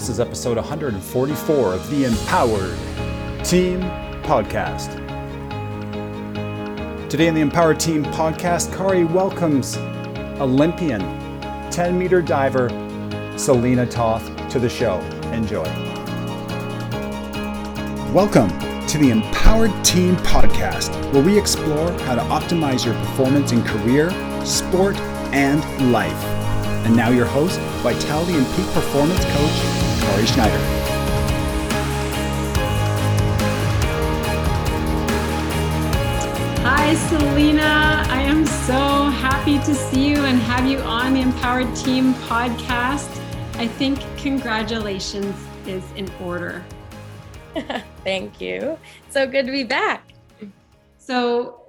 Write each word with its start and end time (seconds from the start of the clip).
This 0.00 0.08
is 0.08 0.18
episode 0.18 0.56
144 0.56 1.74
of 1.74 1.90
the 1.90 2.06
Empowered 2.06 2.74
Team 3.44 3.82
Podcast. 4.22 4.96
Today 7.10 7.26
in 7.26 7.34
the 7.34 7.42
Empowered 7.42 7.78
Team 7.78 8.06
Podcast, 8.06 8.74
Kari 8.74 9.04
welcomes 9.04 9.76
Olympian 10.40 11.02
10 11.70 11.98
meter 11.98 12.22
diver 12.22 12.70
Celina 13.36 13.84
Toth 13.84 14.24
to 14.48 14.58
the 14.58 14.70
show. 14.70 15.00
Enjoy. 15.34 15.64
Welcome 18.14 18.48
to 18.86 18.96
the 18.96 19.10
Empowered 19.10 19.84
Team 19.84 20.16
Podcast, 20.16 21.12
where 21.12 21.22
we 21.22 21.38
explore 21.38 21.92
how 22.04 22.14
to 22.14 22.22
optimize 22.22 22.86
your 22.86 22.94
performance 22.94 23.52
in 23.52 23.62
career, 23.64 24.08
sport, 24.46 24.96
and 25.34 25.92
life. 25.92 26.24
And 26.86 26.96
now 26.96 27.10
your 27.10 27.26
host, 27.26 27.60
Vitality 27.82 28.32
and 28.32 28.46
Peak 28.56 28.66
Performance 28.68 29.22
Coach, 29.26 29.79
Kari 30.10 30.26
Schneider. 30.26 30.58
Hi, 36.64 36.94
Celina. 37.08 38.04
I 38.08 38.22
am 38.22 38.44
so 38.44 39.04
happy 39.10 39.60
to 39.60 39.72
see 39.72 40.08
you 40.08 40.16
and 40.24 40.40
have 40.40 40.66
you 40.66 40.78
on 40.80 41.14
the 41.14 41.20
Empowered 41.20 41.76
Team 41.76 42.14
podcast. 42.14 43.08
I 43.54 43.68
think 43.68 44.00
congratulations 44.16 45.36
is 45.68 45.84
in 45.94 46.10
order. 46.20 46.64
Thank 48.02 48.40
you. 48.40 48.78
So 49.10 49.28
good 49.28 49.46
to 49.46 49.52
be 49.52 49.62
back. 49.62 50.12
So, 50.98 51.66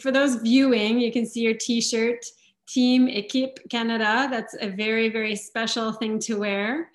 for 0.00 0.12
those 0.12 0.36
viewing, 0.36 1.00
you 1.00 1.10
can 1.10 1.26
see 1.26 1.40
your 1.40 1.54
t 1.54 1.80
shirt, 1.80 2.24
Team 2.68 3.08
Equipe 3.08 3.58
Canada. 3.70 4.28
That's 4.30 4.54
a 4.60 4.68
very, 4.68 5.08
very 5.08 5.34
special 5.34 5.90
thing 5.90 6.20
to 6.20 6.38
wear. 6.38 6.90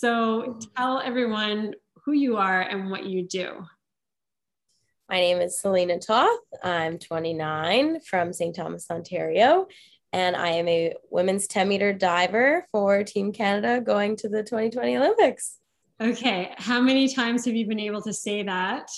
So, 0.00 0.58
tell 0.78 0.98
everyone 0.98 1.74
who 2.06 2.12
you 2.12 2.38
are 2.38 2.62
and 2.62 2.90
what 2.90 3.04
you 3.04 3.28
do. 3.28 3.66
My 5.10 5.16
name 5.16 5.42
is 5.42 5.60
Celina 5.60 5.98
Toth. 5.98 6.40
I'm 6.62 6.98
29 6.98 8.00
from 8.00 8.32
St. 8.32 8.56
Thomas, 8.56 8.90
Ontario, 8.90 9.66
and 10.10 10.36
I 10.36 10.52
am 10.52 10.66
a 10.68 10.94
women's 11.10 11.46
10 11.48 11.68
meter 11.68 11.92
diver 11.92 12.64
for 12.72 13.04
Team 13.04 13.30
Canada 13.30 13.82
going 13.82 14.16
to 14.16 14.30
the 14.30 14.42
2020 14.42 14.96
Olympics. 14.96 15.58
Okay. 16.00 16.54
How 16.56 16.80
many 16.80 17.06
times 17.12 17.44
have 17.44 17.54
you 17.54 17.66
been 17.66 17.78
able 17.78 18.00
to 18.00 18.14
say 18.14 18.42
that? 18.44 18.88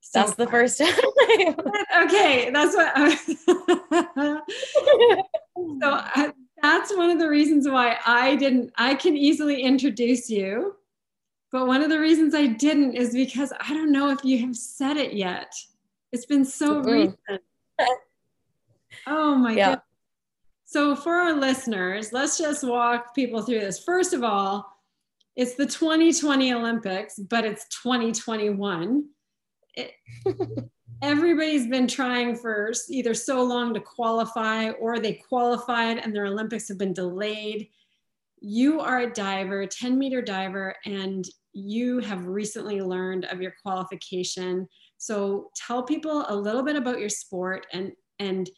So 0.00 0.20
that's 0.20 0.36
the 0.36 0.46
first 0.46 0.78
time. 0.78 0.88
okay. 2.06 2.48
That's 2.50 2.74
what. 2.74 2.92
I 2.96 4.40
So 5.82 5.90
uh, 5.90 6.30
that's 6.62 6.94
one 6.96 7.10
of 7.10 7.18
the 7.18 7.28
reasons 7.28 7.68
why 7.68 7.98
I 8.04 8.36
didn't, 8.36 8.72
I 8.76 8.94
can 8.94 9.16
easily 9.16 9.62
introduce 9.62 10.30
you. 10.30 10.76
But 11.52 11.66
one 11.66 11.82
of 11.82 11.90
the 11.90 12.00
reasons 12.00 12.34
I 12.34 12.46
didn't 12.46 12.94
is 12.94 13.14
because 13.14 13.52
I 13.60 13.72
don't 13.72 13.92
know 13.92 14.10
if 14.10 14.24
you 14.24 14.38
have 14.40 14.56
said 14.56 14.96
it 14.96 15.14
yet. 15.14 15.52
It's 16.12 16.26
been 16.26 16.44
so 16.44 16.80
mm-hmm. 16.80 16.90
recent. 16.90 17.42
Oh 19.06 19.36
my 19.36 19.52
yeah. 19.52 19.68
god. 19.70 19.82
So 20.64 20.96
for 20.96 21.14
our 21.14 21.32
listeners, 21.34 22.12
let's 22.12 22.38
just 22.38 22.66
walk 22.66 23.14
people 23.14 23.42
through 23.42 23.60
this. 23.60 23.78
First 23.78 24.12
of 24.12 24.24
all, 24.24 24.66
it's 25.36 25.54
the 25.54 25.66
2020 25.66 26.52
Olympics, 26.54 27.18
but 27.18 27.44
it's 27.44 27.68
2021. 27.68 29.04
It, 29.74 29.92
everybody's 31.02 31.66
been 31.66 31.86
trying 31.86 32.36
for 32.36 32.72
either 32.88 33.14
so 33.14 33.42
long 33.42 33.74
to 33.74 33.80
qualify 33.80 34.70
or 34.70 34.98
they 34.98 35.14
qualified 35.14 35.98
and 35.98 36.14
their 36.14 36.26
Olympics 36.26 36.68
have 36.68 36.78
been 36.78 36.92
delayed. 36.92 37.68
You 38.40 38.80
are 38.80 39.00
a 39.00 39.12
diver, 39.12 39.66
10 39.66 39.98
meter 39.98 40.22
diver, 40.22 40.74
and 40.84 41.24
you 41.52 42.00
have 42.00 42.26
recently 42.26 42.80
learned 42.80 43.24
of 43.26 43.40
your 43.40 43.54
qualification. 43.62 44.68
So 44.98 45.50
tell 45.54 45.82
people 45.82 46.24
a 46.28 46.34
little 46.34 46.62
bit 46.62 46.76
about 46.76 47.00
your 47.00 47.08
sport 47.08 47.66
and 47.72 47.92
and 48.18 48.48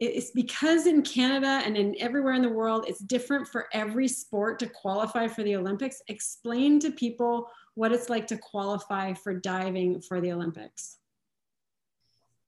it's 0.00 0.32
because 0.32 0.86
in 0.86 1.02
Canada 1.02 1.62
and 1.64 1.76
in 1.76 1.94
everywhere 2.00 2.34
in 2.34 2.42
the 2.42 2.48
world, 2.48 2.84
it's 2.88 2.98
different 2.98 3.46
for 3.46 3.68
every 3.72 4.08
sport 4.08 4.58
to 4.58 4.66
qualify 4.66 5.28
for 5.28 5.44
the 5.44 5.54
Olympics. 5.54 6.02
Explain 6.08 6.80
to 6.80 6.90
people 6.90 7.48
what 7.74 7.92
it's 7.92 8.10
like 8.10 8.26
to 8.26 8.36
qualify 8.36 9.12
for 9.14 9.34
diving 9.34 10.00
for 10.00 10.20
the 10.20 10.32
Olympics. 10.32 10.98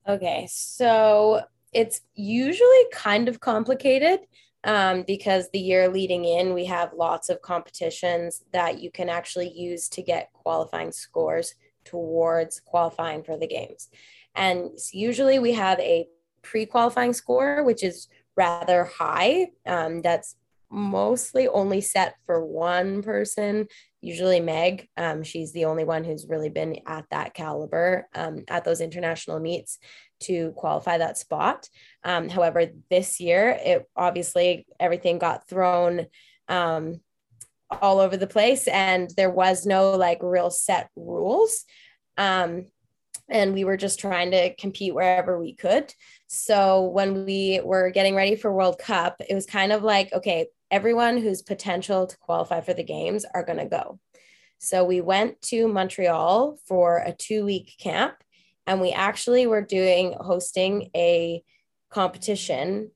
Okay, 0.08 0.46
so 0.48 1.42
it's 1.72 2.00
usually 2.14 2.84
kind 2.92 3.28
of 3.28 3.40
complicated 3.40 4.20
um, 4.62 5.02
because 5.06 5.50
the 5.50 5.58
year 5.58 5.88
leading 5.88 6.24
in, 6.24 6.54
we 6.54 6.64
have 6.66 6.92
lots 6.92 7.28
of 7.28 7.42
competitions 7.42 8.44
that 8.52 8.80
you 8.80 8.90
can 8.90 9.08
actually 9.08 9.50
use 9.50 9.88
to 9.90 10.02
get 10.02 10.32
qualifying 10.32 10.92
scores 10.92 11.54
towards 11.84 12.60
qualifying 12.60 13.24
for 13.24 13.36
the 13.36 13.46
games. 13.48 13.88
And 14.34 14.70
usually 14.92 15.38
we 15.38 15.52
have 15.52 15.80
a 15.80 16.06
pre-qualifying 16.42 17.12
score, 17.12 17.64
which 17.64 17.82
is 17.82 18.08
rather 18.36 18.84
high. 18.84 19.48
Um, 19.66 20.02
that's 20.02 20.36
mostly 20.70 21.48
only 21.48 21.80
set 21.80 22.16
for 22.26 22.44
one 22.44 23.02
person, 23.02 23.66
usually 24.06 24.38
Meg. 24.38 24.88
Um, 24.96 25.24
she's 25.24 25.52
the 25.52 25.64
only 25.64 25.82
one 25.82 26.04
who's 26.04 26.28
really 26.28 26.48
been 26.48 26.78
at 26.86 27.06
that 27.10 27.34
caliber 27.34 28.06
um, 28.14 28.44
at 28.48 28.64
those 28.64 28.80
international 28.80 29.40
meets 29.40 29.78
to 30.20 30.52
qualify 30.52 30.98
that 30.98 31.18
spot. 31.18 31.68
Um, 32.04 32.28
however, 32.28 32.66
this 32.88 33.18
year, 33.18 33.58
it 33.62 33.84
obviously 33.96 34.64
everything 34.78 35.18
got 35.18 35.48
thrown 35.48 36.06
um, 36.48 37.00
all 37.82 37.98
over 37.98 38.16
the 38.16 38.28
place, 38.28 38.68
and 38.68 39.10
there 39.16 39.30
was 39.30 39.66
no 39.66 39.90
like 39.90 40.18
real 40.22 40.50
set 40.50 40.88
rules. 40.94 41.64
Um, 42.16 42.66
and 43.28 43.54
we 43.54 43.64
were 43.64 43.76
just 43.76 43.98
trying 43.98 44.30
to 44.30 44.54
compete 44.54 44.94
wherever 44.94 45.36
we 45.36 45.52
could. 45.52 45.92
So 46.28 46.84
when 46.84 47.24
we 47.24 47.60
were 47.64 47.90
getting 47.90 48.14
ready 48.14 48.36
for 48.36 48.52
World 48.52 48.78
Cup, 48.78 49.16
it 49.28 49.34
was 49.34 49.46
kind 49.46 49.72
of 49.72 49.82
like, 49.82 50.12
okay, 50.12 50.46
everyone 50.70 51.18
who's 51.18 51.42
potential 51.42 52.06
to 52.06 52.16
qualify 52.18 52.60
for 52.60 52.74
the 52.74 52.84
games 52.84 53.24
are 53.34 53.44
going 53.44 53.58
to 53.58 53.66
go. 53.66 53.98
So 54.58 54.84
we 54.84 55.00
went 55.00 55.40
to 55.42 55.68
Montreal 55.68 56.58
for 56.66 56.98
a 56.98 57.12
two 57.12 57.44
week 57.44 57.74
camp 57.78 58.14
and 58.66 58.80
we 58.80 58.92
actually 58.92 59.46
were 59.46 59.62
doing 59.62 60.14
hosting 60.18 60.90
a 60.94 61.42
competition 61.90 62.90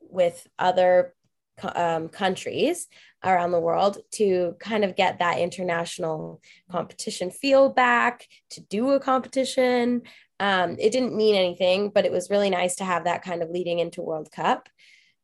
with 0.00 0.46
other 0.58 1.14
um, 1.62 2.08
countries 2.08 2.88
around 3.24 3.52
the 3.52 3.60
world 3.60 3.98
to 4.12 4.54
kind 4.58 4.84
of 4.84 4.96
get 4.96 5.18
that 5.18 5.38
international 5.38 6.42
competition 6.70 7.30
feel 7.30 7.70
back, 7.70 8.26
to 8.50 8.60
do 8.60 8.90
a 8.90 9.00
competition. 9.00 10.02
Um, 10.40 10.76
it 10.78 10.90
didn't 10.90 11.16
mean 11.16 11.34
anything, 11.34 11.90
but 11.90 12.04
it 12.04 12.12
was 12.12 12.28
really 12.28 12.50
nice 12.50 12.76
to 12.76 12.84
have 12.84 13.04
that 13.04 13.22
kind 13.22 13.42
of 13.42 13.50
leading 13.50 13.78
into 13.78 14.02
World 14.02 14.30
Cup. 14.30 14.68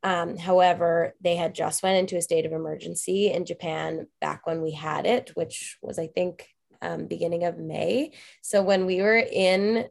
Um, 0.02 0.36
however, 0.36 1.14
they 1.20 1.36
had 1.36 1.54
just 1.54 1.82
went 1.82 1.98
into 1.98 2.16
a 2.16 2.22
state 2.22 2.46
of 2.46 2.52
emergency 2.52 3.30
in 3.30 3.44
Japan 3.44 4.06
back 4.20 4.46
when 4.46 4.62
we 4.62 4.72
had 4.72 5.06
it, 5.06 5.30
which 5.34 5.78
was, 5.82 5.98
I 5.98 6.06
think, 6.06 6.48
um, 6.80 7.06
beginning 7.06 7.44
of 7.44 7.58
May. 7.58 8.12
So 8.40 8.62
when 8.62 8.86
we 8.86 9.02
were 9.02 9.18
in 9.18 9.86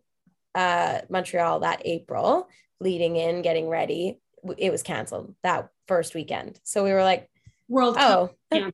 uh, 0.55 1.01
Montreal 1.09 1.59
that 1.59 1.83
April, 1.85 2.49
leading 2.79 3.15
in, 3.15 3.41
getting 3.41 3.67
ready, 3.69 4.19
it 4.57 4.71
was 4.71 4.83
canceled 4.83 5.35
that 5.43 5.69
first 5.87 6.15
weekend. 6.15 6.59
So 6.63 6.83
we 6.83 6.91
were 6.91 7.03
like, 7.03 7.29
World 7.67 7.97
oh, 7.99 8.31
okay. 8.51 8.71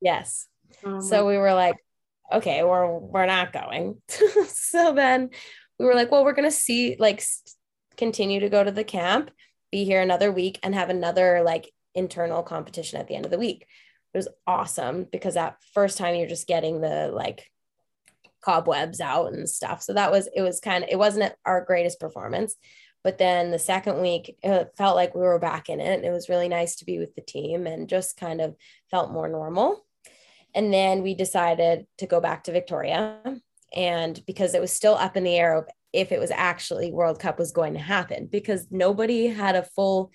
yes. 0.00 0.48
Oh 0.84 1.00
so 1.00 1.26
we 1.26 1.38
were 1.38 1.54
like, 1.54 1.76
okay, 2.32 2.64
we're 2.64 2.98
we're 2.98 3.26
not 3.26 3.52
going. 3.52 4.02
so 4.48 4.92
then 4.92 5.30
we 5.78 5.86
were 5.86 5.94
like, 5.94 6.10
well, 6.10 6.24
we're 6.24 6.32
gonna 6.32 6.50
see 6.50 6.96
like 6.98 7.22
continue 7.96 8.40
to 8.40 8.48
go 8.48 8.64
to 8.64 8.72
the 8.72 8.84
camp, 8.84 9.30
be 9.76 9.84
here 9.84 10.00
another 10.00 10.32
week, 10.32 10.58
and 10.62 10.74
have 10.74 10.88
another 10.88 11.42
like 11.44 11.70
internal 11.94 12.42
competition 12.42 12.98
at 12.98 13.08
the 13.08 13.14
end 13.14 13.26
of 13.26 13.30
the 13.30 13.38
week. 13.38 13.66
It 14.14 14.18
was 14.18 14.28
awesome 14.46 15.06
because 15.12 15.34
that 15.34 15.58
first 15.74 15.98
time 15.98 16.14
you're 16.14 16.26
just 16.28 16.46
getting 16.46 16.80
the 16.80 17.10
like 17.12 17.50
cobwebs 18.42 19.00
out 19.00 19.34
and 19.34 19.46
stuff. 19.46 19.82
So 19.82 19.92
that 19.92 20.10
was 20.10 20.28
it 20.34 20.40
was 20.40 20.60
kind 20.60 20.82
of 20.82 20.90
it 20.90 20.98
wasn't 20.98 21.34
our 21.44 21.62
greatest 21.62 22.00
performance, 22.00 22.56
but 23.04 23.18
then 23.18 23.50
the 23.50 23.58
second 23.58 24.00
week, 24.00 24.36
it 24.42 24.72
felt 24.78 24.96
like 24.96 25.14
we 25.14 25.20
were 25.20 25.38
back 25.38 25.68
in 25.68 25.80
it. 25.80 26.04
It 26.04 26.10
was 26.10 26.30
really 26.30 26.48
nice 26.48 26.76
to 26.76 26.86
be 26.86 26.98
with 26.98 27.14
the 27.14 27.20
team 27.20 27.66
and 27.66 27.88
just 27.88 28.16
kind 28.16 28.40
of 28.40 28.56
felt 28.90 29.12
more 29.12 29.28
normal. 29.28 29.84
And 30.54 30.72
then 30.72 31.02
we 31.02 31.14
decided 31.14 31.86
to 31.98 32.06
go 32.06 32.18
back 32.20 32.44
to 32.44 32.52
Victoria. 32.52 33.18
And 33.74 34.20
because 34.26 34.54
it 34.54 34.60
was 34.60 34.72
still 34.72 34.94
up 34.94 35.18
in 35.18 35.24
the 35.24 35.36
air 35.36 35.54
of 35.54 35.68
if 35.96 36.12
it 36.12 36.20
was 36.20 36.30
actually 36.30 36.92
World 36.92 37.18
Cup 37.18 37.38
was 37.38 37.52
going 37.52 37.72
to 37.72 37.80
happen, 37.80 38.26
because 38.26 38.66
nobody 38.70 39.26
had 39.28 39.56
a 39.56 39.62
full, 39.62 40.12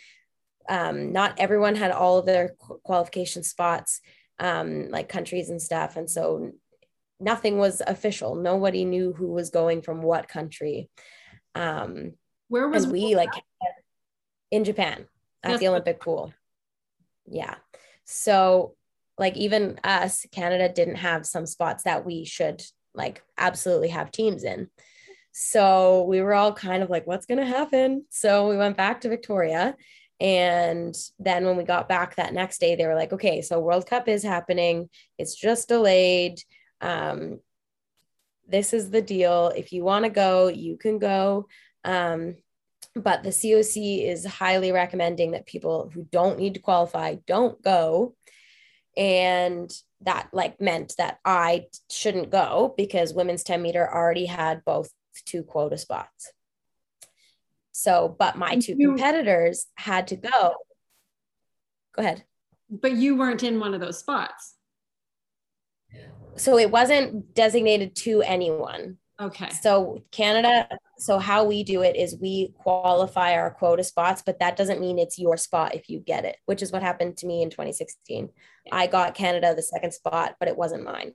um, 0.69 1.11
not 1.11 1.39
everyone 1.39 1.75
had 1.75 1.91
all 1.91 2.19
of 2.19 2.25
their 2.25 2.55
qualification 2.83 3.43
spots, 3.43 3.99
um, 4.39 4.89
like 4.89 5.09
countries 5.09 5.49
and 5.49 5.61
stuff. 5.61 5.97
And 5.97 6.09
so 6.09 6.51
nothing 7.19 7.57
was 7.57 7.81
official. 7.85 8.35
Nobody 8.35 8.85
knew 8.85 9.13
who 9.13 9.27
was 9.27 9.49
going 9.49 9.81
from 9.81 10.01
what 10.01 10.27
country. 10.27 10.89
Um, 11.55 12.13
where 12.47 12.67
was 12.67 12.87
we 12.87 13.15
like 13.15 13.31
in 14.51 14.63
Japan 14.63 15.07
at 15.43 15.59
the 15.59 15.67
Olympic 15.67 15.99
pool? 15.99 16.33
Yeah. 17.25 17.55
So 18.05 18.75
like 19.17 19.37
even 19.37 19.79
us, 19.83 20.25
Canada 20.31 20.71
didn't 20.71 20.95
have 20.95 21.25
some 21.25 21.45
spots 21.45 21.83
that 21.83 22.05
we 22.05 22.25
should 22.25 22.61
like 22.93 23.23
absolutely 23.37 23.89
have 23.89 24.11
teams 24.11 24.43
in. 24.43 24.69
So 25.31 26.03
we 26.03 26.21
were 26.21 26.33
all 26.33 26.53
kind 26.53 26.83
of 26.83 26.89
like, 26.89 27.07
what's 27.07 27.25
going 27.25 27.39
to 27.39 27.45
happen? 27.45 28.05
So 28.09 28.49
we 28.49 28.57
went 28.57 28.77
back 28.77 29.01
to 29.01 29.09
Victoria. 29.09 29.75
And 30.19 30.95
then 31.19 31.45
when 31.45 31.57
we 31.57 31.63
got 31.63 31.89
back 31.89 32.15
that 32.15 32.33
next 32.33 32.59
day, 32.59 32.75
they 32.75 32.85
were 32.85 32.95
like, 32.95 33.13
okay, 33.13 33.41
so 33.41 33.59
World 33.59 33.87
Cup 33.87 34.07
is 34.07 34.23
happening. 34.23 34.89
It's 35.17 35.35
just 35.35 35.67
delayed. 35.67 36.39
Um, 36.79 37.39
this 38.47 38.73
is 38.73 38.89
the 38.89 39.01
deal. 39.01 39.51
If 39.55 39.73
you 39.73 39.83
want 39.83 40.05
to 40.05 40.11
go, 40.11 40.47
you 40.47 40.77
can 40.77 40.99
go. 40.99 41.47
Um, 41.83 42.35
but 42.93 43.23
the 43.23 43.29
COC 43.29 44.05
is 44.05 44.25
highly 44.25 44.71
recommending 44.71 45.31
that 45.31 45.45
people 45.45 45.89
who 45.93 46.05
don't 46.11 46.37
need 46.37 46.55
to 46.55 46.59
qualify 46.59 47.15
don't 47.25 47.61
go. 47.63 48.15
And 48.97 49.71
that 50.01 50.29
like 50.33 50.59
meant 50.59 50.95
that 50.97 51.19
I 51.23 51.67
shouldn't 51.89 52.29
go 52.29 52.73
because 52.75 53.13
women's 53.13 53.43
10 53.43 53.61
meter 53.61 53.89
already 53.89 54.25
had 54.25 54.65
both 54.65 54.91
two 55.25 55.43
quota 55.43 55.77
spots. 55.77 56.31
So, 57.71 58.15
but 58.17 58.37
my 58.37 58.55
two 58.55 58.75
competitors 58.75 59.67
had 59.75 60.07
to 60.07 60.15
go. 60.15 60.55
Go 61.95 62.01
ahead. 62.01 62.23
But 62.69 62.93
you 62.93 63.17
weren't 63.17 63.43
in 63.43 63.59
one 63.59 63.73
of 63.73 63.81
those 63.81 63.99
spots. 63.99 64.55
So 66.35 66.57
it 66.57 66.71
wasn't 66.71 67.33
designated 67.33 67.95
to 67.97 68.21
anyone. 68.21 68.97
Okay. 69.19 69.49
So 69.49 70.03
Canada, 70.11 70.67
so 70.97 71.19
how 71.19 71.43
we 71.43 71.63
do 71.63 71.83
it 71.83 71.95
is 71.95 72.17
we 72.19 72.53
qualify 72.57 73.33
our 73.33 73.51
quota 73.51 73.83
spots, 73.83 74.23
but 74.25 74.39
that 74.39 74.57
doesn't 74.57 74.81
mean 74.81 74.97
it's 74.97 75.19
your 75.19 75.37
spot 75.37 75.75
if 75.75 75.89
you 75.89 75.99
get 75.99 76.25
it, 76.25 76.37
which 76.45 76.63
is 76.63 76.71
what 76.71 76.81
happened 76.81 77.17
to 77.17 77.27
me 77.27 77.43
in 77.43 77.49
2016. 77.49 78.29
I 78.71 78.87
got 78.87 79.13
Canada 79.13 79.53
the 79.53 79.61
second 79.61 79.93
spot, 79.93 80.37
but 80.39 80.47
it 80.47 80.57
wasn't 80.57 80.83
mine. 80.83 81.13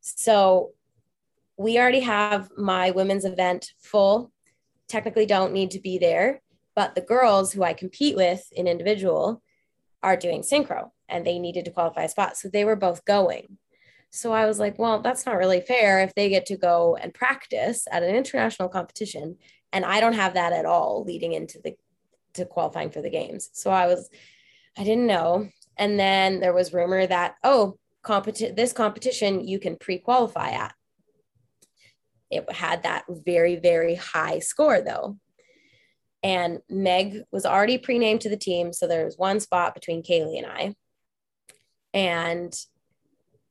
So 0.00 0.72
we 1.58 1.78
already 1.78 2.00
have 2.00 2.50
my 2.56 2.92
women's 2.92 3.24
event 3.24 3.72
full. 3.78 4.32
Technically 4.88 5.26
don't 5.26 5.52
need 5.52 5.72
to 5.72 5.80
be 5.80 5.98
there, 5.98 6.40
but 6.74 6.94
the 6.94 7.00
girls 7.00 7.52
who 7.52 7.62
I 7.62 7.74
compete 7.74 8.16
with 8.16 8.48
in 8.52 8.66
individual 8.66 9.42
are 10.02 10.16
doing 10.16 10.42
synchro 10.42 10.90
and 11.08 11.26
they 11.26 11.38
needed 11.38 11.64
to 11.64 11.70
qualify 11.72 12.04
a 12.04 12.08
spot. 12.08 12.36
So 12.36 12.48
they 12.48 12.64
were 12.64 12.76
both 12.76 13.04
going. 13.04 13.58
So 14.10 14.32
I 14.32 14.46
was 14.46 14.58
like, 14.58 14.78
well, 14.78 15.02
that's 15.02 15.26
not 15.26 15.36
really 15.36 15.60
fair 15.60 16.00
if 16.00 16.14
they 16.14 16.30
get 16.30 16.46
to 16.46 16.56
go 16.56 16.96
and 16.96 17.12
practice 17.12 17.86
at 17.90 18.02
an 18.02 18.14
international 18.14 18.68
competition 18.68 19.36
and 19.72 19.84
I 19.84 20.00
don't 20.00 20.14
have 20.14 20.34
that 20.34 20.52
at 20.52 20.64
all 20.64 21.04
leading 21.04 21.32
into 21.32 21.58
the 21.62 21.76
to 22.34 22.44
qualifying 22.44 22.90
for 22.90 23.02
the 23.02 23.10
games. 23.10 23.50
So 23.52 23.70
I 23.70 23.86
was 23.86 24.08
I 24.76 24.84
didn't 24.84 25.06
know. 25.06 25.48
And 25.76 25.98
then 25.98 26.40
there 26.40 26.52
was 26.52 26.72
rumor 26.72 27.06
that 27.06 27.34
oh, 27.42 27.78
competi- 28.04 28.54
this 28.54 28.72
competition 28.72 29.46
you 29.46 29.58
can 29.58 29.76
pre-qualify 29.76 30.50
at. 30.50 30.74
It 32.30 32.50
had 32.52 32.82
that 32.82 33.04
very 33.08 33.56
very 33.56 33.94
high 33.94 34.38
score 34.38 34.80
though. 34.80 35.18
And 36.22 36.60
Meg 36.68 37.22
was 37.30 37.46
already 37.46 37.78
pre-named 37.78 38.22
to 38.22 38.28
the 38.28 38.36
team, 38.36 38.72
so 38.72 38.86
there 38.86 39.04
was 39.04 39.16
one 39.16 39.38
spot 39.40 39.74
between 39.74 40.02
Caeli 40.02 40.38
and 40.38 40.46
I. 40.46 40.74
And 41.94 42.54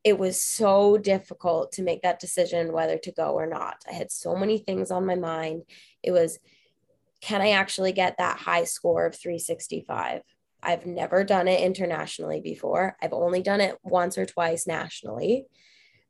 it 0.03 0.17
was 0.17 0.41
so 0.41 0.97
difficult 0.97 1.73
to 1.73 1.81
make 1.81 2.01
that 2.01 2.19
decision 2.19 2.71
whether 2.71 2.97
to 2.97 3.11
go 3.11 3.33
or 3.33 3.45
not. 3.45 3.83
I 3.89 3.93
had 3.93 4.11
so 4.11 4.35
many 4.35 4.57
things 4.57 4.91
on 4.91 5.05
my 5.05 5.15
mind. 5.15 5.63
It 6.03 6.11
was, 6.11 6.39
can 7.21 7.41
I 7.41 7.51
actually 7.51 7.91
get 7.91 8.17
that 8.17 8.37
high 8.37 8.63
score 8.63 9.05
of 9.05 9.15
365? 9.15 10.21
I've 10.63 10.85
never 10.85 11.23
done 11.23 11.47
it 11.47 11.61
internationally 11.61 12.41
before. 12.41 12.95
I've 13.01 13.13
only 13.13 13.41
done 13.41 13.61
it 13.61 13.77
once 13.83 14.17
or 14.17 14.25
twice 14.25 14.67
nationally. 14.67 15.45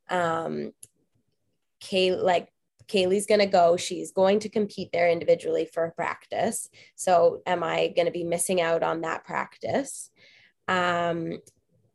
Um, 0.10 0.74
Kay, 1.80 2.16
like 2.16 2.50
Caeli's 2.88 3.26
going 3.26 3.40
to 3.40 3.46
go. 3.46 3.78
She's 3.78 4.12
going 4.12 4.40
to 4.40 4.50
compete 4.50 4.90
there 4.92 5.10
individually 5.10 5.70
for 5.72 5.92
practice. 5.92 6.70
So, 6.96 7.42
am 7.46 7.64
I 7.64 7.94
going 7.96 8.06
to 8.06 8.12
be 8.12 8.24
missing 8.24 8.62
out 8.62 8.84
on 8.84 9.02
that 9.02 9.26
practice? 9.26 10.10
Um, 10.68 11.40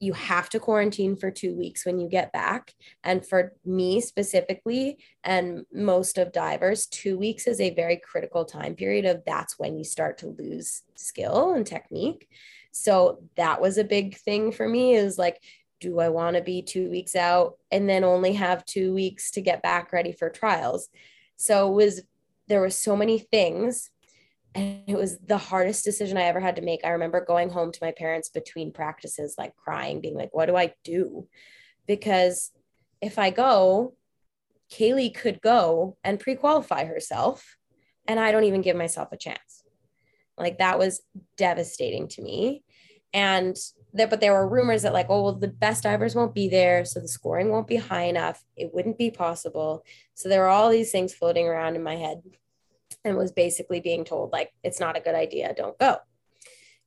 you 0.03 0.15
have 0.15 0.49
to 0.49 0.59
quarantine 0.59 1.15
for 1.15 1.31
two 1.31 1.55
weeks 1.55 1.87
when 1.87 2.00
you 2.00 2.09
get 2.09 2.33
back. 2.33 2.75
And 3.05 3.25
for 3.25 3.55
me 3.65 4.00
specifically, 4.00 4.99
and 5.23 5.65
most 5.73 6.19
of 6.19 6.33
divers, 6.33 6.87
two 6.87 7.17
weeks 7.17 7.47
is 7.47 7.61
a 7.61 7.73
very 7.73 7.99
critical 7.99 8.45
time 8.45 8.75
period 8.75 9.05
of 9.05 9.23
that's 9.25 9.61
when 9.61 9.79
you 9.79 9.85
start 9.85 10.19
to 10.19 10.35
lose 10.37 10.83
skill 10.97 11.53
and 11.53 11.65
technique. 11.65 12.29
So 12.73 13.23
that 13.37 13.61
was 13.61 13.79
a 13.79 13.85
big 13.85 14.17
thing 14.17 14.50
for 14.50 14.69
me 14.69 14.95
is 14.95 15.19
like, 15.19 15.41
do 15.82 15.99
I 15.99 16.08
want 16.08 16.37
to 16.37 16.43
be 16.43 16.62
two 16.62 16.88
weeks 16.88 17.17
out 17.17 17.58
and 17.70 17.88
then 17.88 18.05
only 18.05 18.34
have 18.34 18.64
two 18.64 18.94
weeks 18.94 19.32
to 19.32 19.40
get 19.40 19.62
back 19.62 19.93
ready 19.93 20.12
for 20.12 20.31
trials? 20.31 20.88
So 21.37 21.69
it 21.69 21.75
was 21.75 22.00
there 22.49 22.61
were 22.61 22.70
so 22.70 22.96
many 22.96 23.19
things 23.19 23.90
and 24.55 24.82
it 24.87 24.96
was 24.96 25.19
the 25.19 25.38
hardest 25.38 25.84
decision 25.84 26.17
I 26.17 26.23
ever 26.25 26.38
had 26.38 26.56
to 26.56 26.62
make. 26.62 26.84
I 26.84 26.90
remember 26.90 27.25
going 27.25 27.50
home 27.50 27.73
to 27.73 27.79
my 27.82 27.90
parents 27.90 28.29
between 28.29 28.73
practices, 28.73 29.34
like 29.37 29.56
crying, 29.56 30.00
being 30.00 30.14
like, 30.14 30.32
what 30.32 30.46
do 30.46 30.56
I 30.56 30.75
do? 30.84 31.26
Because 31.87 32.52
if 33.00 33.19
I 33.19 33.31
go, 33.31 33.94
Caeli 34.70 35.11
could 35.11 35.40
go 35.40 35.96
and 36.05 36.20
pre 36.20 36.37
qualify 36.37 36.85
herself, 36.85 37.56
and 38.06 38.20
I 38.20 38.31
don't 38.31 38.44
even 38.44 38.62
give 38.62 38.76
myself 38.76 39.11
a 39.12 39.17
chance. 39.17 39.64
Like 40.38 40.58
that 40.58 40.78
was 40.78 41.02
devastating 41.37 42.08
to 42.08 42.23
me. 42.23 42.62
And 43.12 43.56
but 43.94 44.21
there 44.21 44.33
were 44.33 44.49
rumors 44.49 44.83
that, 44.83 44.93
like, 44.93 45.06
oh, 45.09 45.23
well, 45.23 45.33
the 45.35 45.49
best 45.49 45.83
divers 45.83 46.15
won't 46.15 46.35
be 46.35 46.49
there. 46.49 46.85
So 46.85 47.00
the 47.00 47.09
scoring 47.09 47.50
won't 47.50 47.67
be 47.69 47.77
high 47.77 48.05
enough. 48.05 48.43
It 48.56 48.73
wouldn't 48.73 48.99
be 48.99 49.11
possible. 49.11 49.85
So 50.15 50.29
there 50.29 50.41
were 50.41 50.49
all 50.49 50.71
these 50.71 50.91
things 50.91 51.12
floating 51.12 51.47
around 51.47 51.77
in 51.77 51.83
my 51.83 51.97
head 51.97 52.23
and 53.05 53.17
was 53.17 53.33
basically 53.33 53.81
being 53.81 54.05
told 54.05 54.33
like 54.33 54.53
it's 54.62 54.81
not 54.81 54.97
a 54.97 55.00
good 55.00 55.15
idea 55.15 55.55
don't 55.56 55.79
go 55.79 55.97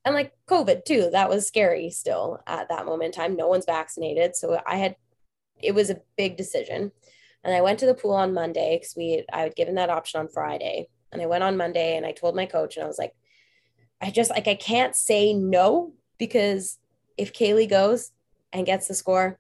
and 0.03 0.15
like 0.15 0.33
covid 0.47 0.85
too 0.85 1.09
that 1.11 1.29
was 1.29 1.47
scary 1.47 1.89
still 1.89 2.39
at 2.47 2.69
that 2.69 2.85
moment 2.85 3.15
in 3.15 3.21
time 3.21 3.35
no 3.35 3.47
one's 3.47 3.65
vaccinated 3.65 4.35
so 4.35 4.59
i 4.67 4.77
had 4.77 4.95
it 5.61 5.73
was 5.73 5.89
a 5.89 6.01
big 6.17 6.37
decision 6.37 6.91
and 7.43 7.53
i 7.53 7.61
went 7.61 7.79
to 7.79 7.85
the 7.85 7.93
pool 7.93 8.13
on 8.13 8.33
monday 8.33 8.77
because 8.77 8.95
we 8.95 9.25
i 9.31 9.41
had 9.41 9.55
given 9.55 9.75
that 9.75 9.89
option 9.89 10.19
on 10.19 10.27
friday 10.27 10.87
and 11.11 11.21
i 11.21 11.25
went 11.25 11.43
on 11.43 11.57
monday 11.57 11.97
and 11.97 12.05
i 12.05 12.11
told 12.11 12.35
my 12.35 12.45
coach 12.45 12.75
and 12.75 12.83
i 12.83 12.87
was 12.87 12.99
like 12.99 13.13
i 14.01 14.09
just 14.09 14.29
like 14.29 14.47
i 14.47 14.55
can't 14.55 14.95
say 14.95 15.33
no 15.33 15.93
because 16.17 16.77
if 17.17 17.33
caeli 17.33 17.67
goes 17.67 18.11
and 18.53 18.65
gets 18.65 18.87
the 18.87 18.93
score 18.93 19.39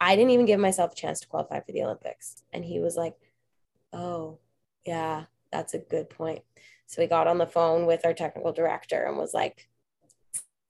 i 0.00 0.16
didn't 0.16 0.30
even 0.30 0.46
give 0.46 0.60
myself 0.60 0.92
a 0.92 0.96
chance 0.96 1.20
to 1.20 1.28
qualify 1.28 1.60
for 1.60 1.72
the 1.72 1.82
olympics 1.82 2.42
and 2.52 2.64
he 2.64 2.78
was 2.80 2.96
like 2.96 3.14
oh 3.92 4.38
yeah 4.86 5.24
that's 5.54 5.72
a 5.72 5.78
good 5.78 6.10
point. 6.10 6.42
So 6.86 7.00
we 7.00 7.06
got 7.06 7.28
on 7.28 7.38
the 7.38 7.46
phone 7.46 7.86
with 7.86 8.04
our 8.04 8.12
technical 8.12 8.52
director 8.52 9.04
and 9.04 9.16
was 9.16 9.32
like, 9.32 9.68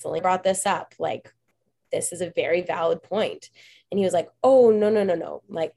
"Only 0.05 0.21
brought 0.21 0.45
this 0.45 0.67
up. 0.67 0.95
Like, 0.99 1.33
this 1.91 2.13
is 2.13 2.21
a 2.21 2.31
very 2.31 2.61
valid 2.61 3.03
point. 3.03 3.49
And 3.91 3.99
he 3.99 4.05
was 4.05 4.13
like, 4.13 4.29
oh, 4.43 4.71
no, 4.71 4.91
no, 4.91 5.03
no, 5.03 5.15
no. 5.15 5.43
Like, 5.49 5.75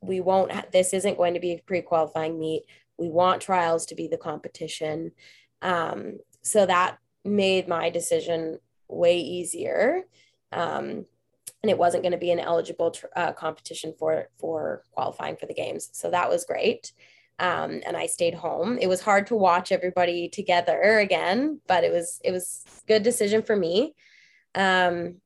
we 0.00 0.20
won't, 0.20 0.52
ha- 0.52 0.64
this 0.72 0.94
isn't 0.94 1.18
going 1.18 1.34
to 1.34 1.40
be 1.40 1.52
a 1.52 1.58
pre 1.58 1.82
qualifying 1.82 2.38
meet. 2.38 2.64
We 2.98 3.10
want 3.10 3.42
trials 3.42 3.84
to 3.86 3.94
be 3.94 4.08
the 4.08 4.16
competition. 4.16 5.12
Um, 5.62 6.18
so 6.42 6.64
that 6.64 6.98
made 7.24 7.68
my 7.68 7.90
decision 7.90 8.58
way 8.88 9.18
easier. 9.18 10.02
Um, 10.52 11.06
and 11.62 11.70
it 11.70 11.78
wasn't 11.78 12.02
going 12.02 12.12
to 12.12 12.18
be 12.18 12.30
an 12.30 12.40
eligible 12.40 12.92
tr- 12.92 13.06
uh, 13.16 13.32
competition 13.32 13.94
for 13.98 14.28
for 14.38 14.82
qualifying 14.92 15.36
for 15.36 15.46
the 15.46 15.54
games. 15.54 15.88
So 15.92 16.10
that 16.10 16.28
was 16.28 16.44
great 16.44 16.92
um, 17.38 17.82
and 17.86 17.96
I 17.96 18.06
stayed 18.06 18.34
home. 18.34 18.78
It 18.80 18.86
was 18.88 19.02
hard 19.02 19.26
to 19.28 19.34
watch 19.36 19.70
everybody 19.70 20.28
together 20.28 20.98
again, 20.98 21.60
but 21.66 21.84
it 21.84 21.92
was 21.92 22.20
it 22.24 22.32
was 22.32 22.64
good 22.88 23.02
decision 23.02 23.42
for 23.42 23.54
me. 23.54 23.94
Um, 24.54 25.16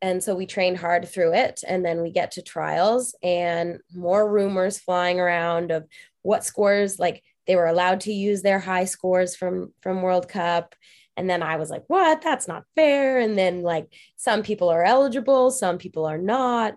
and 0.00 0.22
so 0.22 0.34
we 0.34 0.46
trained 0.46 0.78
hard 0.78 1.08
through 1.08 1.34
it, 1.34 1.62
and 1.66 1.84
then 1.84 2.00
we 2.00 2.10
get 2.10 2.32
to 2.32 2.42
trials 2.42 3.14
and 3.22 3.80
more 3.94 4.30
rumors 4.30 4.78
flying 4.78 5.20
around 5.20 5.70
of 5.70 5.86
what 6.22 6.44
scores 6.44 6.98
like 6.98 7.22
they 7.46 7.56
were 7.56 7.66
allowed 7.66 8.00
to 8.00 8.12
use 8.12 8.42
their 8.42 8.60
high 8.60 8.84
scores 8.86 9.36
from 9.36 9.74
from 9.82 10.00
World 10.00 10.28
Cup. 10.28 10.74
And 11.18 11.28
then 11.28 11.42
I 11.42 11.56
was 11.56 11.68
like, 11.68 11.84
what? 11.88 12.22
That's 12.22 12.48
not 12.48 12.64
fair. 12.74 13.18
And 13.18 13.36
then 13.36 13.62
like 13.62 13.92
some 14.16 14.42
people 14.42 14.68
are 14.70 14.84
eligible, 14.84 15.50
some 15.50 15.78
people 15.78 16.06
are 16.06 16.18
not. 16.18 16.74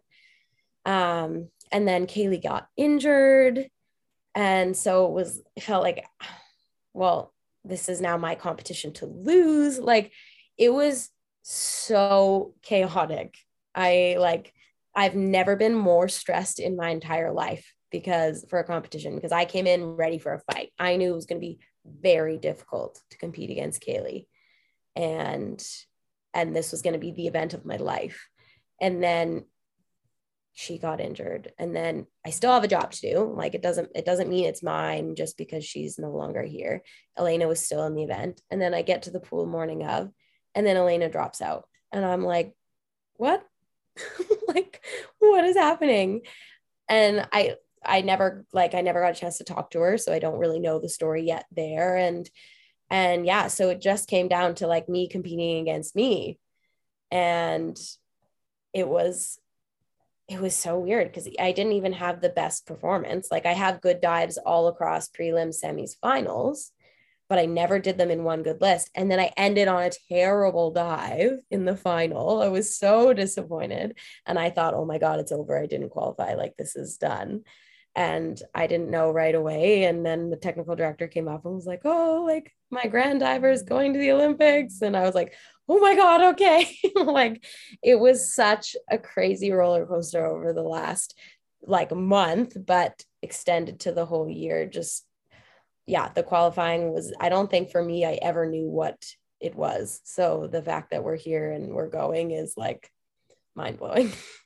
Um, 0.86 1.50
and 1.72 1.88
then 1.88 2.08
Caeli 2.08 2.42
got 2.42 2.68
injured 2.76 3.70
and 4.36 4.76
so 4.76 5.06
it 5.06 5.12
was 5.12 5.42
felt 5.60 5.84
like 5.84 6.06
well 6.94 7.34
this 7.64 7.90
is 7.90 8.02
now 8.02 8.18
my 8.18 8.36
competition 8.36 8.94
to 8.94 9.06
lose 9.06 9.80
like 9.80 10.12
it 10.58 10.74
was 10.74 11.10
so 11.44 12.54
chaotic 12.62 13.36
i 13.76 14.16
like 14.20 14.54
i've 14.96 15.16
never 15.16 15.56
been 15.56 15.74
more 15.74 16.08
stressed 16.08 16.60
in 16.60 16.76
my 16.76 16.90
entire 16.90 17.32
life 17.32 17.74
because 17.92 18.46
for 18.50 18.60
a 18.60 18.64
competition 18.64 19.16
because 19.16 19.32
i 19.32 19.46
came 19.46 19.68
in 19.68 19.84
ready 19.84 20.18
for 20.18 20.34
a 20.34 20.54
fight 20.54 20.72
i 20.80 20.96
knew 20.96 21.12
it 21.12 21.16
was 21.16 21.26
going 21.26 21.40
to 21.40 21.46
be 21.46 21.60
very 21.86 22.38
difficult 22.38 23.02
to 23.10 23.18
compete 23.18 23.50
against 23.50 23.82
caeli 23.82 24.28
and 24.96 25.64
and 26.34 26.56
this 26.56 26.72
was 26.72 26.82
going 26.82 26.94
to 26.94 27.00
be 27.00 27.12
the 27.12 27.28
event 27.28 27.54
of 27.54 27.66
my 27.66 27.78
life. 27.78 28.28
And 28.80 29.04
then 29.04 29.46
she 30.54 30.78
got 30.78 31.00
injured 31.00 31.54
and 31.58 31.74
then 31.74 32.06
i 32.26 32.30
still 32.30 32.52
have 32.52 32.64
a 32.64 32.68
job 32.68 32.92
to 32.92 33.14
do. 33.14 33.34
Like 33.36 33.56
it 33.56 33.62
doesn't 33.62 33.90
it 33.96 34.06
doesn't 34.06 34.30
mean 34.30 34.46
it's 34.46 34.64
mine 34.64 35.16
just 35.16 35.38
because 35.38 35.64
she's 35.64 35.98
no 35.98 36.12
longer 36.12 36.44
here. 36.44 36.84
Elena 37.18 37.48
was 37.48 37.64
still 37.64 37.86
in 37.86 37.96
the 37.96 38.04
event. 38.04 38.42
And 38.50 38.62
then 38.62 38.74
i 38.74 38.82
get 38.82 39.04
to 39.04 39.12
the 39.12 39.20
pool 39.20 39.46
morning 39.46 39.86
of 39.86 40.12
and 40.54 40.66
then 40.66 40.78
elena 40.78 41.10
drops 41.10 41.42
out. 41.42 41.68
And 41.92 42.06
i'm 42.06 42.24
like 42.24 42.54
what? 43.16 43.46
Like 44.48 44.84
what 45.20 45.46
is 45.46 45.56
happening? 45.56 46.22
And 46.90 47.26
i 47.32 47.56
i 47.86 48.02
never 48.02 48.46
like 48.52 48.76
i 48.76 48.82
never 48.82 49.02
got 49.02 49.16
a 49.16 49.20
chance 49.20 49.38
to 49.38 49.46
talk 49.46 49.72
to 49.72 49.80
her 49.80 49.98
so 49.98 50.14
i 50.14 50.20
don't 50.20 50.38
really 50.38 50.60
know 50.60 50.80
the 50.80 50.90
story 50.90 51.24
yet 51.24 51.46
there. 51.52 51.96
And 51.96 52.30
and 52.92 53.26
yeah 53.26 53.48
so 53.48 53.70
it 53.70 53.82
just 53.82 54.08
came 54.08 54.28
down 54.28 54.54
to 54.54 54.68
like 54.68 54.88
me 54.88 55.08
competing 55.08 55.60
against 55.60 55.96
me 55.96 56.38
and 57.10 57.80
it 58.74 58.88
was 58.88 59.40
it 60.28 60.40
was 60.40 60.56
so 60.56 60.80
weird 60.80 61.08
because 61.08 61.28
I 61.40 61.52
didn't 61.52 61.74
even 61.74 61.92
have 61.92 62.22
the 62.22 62.30
best 62.30 62.66
performance. 62.66 63.28
Like 63.30 63.46
I 63.46 63.52
have 63.52 63.82
good 63.82 64.00
dives 64.00 64.38
all 64.38 64.70
across 64.70 65.10
prelims, 65.10 65.62
semis, 65.62 65.98
finals, 66.02 66.72
but 67.28 67.38
I 67.38 67.46
never 67.48 67.80
did 67.80 67.98
them 67.98 68.12
in 68.12 68.24
one 68.24 68.42
good 68.42 68.62
list. 68.62 68.90
And 68.96 69.12
then 69.12 69.20
I 69.20 69.34
ended 69.36 69.68
on 69.68 69.84
a 69.84 69.92
terrible 70.08 70.72
dive 70.72 71.40
in 71.50 71.66
the 71.66 71.76
final. 71.76 72.42
I 72.42 72.48
was 72.48 72.78
so 72.78 73.14
disappointed. 73.14 73.98
And 74.26 74.40
I 74.40 74.52
thought, 74.52 74.74
oh 74.74 74.86
my 74.86 75.00
God, 75.00 75.20
it's 75.20 75.34
over. 75.34 75.60
I 75.60 75.66
didn't 75.66 75.90
qualify. 75.90 76.36
Like 76.36 76.56
this 76.58 76.78
is 76.78 76.96
done. 76.96 77.44
And 77.96 78.42
I 78.56 78.68
didn't 78.68 78.90
know 78.90 79.12
right 79.12 79.36
away. 79.36 79.84
And 79.84 80.06
then 80.06 80.30
the 80.30 80.38
technical 80.38 80.76
director 80.76 81.08
came 81.08 81.28
up 81.28 81.46
and 81.46 81.56
was 81.56 81.66
like, 81.66 81.82
oh, 81.84 82.24
like 82.26 82.54
my 82.70 82.88
grand 82.88 83.20
diver 83.20 83.50
is 83.50 83.64
going 83.64 83.94
to 83.94 84.00
the 84.00 84.12
Olympics. 84.12 84.82
And 84.82 84.96
I 84.96 85.02
was 85.02 85.16
like, 85.16 85.34
oh 85.72 85.80
my 85.80 85.96
god 85.96 86.22
okay 86.22 86.78
like 86.96 87.44
it 87.82 87.98
was 87.98 88.36
such 88.36 88.76
a 88.90 88.98
crazy 88.98 89.52
roller 89.52 89.86
coaster 89.86 90.26
over 90.26 90.52
the 90.52 90.62
last 90.62 91.18
like 91.62 91.96
month 91.96 92.58
but 92.66 93.04
extended 93.22 93.80
to 93.80 93.94
the 93.94 94.06
whole 94.06 94.30
year 94.30 94.66
just 94.66 95.06
yeah 95.86 96.10
the 96.14 96.24
qualifying 96.24 96.92
was 96.92 97.14
i 97.22 97.30
don't 97.30 97.50
think 97.50 97.72
for 97.72 97.82
me 97.82 98.06
i 98.06 98.20
ever 98.22 98.46
knew 98.46 98.68
what 98.68 99.02
it 99.40 99.56
was 99.56 100.02
so 100.04 100.50
the 100.52 100.62
fact 100.62 100.92
that 100.92 101.04
we're 101.06 101.16
here 101.16 101.52
and 101.52 101.74
we're 101.74 101.90
going 101.90 102.32
is 102.32 102.56
like 102.58 102.92
mind 103.56 103.78
blowing 103.78 104.12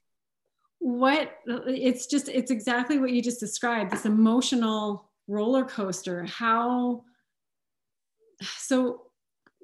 what 0.80 1.38
it's 1.46 2.06
just 2.06 2.30
it's 2.30 2.52
exactly 2.52 3.00
what 3.00 3.12
you 3.12 3.22
just 3.22 3.40
described 3.40 3.92
this 3.92 4.06
emotional 4.06 5.10
roller 5.28 5.66
coaster 5.66 6.24
how 6.26 7.04
so 8.58 9.06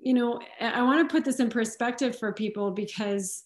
you 0.01 0.15
know, 0.15 0.41
I 0.59 0.81
want 0.81 1.07
to 1.07 1.11
put 1.11 1.23
this 1.23 1.39
in 1.39 1.49
perspective 1.49 2.17
for 2.17 2.33
people 2.33 2.71
because 2.71 3.43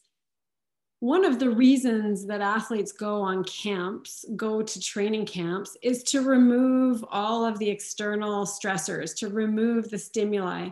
one 1.01 1.25
of 1.25 1.37
the 1.37 1.49
reasons 1.49 2.25
that 2.27 2.39
athletes 2.39 2.93
go 2.93 3.21
on 3.21 3.43
camps, 3.43 4.23
go 4.37 4.61
to 4.61 4.79
training 4.79 5.25
camps, 5.25 5.75
is 5.83 6.01
to 6.03 6.21
remove 6.21 7.03
all 7.09 7.45
of 7.45 7.59
the 7.59 7.69
external 7.69 8.45
stressors, 8.45 9.15
to 9.17 9.27
remove 9.27 9.89
the 9.89 9.97
stimuli, 9.97 10.69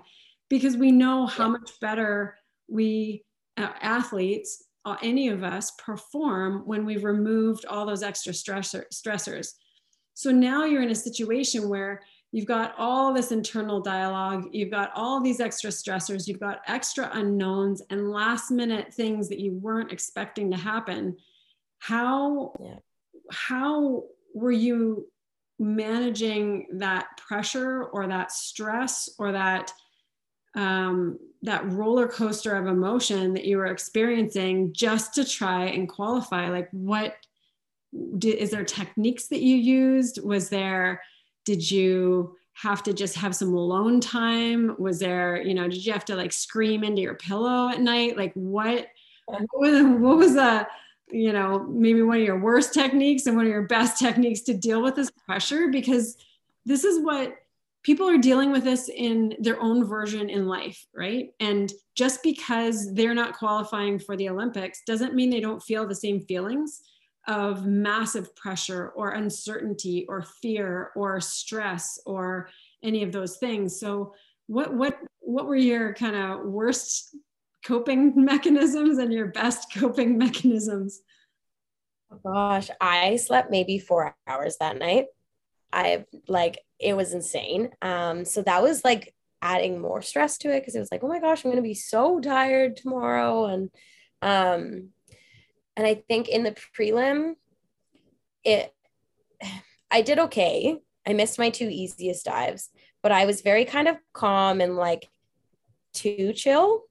because 0.50 0.78
we 0.78 0.92
know 0.92 1.26
how 1.26 1.50
much 1.50 1.72
better 1.82 2.38
we 2.70 3.26
uh, 3.58 3.68
athletes, 3.82 4.64
Uh, 4.86 4.98
any 5.02 5.30
of 5.30 5.44
us, 5.44 5.72
perform 5.72 6.64
when 6.66 6.86
we've 6.86 7.06
removed 7.06 7.66
all 7.66 7.86
those 7.86 8.04
extra 8.04 8.34
stressor, 8.34 8.84
stressors. 8.94 9.54
So 10.14 10.30
now 10.32 10.66
you're 10.66 10.82
in 10.82 10.92
a 10.92 10.96
situation 10.96 11.70
where 11.70 12.02
You've 12.34 12.48
got 12.48 12.74
all 12.80 13.14
this 13.14 13.32
internal 13.32 13.80
dialogue. 13.80 14.50
You've 14.52 14.72
got 14.72 14.92
all 14.96 15.22
these 15.22 15.40
extra 15.40 15.70
stressors. 15.70 16.28
You've 16.28 16.40
got 16.40 16.62
extra 16.68 17.12
unknowns 17.14 17.84
and 17.92 18.10
last 18.10 18.50
minute 18.50 18.92
things 18.92 19.30
that 19.30 19.40
you 19.40 19.54
weren't 19.54 19.92
expecting 19.92 20.50
to 20.50 20.58
happen. 20.58 21.16
How, 21.78 22.54
yeah. 22.60 22.78
how 23.32 24.06
were 24.34 24.52
you 24.52 25.08
managing 25.60 26.66
that 26.80 27.06
pressure 27.18 27.84
or 27.84 28.08
that 28.08 28.32
stress 28.32 29.10
or 29.20 29.32
that 29.34 29.72
um, 30.56 31.20
that 31.42 31.70
roller 31.72 32.08
coaster 32.08 32.56
of 32.56 32.68
emotion 32.68 33.34
that 33.34 33.46
you 33.46 33.58
were 33.58 33.68
experiencing 33.68 34.74
just 34.74 35.14
to 35.16 35.26
try 35.26 35.66
and 35.66 35.90
qualify 35.90 36.50
like 36.50 36.70
what 36.72 37.16
did, 38.18 38.36
is 38.38 38.52
there 38.52 38.64
techniques 38.64 39.28
that 39.28 39.42
you 39.42 39.56
used? 39.56 40.24
Was 40.24 40.50
there 40.50 41.02
did 41.46 41.70
you 41.70 42.38
have 42.54 42.84
to 42.84 42.94
just 42.94 43.16
have 43.16 43.36
some 43.36 43.54
alone 43.54 44.00
time? 44.00 44.76
Was 44.80 45.00
there 45.00 45.42
you 45.42 45.54
know 45.54 45.68
did 45.68 45.86
you 45.86 45.94
have 45.94 46.06
to 46.06 46.16
like 46.16 46.32
scream 46.32 46.84
into 46.84 47.02
your 47.02 47.16
pillow 47.16 47.70
at 47.70 47.82
night? 47.82 48.18
Like 48.18 48.34
what 48.34 48.88
what 49.26 49.48
was, 49.54 49.84
what 50.00 50.18
was 50.18 50.34
the 50.34 50.68
you 51.12 51.34
know 51.34 51.60
maybe 51.70 52.02
one 52.02 52.18
of 52.18 52.24
your 52.24 52.40
worst 52.40 52.74
techniques 52.74 53.26
and 53.26 53.36
one 53.36 53.46
of 53.46 53.52
your 53.52 53.68
best 53.68 54.00
techniques 54.00 54.42
to 54.42 54.54
deal 54.54 54.82
with 54.82 54.96
this 54.96 55.12
pressure? 55.12 55.68
Because 55.68 56.18
this 56.66 56.84
is 56.84 57.04
what 57.04 57.36
people 57.84 58.08
are 58.08 58.18
dealing 58.18 58.52
with 58.52 58.64
this 58.64 58.90
in 58.90 59.36
their 59.40 59.62
own 59.62 59.86
version 59.86 60.30
in 60.30 60.48
life 60.48 60.86
right? 60.96 61.30
And 61.40 61.72
just 61.96 62.24
because 62.24 62.94
they're 62.94 63.14
not 63.14 63.38
qualifying 63.38 64.00
for 64.00 64.18
the 64.18 64.30
olympics 64.30 64.82
doesn't 64.86 65.14
mean 65.14 65.30
they 65.30 65.40
don't 65.40 65.62
feel 65.62 65.88
the 65.88 65.96
same 65.96 66.22
feelings 66.22 66.82
of 67.28 67.66
massive 67.66 68.36
pressure 68.36 68.90
or 68.90 69.12
uncertainty 69.12 70.06
or 70.10 70.22
fear 70.42 70.92
or 70.96 71.22
stress 71.22 72.00
or 72.06 72.50
any 72.84 73.04
of 73.04 73.12
those 73.12 73.38
things. 73.38 73.80
So 73.80 74.14
what 74.48 74.74
what 74.74 74.98
what 75.20 75.46
were 75.46 75.56
your 75.56 75.94
kind 75.94 76.16
of 76.16 76.46
worst 76.46 77.16
coping 77.66 78.14
mechanisms 78.26 78.98
and 78.98 79.14
your 79.14 79.28
best 79.28 79.74
coping 79.74 80.18
mechanisms? 80.26 81.02
Oh 82.12 82.20
gosh 82.24 82.70
i 82.80 83.16
slept 83.16 83.50
maybe 83.50 83.80
four 83.80 84.16
hours 84.28 84.58
that 84.60 84.78
night. 84.78 85.06
I 85.72 86.06
like 86.28 86.60
it 86.84 86.96
was 86.96 87.14
insane 87.14 87.70
um 87.82 88.26
so 88.26 88.42
that 88.42 88.62
was 88.62 88.84
like 88.84 89.14
adding 89.42 89.82
more 89.82 90.02
stress 90.02 90.38
to 90.38 90.50
it 90.50 90.62
because 90.62 90.76
it 90.76 90.80
was 90.80 90.92
like 90.92 91.04
oh 91.04 91.08
my 91.08 91.20
gosh 91.20 91.44
i'm 91.44 91.52
going 91.52 91.62
to 91.62 91.68
be 91.68 91.74
so 91.74 92.20
tired 92.20 92.76
tomorrow 92.76 93.46
and 93.46 93.70
um 94.22 94.90
and 95.76 95.88
I 95.88 95.96
think 96.08 96.28
in 96.28 96.44
the 96.44 96.56
prelim, 96.78 97.36
it 98.44 98.74
I 99.92 100.02
did 100.02 100.20
okay. 100.20 100.78
I 101.08 101.14
missed 101.14 101.38
my 101.38 101.50
two 101.50 101.68
easiest 101.70 102.26
dives, 102.26 102.70
but 103.02 103.12
I 103.12 103.26
was 103.26 103.42
very 103.42 103.66
kind 103.66 103.88
of 103.88 103.98
calm 104.14 104.62
and 104.62 104.76
like 104.76 105.10
too 105.94 106.34
chill. 106.34 106.84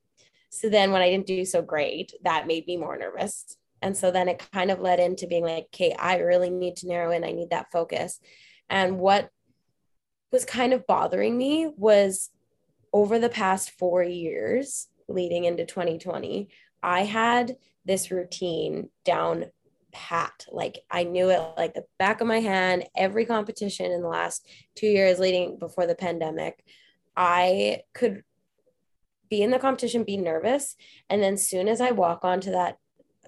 So 0.51 0.69
then 0.69 0.93
when 0.93 1.03
I 1.03 1.09
didn't 1.09 1.27
do 1.27 1.45
so 1.45 1.63
great, 1.63 2.13
that 2.25 2.47
made 2.47 2.67
me 2.67 2.77
more 2.77 2.97
nervous. 2.97 3.57
And 3.81 3.97
so 3.97 4.11
then 4.11 4.29
it 4.29 4.47
kind 4.53 4.71
of 4.71 4.81
led 4.81 5.01
into 5.01 5.27
being 5.27 5.45
like, 5.45 5.65
okay, 5.75 5.95
I 5.99 6.19
really 6.19 6.51
need 6.51 6.77
to 6.77 6.89
narrow 6.89 7.11
in. 7.11 7.25
I 7.25 7.33
need 7.33 7.51
that 7.51 7.73
focus. 7.73 8.21
And 8.69 8.99
what 8.99 9.31
was 10.33 10.45
kind 10.45 10.73
of 10.73 10.87
bothering 10.87 11.37
me 11.37 11.71
was 11.77 12.31
over 12.93 13.19
the 13.19 13.29
past 13.29 13.71
four 13.79 14.03
years 14.03 14.89
leading 15.09 15.45
into 15.45 15.65
2020, 15.65 16.49
I 16.83 17.03
had 17.03 17.57
this 17.85 18.11
routine 18.11 18.89
down 19.05 19.47
pat. 19.93 20.47
Like 20.51 20.81
I 20.91 21.05
knew 21.05 21.31
it 21.31 21.41
like 21.57 21.75
the 21.75 21.85
back 21.99 22.21
of 22.21 22.27
my 22.27 22.41
hand. 22.41 22.85
Every 22.97 23.27
competition 23.27 23.93
in 23.93 24.03
the 24.03 24.09
last 24.09 24.47
two 24.75 24.87
years 24.87 25.19
leading 25.19 25.59
before 25.59 25.87
the 25.87 25.95
pandemic, 25.95 26.65
I 27.17 27.83
could 27.93 28.23
be 29.29 29.43
in 29.43 29.51
the 29.51 29.59
competition, 29.59 30.05
be 30.05 30.17
nervous. 30.17 30.77
And 31.11 31.23
then 31.23 31.37
soon 31.37 31.69
as 31.69 31.81
I 31.81 31.91
walk 31.91 32.25
onto 32.25 32.51
that 32.53 32.79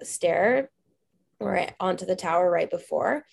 stair 0.03 0.71
or 1.39 1.67
onto 1.79 2.05
the 2.05 2.15
tower 2.15 2.49
right 2.49 2.69
before, 2.69 3.25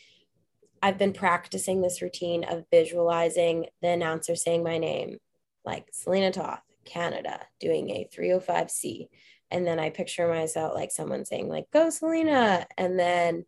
I've 0.83 0.99
been 0.99 1.12
practicing 1.12 1.81
this 1.81 2.03
routine 2.03 2.45
of 2.45 2.65
visualizing 2.71 3.67
the 3.81 3.89
announcer 3.89 4.35
saying 4.35 4.65
my 4.65 4.79
name, 4.79 5.19
like 5.65 5.89
Celina 5.93 6.33
Toth, 6.33 6.62
Canada, 6.85 7.41
doing 7.61 7.91
a 7.91 8.09
305C 8.12 9.09
and 9.53 9.67
then 9.67 9.79
i 9.79 9.91
picture 9.91 10.27
myself 10.27 10.75
like 10.75 10.91
someone 10.91 11.25
saying 11.25 11.49
like 11.49 11.71
go 11.71 11.91
celina. 11.91 12.67
And 12.77 12.99
then 12.99 13.45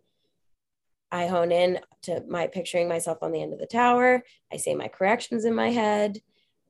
i 1.11 1.26
hone 1.26 1.50
in 1.50 1.81
to 2.03 2.23
my 2.29 2.47
picturing 2.47 2.88
myself 2.88 3.19
on 3.23 3.33
the 3.33 3.43
end 3.43 3.53
of 3.53 3.59
the 3.59 3.67
tower. 3.67 4.23
I 4.53 4.59
say 4.59 4.75
my 4.75 4.88
corrections 4.88 5.45
in 5.45 5.55
my 5.55 5.71
head. 5.71 6.21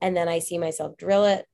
And 0.01 0.17
then 0.17 0.29
i 0.29 0.39
see 0.39 0.57
myself 0.57 0.97
drill 0.97 1.25
it. 1.25 1.47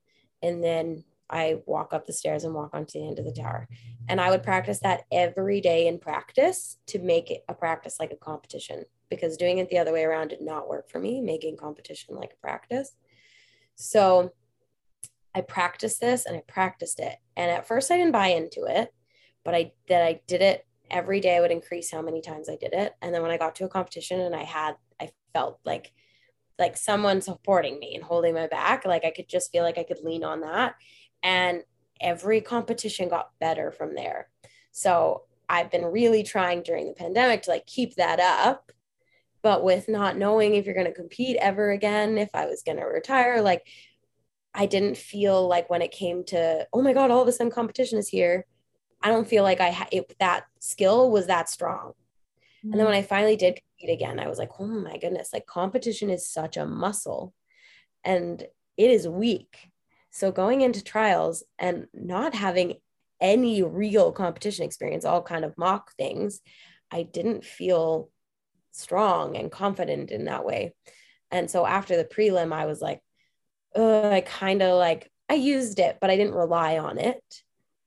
And 0.43 0.63
then 0.63 1.05
i 1.31 1.57
walk 1.67 1.95
up 1.95 2.07
the 2.07 2.13
stairs 2.13 2.45
and 2.45 2.55
walk 2.55 2.71
onto 2.75 2.99
the 2.99 3.09
end 3.09 3.19
of 3.19 3.25
the 3.25 3.33
tower. 3.33 3.67
And 4.09 4.21
i 4.21 4.31
would 4.31 4.43
practice 4.43 4.81
that 4.81 5.05
every 5.11 5.63
day 5.63 5.89
in 5.89 5.99
practice 5.99 6.77
to 6.89 6.99
make 6.99 7.31
it 7.31 7.45
a 7.49 7.55
practice 7.55 7.97
like 7.99 8.13
a 8.13 8.17
competition 8.17 8.85
because 9.11 9.37
doing 9.37 9.59
it 9.59 9.69
the 9.69 9.79
other 9.79 9.93
way 9.93 10.05
around 10.05 10.29
did 10.29 10.41
not 10.41 10.69
work 10.69 10.89
for 10.89 10.99
me 10.99 11.21
making 11.21 11.57
competition 11.57 12.15
like 12.15 12.33
a 12.33 12.41
practice 12.41 12.93
so 13.75 14.33
I 15.35 15.41
practiced 15.43 16.01
this 16.01 16.27
and 16.27 16.37
I 16.37 16.43
practiced 16.47 16.99
it. 16.99 17.17
And 17.37 17.51
at 17.51 17.67
first 17.67 17.91
I 17.91 17.97
didn't 17.97 18.13
buy 18.13 18.29
into 18.29 18.65
it, 18.65 18.93
but 19.45 19.55
I 19.55 19.73
that 19.89 20.03
I 20.03 20.21
did 20.27 20.43
it 20.43 20.67
every 20.91 21.21
day 21.21 21.37
I 21.37 21.41
would 21.41 21.53
increase 21.53 21.91
how 21.91 22.03
many 22.03 22.21
times 22.21 22.49
I 22.49 22.57
did 22.57 22.73
it. 22.73 22.95
And 23.01 23.15
then 23.15 23.23
when 23.23 23.31
I 23.31 23.39
got 23.39 23.55
to 23.57 23.65
a 23.65 23.69
competition 23.69 24.21
and 24.21 24.35
I 24.35 24.43
had 24.43 24.75
I 25.01 25.11
felt 25.33 25.61
like 25.65 25.93
like 26.59 26.77
someone 26.77 27.23
supporting 27.23 27.79
me 27.79 27.95
and 27.95 28.05
holding 28.05 28.35
my 28.35 28.49
back, 28.49 28.85
like 28.85 29.05
I 29.05 29.13
could 29.13 29.29
just 29.29 29.51
feel 29.51 29.63
like 29.63 29.79
I 29.79 29.85
could 29.85 30.01
lean 30.03 30.25
on 30.25 30.41
that. 30.43 30.75
And 31.23 31.63
every 32.01 32.41
competition 32.41 33.09
got 33.09 33.31
better 33.41 33.73
from 33.73 33.95
there. 33.95 34.29
So 34.73 35.23
I've 35.49 35.71
been 35.71 35.87
really 35.87 36.23
trying 36.23 36.63
during 36.63 36.87
the 36.87 36.93
pandemic 36.93 37.43
to 37.43 37.51
like 37.51 37.67
keep 37.67 37.95
that 37.97 38.21
up. 38.21 38.73
But 39.43 39.65
with 39.65 39.89
not 39.89 40.19
knowing 40.19 40.55
if 40.55 40.67
you're 40.67 40.75
going 40.75 40.87
to 40.87 40.93
compete 40.93 41.37
ever 41.41 41.71
again, 41.71 42.19
if 42.19 42.31
I 42.35 42.47
was 42.47 42.63
going 42.63 42.79
to 42.79 42.85
retire, 42.85 43.41
like 43.41 43.67
I 44.55 44.67
didn't 44.67 44.97
feel 44.97 45.47
like 45.47 45.71
when 45.71 45.83
it 45.83 45.93
came 45.93 46.25
to, 46.25 46.67
oh 46.73 46.83
my 46.83 46.93
God, 46.93 47.11
all 47.11 47.23
of 47.23 47.29
a 47.29 47.33
sudden 47.33 47.53
competition 47.53 47.99
is 47.99 48.09
here. 48.09 48.47
I 49.03 49.09
don't 49.09 49.29
feel 49.29 49.43
like 49.43 49.61
I 49.61 49.69
had 49.69 49.89
that 50.19 50.45
skill 50.59 51.11
was 51.11 51.27
that 51.29 51.49
strong. 51.49 51.93
Mm-hmm. 52.65 52.73
And 52.73 52.81
then 52.81 52.87
when 52.87 52.97
I 52.97 53.03
finally 53.03 53.37
did 53.37 53.61
compete 53.79 53.95
again, 53.95 54.19
I 54.19 54.29
was 54.29 54.39
like, 54.39 54.51
oh 54.59 54.67
my 54.67 54.99
goodness, 54.99 55.31
like 55.33 55.47
competition 55.47 56.11
is 56.11 56.29
such 56.29 56.57
a 56.57 56.67
muscle 56.67 57.33
and 58.05 58.43
it 58.77 58.91
is 58.91 59.09
weak. 59.09 59.71
So 60.11 60.33
going 60.33 60.61
into 60.61 60.83
trials 60.83 61.45
and 61.59 61.87
not 61.95 62.35
having 62.35 62.75
any 63.21 63.63
real 63.63 64.13
competition 64.13 64.65
experience, 64.65 65.05
all 65.05 65.23
kind 65.23 65.45
of 65.45 65.57
mock 65.57 65.93
things, 65.93 66.41
I 66.91 67.05
didn't 67.05 67.45
feel 67.45 68.11
strong 68.73 69.37
and 69.37 69.51
confident 69.51 70.11
in 70.11 70.25
that 70.25 70.45
way. 70.45 70.75
And 71.31 71.51
so 71.51 71.67
after 71.67 71.97
the 71.97 72.05
prelim, 72.05 72.53
I 72.53 72.67
was 72.67 72.81
like, 72.81 73.01
I 73.77 74.23
kind 74.27 74.63
of 74.63 74.77
like, 74.79 75.11
I 75.29 75.35
used 75.35 75.79
it, 75.79 75.99
but 76.01 76.11
I 76.11 76.17
didn't 76.17 76.35
rely 76.35 76.79
on 76.79 76.99
it 76.99 77.23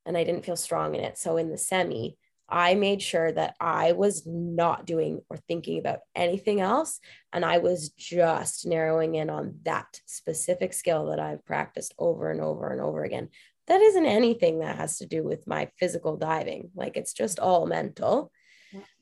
and 0.06 0.18
I 0.18 0.24
didn't 0.24 0.46
feel 0.46 0.56
strong 0.56 0.96
in 0.96 1.02
it. 1.02 1.18
So 1.18 1.38
in 1.38 1.50
the 1.50 1.58
semi, 1.58 2.18
I 2.50 2.76
made 2.76 3.02
sure 3.02 3.32
that 3.32 3.56
I 3.60 3.94
was 3.94 4.28
not 4.28 4.86
doing 4.86 5.22
or 5.30 5.38
thinking 5.38 5.80
about 5.80 6.00
anything 6.14 6.62
else. 6.62 7.00
And 7.32 7.44
I 7.44 7.58
was 7.58 7.90
just 7.90 8.66
narrowing 8.66 9.16
in 9.16 9.30
on 9.30 9.60
that 9.64 10.02
specific 10.06 10.74
skill 10.74 11.08
that 11.08 11.20
I've 11.20 11.46
practiced 11.46 11.96
over 11.98 12.30
and 12.30 12.42
over 12.42 12.70
and 12.70 12.82
over 12.82 13.04
again. 13.04 13.30
That 13.68 13.82
isn't 13.82 14.06
anything 14.06 14.60
that 14.60 14.76
has 14.76 14.98
to 14.98 15.08
do 15.08 15.24
with 15.24 15.48
my 15.48 15.70
physical 15.80 16.18
diving. 16.18 16.70
Like 16.76 16.98
it's 16.98 17.14
just 17.14 17.40
all 17.40 17.66
mental. 17.66 18.32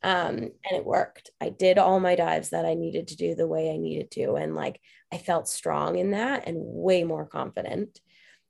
Um, 0.04 0.36
and 0.38 0.52
it 0.72 0.86
worked. 0.86 1.30
I 1.40 1.50
did 1.50 1.78
all 1.78 2.00
my 2.00 2.16
dives 2.16 2.50
that 2.50 2.66
I 2.66 2.74
needed 2.74 3.10
to 3.10 3.16
do 3.16 3.36
the 3.36 3.48
way 3.48 3.72
I 3.72 3.78
needed 3.78 4.12
to. 4.12 4.36
And 4.36 4.56
like 4.56 4.80
I 5.12 5.18
felt 5.18 5.48
strong 5.48 5.98
in 5.98 6.12
that 6.12 6.48
and 6.48 6.58
way 6.60 7.04
more 7.04 7.26
confident. 7.26 8.00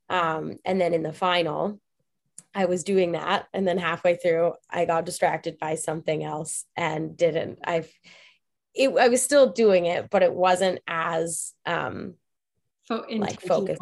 Um, 0.09 0.57
and 0.65 0.79
then 0.79 0.93
in 0.93 1.03
the 1.03 1.13
final, 1.13 1.79
I 2.53 2.65
was 2.65 2.83
doing 2.83 3.13
that. 3.13 3.47
And 3.53 3.67
then 3.67 3.77
halfway 3.77 4.15
through, 4.15 4.53
I 4.69 4.85
got 4.85 5.05
distracted 5.05 5.57
by 5.59 5.75
something 5.75 6.23
else 6.23 6.65
and 6.75 7.15
didn't. 7.15 7.59
I've, 7.63 7.91
it, 8.73 8.89
I 8.89 9.07
was 9.07 9.21
still 9.21 9.51
doing 9.51 9.85
it, 9.85 10.09
but 10.09 10.23
it 10.23 10.33
wasn't 10.33 10.79
as 10.87 11.53
um, 11.65 12.15
like 13.21 13.41
focused. 13.41 13.81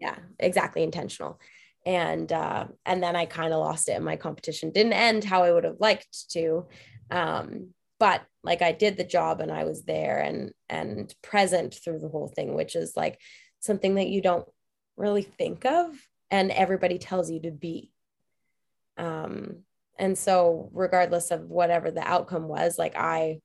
Yeah, 0.00 0.16
exactly. 0.38 0.82
Intentional. 0.82 1.38
And 1.88 2.30
uh, 2.30 2.66
and 2.84 3.02
then 3.02 3.16
I 3.16 3.24
kind 3.24 3.54
of 3.54 3.60
lost 3.60 3.88
it 3.88 3.92
And 3.92 4.04
my 4.04 4.16
competition. 4.16 4.72
Didn't 4.72 4.92
end 4.92 5.24
how 5.24 5.42
I 5.42 5.50
would 5.50 5.64
have 5.64 5.80
liked 5.80 6.30
to. 6.32 6.66
Um, 7.10 7.70
but 7.98 8.22
like 8.44 8.60
I 8.60 8.72
did 8.72 8.98
the 8.98 9.04
job 9.04 9.40
and 9.40 9.50
I 9.50 9.64
was 9.64 9.84
there 9.84 10.18
and 10.20 10.52
and 10.68 11.12
present 11.22 11.74
through 11.74 12.00
the 12.00 12.10
whole 12.10 12.28
thing, 12.28 12.52
which 12.52 12.76
is 12.76 12.92
like 12.94 13.18
something 13.60 13.94
that 13.94 14.08
you 14.08 14.20
don't 14.20 14.46
really 14.98 15.22
think 15.22 15.64
of 15.64 15.90
and 16.30 16.50
everybody 16.50 16.98
tells 16.98 17.30
you 17.30 17.40
to 17.42 17.50
be. 17.50 17.90
Um, 18.98 19.62
and 19.98 20.16
so 20.18 20.68
regardless 20.74 21.30
of 21.30 21.48
whatever 21.48 21.90
the 21.90 22.06
outcome 22.06 22.48
was, 22.48 22.78
like 22.78 22.96
I 22.96 23.40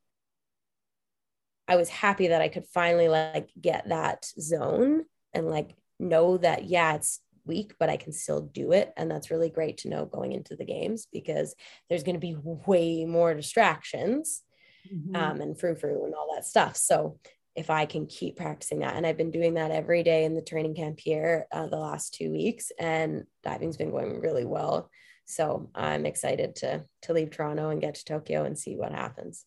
I 1.66 1.78
was 1.78 1.88
happy 1.88 2.28
that 2.28 2.42
I 2.42 2.50
could 2.50 2.66
finally 2.74 3.08
like 3.08 3.52
get 3.60 3.88
that 3.88 4.26
zone 4.38 5.06
and 5.34 5.50
like 5.50 5.76
know 5.98 6.36
that 6.38 6.66
yeah, 6.66 6.96
it's 6.96 7.22
weak, 7.46 7.74
but 7.80 7.90
I 7.90 7.98
can 7.98 8.12
still 8.12 8.42
do 8.42 8.72
it. 8.72 8.94
And 8.98 9.10
that's 9.10 9.32
really 9.32 9.50
great 9.50 9.78
to 9.80 9.90
know 9.90 10.06
going 10.06 10.32
into 10.32 10.56
the 10.56 10.66
games 10.66 11.08
because 11.12 11.56
there's 11.90 12.04
going 12.04 12.16
to 12.16 12.20
be 12.20 12.38
way 12.44 13.06
more 13.06 13.34
distractions 13.34 14.42
mm-hmm. 14.92 15.16
um, 15.16 15.42
and 15.42 15.60
frou 15.60 15.76
frou 15.76 16.06
and 16.06 16.14
all 16.14 16.34
that 16.36 16.46
stuff. 16.46 16.76
So 16.78 17.20
if 17.56 17.70
I 17.70 17.86
can 17.86 18.08
keep 18.08 18.38
practicing 18.38 18.80
that. 18.80 18.96
And 18.96 19.06
I've 19.06 19.18
been 19.18 19.32
doing 19.32 19.56
that 19.56 19.72
every 19.72 20.04
day 20.04 20.26
in 20.26 20.34
the 20.34 20.42
training 20.42 20.76
camp 20.76 21.00
here 21.00 21.48
uh, 21.52 21.68
the 21.68 21.78
last 21.78 22.14
two 22.14 22.32
weeks, 22.32 22.72
and 22.80 23.26
diving's 23.44 23.78
been 23.78 23.92
going 23.92 24.20
really 24.20 24.46
well. 24.46 24.90
So 25.26 25.70
I'm 25.76 26.06
excited 26.06 26.56
to 26.58 26.84
to 27.04 27.14
leave 27.14 27.32
Toronto 27.32 27.70
and 27.70 27.80
get 27.80 27.96
to 27.96 28.06
Tokyo 28.06 28.44
and 28.44 28.58
see 28.58 28.76
what 28.76 28.92
happens. 28.92 29.46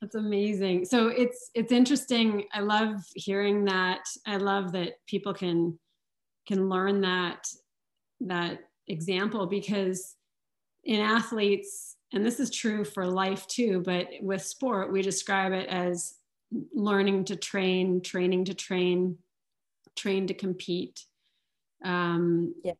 That's 0.00 0.14
amazing. 0.14 0.86
So 0.86 1.08
it's 1.08 1.50
it's 1.54 1.72
interesting. 1.72 2.44
I 2.52 2.60
love 2.60 2.96
hearing 3.14 3.66
that. 3.66 4.04
I 4.26 4.38
love 4.38 4.72
that 4.72 4.94
people 5.06 5.34
can 5.34 5.78
can 6.46 6.68
learn 6.68 7.00
that 7.00 7.48
that 8.20 8.60
example 8.88 9.46
because 9.46 10.16
in 10.84 11.00
athletes 11.00 11.96
and 12.12 12.24
this 12.26 12.40
is 12.40 12.50
true 12.50 12.84
for 12.84 13.06
life 13.06 13.46
too 13.46 13.82
but 13.84 14.08
with 14.20 14.42
sport 14.42 14.92
we 14.92 15.02
describe 15.02 15.52
it 15.52 15.68
as 15.68 16.18
learning 16.74 17.24
to 17.26 17.36
train, 17.36 18.00
training 18.00 18.44
to 18.46 18.54
train, 18.54 19.18
train 19.96 20.26
to 20.26 20.34
compete, 20.34 21.04
um, 21.84 22.54
yeah. 22.64 22.72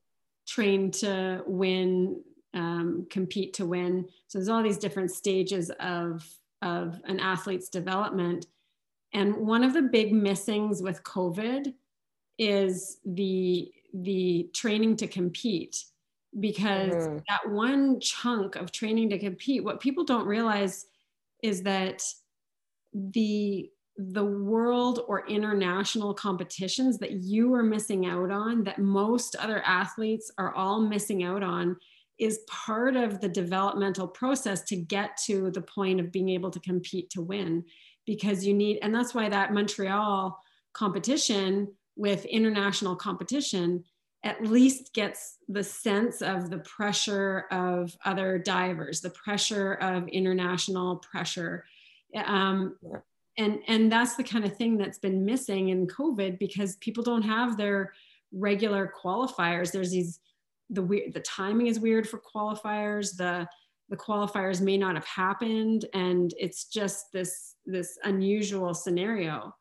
train 0.47 0.91
to 0.91 1.43
win, 1.47 2.21
um, 2.55 3.07
compete 3.11 3.55
to 3.55 3.67
win. 3.67 4.07
So 4.29 4.39
there's 4.39 4.49
all 4.49 4.63
these 4.63 4.79
different 4.79 5.11
stages 5.11 5.71
of, 5.81 6.27
of 6.61 7.01
an 7.05 7.21
athlete's 7.21 7.69
development. 7.69 8.47
And 9.13 9.37
one 9.37 9.65
of 9.65 9.75
the 9.75 9.83
big 9.83 10.13
missings 10.13 10.83
with 10.83 11.03
COVID 11.03 11.75
is 12.39 12.99
the, 13.05 13.71
the 13.95 14.49
training 14.55 14.97
to 14.97 15.07
compete 15.07 15.85
because 16.41 16.95
mm-hmm. 16.95 17.19
that 17.29 17.51
one 17.51 18.01
chunk 18.01 18.57
of 18.57 18.73
training 18.73 19.11
to 19.11 19.19
compete, 19.19 19.65
what 19.65 19.81
people 19.81 20.05
don't 20.05 20.27
realize 20.27 20.87
is 21.43 21.63
that 21.63 22.03
the 22.95 23.71
the 23.99 24.25
world 24.25 25.01
or 25.07 25.27
international 25.29 26.15
competitions 26.15 26.99
that 26.99 27.13
you 27.13 27.53
are 27.53 27.63
missing 27.63 28.07
out 28.07 28.31
on 28.31 28.65
that 28.65 28.79
most 28.79 29.37
other 29.37 29.63
athletes 29.67 30.31
are 30.39 30.55
all 30.55 30.81
missing 30.81 31.23
out 31.23 31.43
on 31.43 31.77
is 32.19 32.41
part 32.49 32.97
of 32.97 33.21
the 33.21 33.29
developmental 33.29 34.09
process 34.09 34.63
to 34.63 34.77
get 34.77 35.17
to 35.17 35.51
the 35.51 35.61
point 35.61 36.01
of 36.01 36.11
being 36.11 36.31
able 36.31 36.51
to 36.51 36.61
compete 36.61 37.11
to 37.11 37.21
win 37.21 37.63
because 38.07 38.47
you 38.47 38.55
need 38.55 38.79
and 38.83 38.95
that's 38.95 39.15
why 39.15 39.29
that 39.29 39.53
Montreal 39.53 40.39
competition 40.73 41.69
with 41.97 42.25
international 42.25 42.97
competition 42.97 43.85
at 44.25 44.43
least 44.43 44.95
gets 44.95 45.39
the 45.49 45.65
sense 45.65 46.23
of 46.23 46.49
the 46.49 46.59
pressure 46.59 47.47
of 47.51 47.97
other 48.05 48.39
divers 48.39 49.01
the 49.01 49.11
pressure 49.11 49.75
of 49.75 50.09
international 50.09 50.97
pressure. 50.97 51.65
Um, 52.25 52.77
and 53.39 53.61
and 53.67 53.91
that's 53.91 54.17
the 54.17 54.25
kind 54.25 54.45
of 54.45 54.57
thing 54.57 54.77
that's 54.77 54.99
been 54.99 55.25
missing 55.25 55.71
in 55.71 55.87
covid 55.87 56.39
because 56.39 56.77
people 56.77 57.03
don't 57.03 57.23
have 57.23 57.57
their 57.57 57.93
regular 58.33 58.93
qualifiers. 59.03 59.73
There's 59.73 59.91
these 59.91 60.21
the 60.71 60.83
weird 60.83 61.13
the 61.13 61.21
timing 61.21 61.67
is 61.67 61.81
weird 61.81 62.09
for 62.09 62.21
qualifiers. 62.21 63.17
The 63.17 63.49
the 63.89 63.97
qualifiers 63.97 64.61
may 64.61 64.79
not 64.79 64.95
have 64.95 65.05
happened. 65.05 65.87
And 65.93 66.33
it's 66.39 66.65
just 66.65 67.13
this 67.13 67.57
this 67.67 67.99
unusual 68.05 68.75
scenario. 68.75 69.55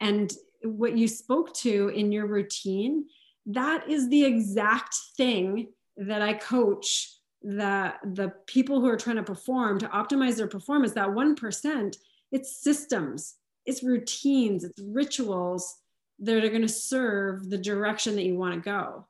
And 0.00 0.32
what 0.64 0.96
you 0.96 1.06
spoke 1.06 1.54
to 1.54 1.88
in 1.88 2.12
your 2.12 2.26
routine 2.26 3.04
that 3.46 3.88
is 3.88 4.08
the 4.08 4.24
exact 4.24 4.94
thing 5.16 5.68
that 5.96 6.22
i 6.22 6.32
coach 6.32 7.18
the 7.42 7.92
the 8.14 8.32
people 8.46 8.80
who 8.80 8.88
are 8.88 8.96
trying 8.96 9.16
to 9.16 9.22
perform 9.22 9.78
to 9.78 9.88
optimize 9.88 10.36
their 10.36 10.48
performance 10.48 10.92
that 10.92 11.08
1% 11.08 11.94
it's 12.34 12.60
systems, 12.60 13.36
it's 13.64 13.84
routines, 13.84 14.64
it's 14.64 14.82
rituals 14.84 15.76
that 16.18 16.44
are 16.44 16.48
going 16.48 16.62
to 16.62 16.68
serve 16.68 17.48
the 17.48 17.56
direction 17.56 18.16
that 18.16 18.24
you 18.24 18.36
want 18.36 18.54
to 18.54 18.60
go. 18.60 19.06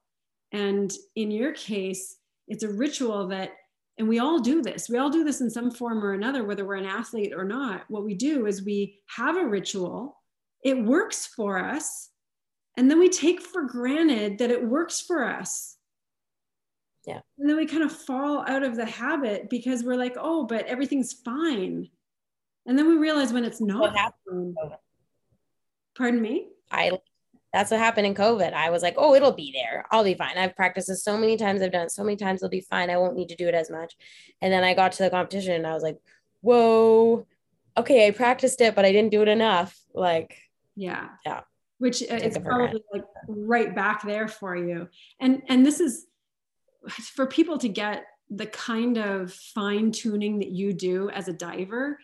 And 0.53 0.93
in 1.17 1.31
your 1.31 1.53
case, 1.53 2.17
it's 2.49 2.65
a 2.65 2.69
ritual 2.69 3.29
that, 3.29 3.53
and 3.99 4.07
we 4.07 4.19
all 4.19 4.41
do 4.41 4.61
this, 4.61 4.91
we 4.91 4.99
all 4.99 5.09
do 5.09 5.25
this 5.25 5.41
in 5.41 5.49
some 5.49 5.71
form 5.71 6.05
or 6.05 6.13
another, 6.13 6.45
whether 6.45 6.67
we're 6.67 6.75
an 6.75 6.85
athlete 6.85 7.33
or 7.35 7.45
not. 7.45 7.85
What 7.89 8.05
we 8.05 8.13
do 8.13 8.47
is 8.47 8.63
we 8.63 9.01
have 9.17 9.39
a 9.39 9.47
ritual, 9.47 10.21
it 10.65 10.83
works 10.83 11.27
for 11.27 11.59
us, 11.59 12.11
and 12.77 12.91
then 12.91 12.99
we 12.99 13.09
take 13.09 13.41
for 13.41 13.63
granted 13.63 14.39
that 14.39 14.51
it 14.51 14.67
works 14.67 15.01
for 15.01 15.25
us. 15.25 15.77
Yeah. 17.07 17.21
And 17.39 17.49
then 17.49 17.57
we 17.57 17.67
kind 17.67 17.83
of 17.83 17.93
fall 17.93 18.45
out 18.49 18.63
of 18.63 18.77
the 18.77 18.87
habit 18.87 19.51
because 19.51 19.85
we're 19.85 19.97
like, 19.97 20.17
oh, 20.19 20.47
but 20.47 20.67
everything's 20.67 21.13
fine. 21.13 21.89
And 22.67 22.79
then 22.79 22.89
we 22.89 22.97
realize 22.97 23.33
when 23.33 23.45
it's 23.45 23.61
not. 23.61 23.95
Pardon 25.97 26.21
me? 26.21 26.49
I 26.73 26.93
that's 27.53 27.71
what 27.71 27.79
happened 27.79 28.07
in 28.09 28.15
COVID. 28.15 28.53
I 28.53 28.71
was 28.71 28.83
like, 28.83 28.95
oh, 28.99 29.15
it'll 29.15 29.31
be 29.31 29.53
there. 29.53 29.87
I'll 29.93 30.03
be 30.03 30.15
fine. 30.15 30.37
I've 30.37 30.57
practiced 30.57 30.89
this 30.89 31.05
so 31.05 31.17
many 31.17 31.37
times. 31.37 31.63
I've 31.63 31.71
done 31.71 31.87
it 31.87 31.93
so 31.93 32.03
many 32.03 32.17
times. 32.17 32.43
It'll 32.43 32.51
be 32.51 32.61
fine. 32.61 32.91
I 32.91 32.97
won't 32.97 33.15
need 33.15 33.29
to 33.29 33.37
do 33.37 33.47
it 33.47 33.55
as 33.55 33.71
much. 33.71 33.95
And 34.43 34.53
then 34.53 34.65
I 34.65 34.75
got 34.75 34.91
to 34.93 35.05
the 35.05 35.11
competition 35.11 35.53
and 35.53 35.67
I 35.67 35.73
was 35.73 35.85
like, 35.85 35.99
whoa, 36.41 37.29
okay, 37.77 38.09
I 38.09 38.11
practiced 38.11 38.61
it, 38.61 38.75
but 38.75 38.85
I 38.85 38.91
didn't 38.91 39.13
do 39.13 39.23
it 39.23 39.29
enough. 39.29 39.79
Like, 39.95 40.37
yeah. 40.77 41.09
Yeah. 41.25 41.41
Which 41.79 42.03
uh, 42.03 42.15
is 42.15 42.39
probably 42.39 42.83
like 42.93 43.05
right 43.29 43.75
back 43.75 44.03
there 44.03 44.29
for 44.29 44.57
you. 44.57 44.89
And 45.21 45.43
and 45.49 45.67
this 45.67 45.81
is 45.81 46.07
for 47.15 47.27
people 47.27 47.59
to 47.59 47.69
get 47.69 48.05
the 48.31 48.47
kind 48.47 48.97
of 48.97 49.33
fine 49.33 49.91
tuning 49.93 50.39
that 50.39 50.51
you 50.51 50.73
do 50.73 51.11
as 51.11 51.29
a 51.29 51.33
diver 51.33 51.99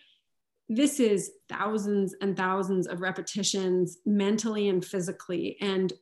this 0.72 1.00
is 1.00 1.32
thousands 1.48 2.14
and 2.22 2.36
thousands 2.36 2.86
of 2.86 3.00
repetitions 3.00 3.98
mentally 4.06 4.68
and 4.68 4.84
physically 4.84 5.56
and 5.60 5.92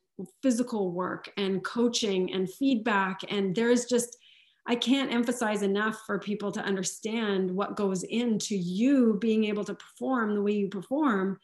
physical 0.43 0.93
work 0.93 1.33
and 1.39 1.65
coaching 1.65 2.31
and 2.35 2.53
feedback 2.53 3.21
and 3.31 3.55
there's 3.55 3.87
just 3.87 4.19
i 4.67 4.75
can't 4.75 5.13
emphasize 5.13 5.63
enough 5.63 6.03
for 6.07 6.19
people 6.19 6.53
to 6.53 6.61
understand 6.61 7.51
what 7.51 7.77
goes 7.77 8.03
into 8.03 8.55
you 8.55 9.17
being 9.21 9.45
able 9.45 9.65
to 9.65 9.75
perform 9.75 10.35
the 10.35 10.43
way 10.43 10.53
you 10.53 10.69
perform 10.69 11.39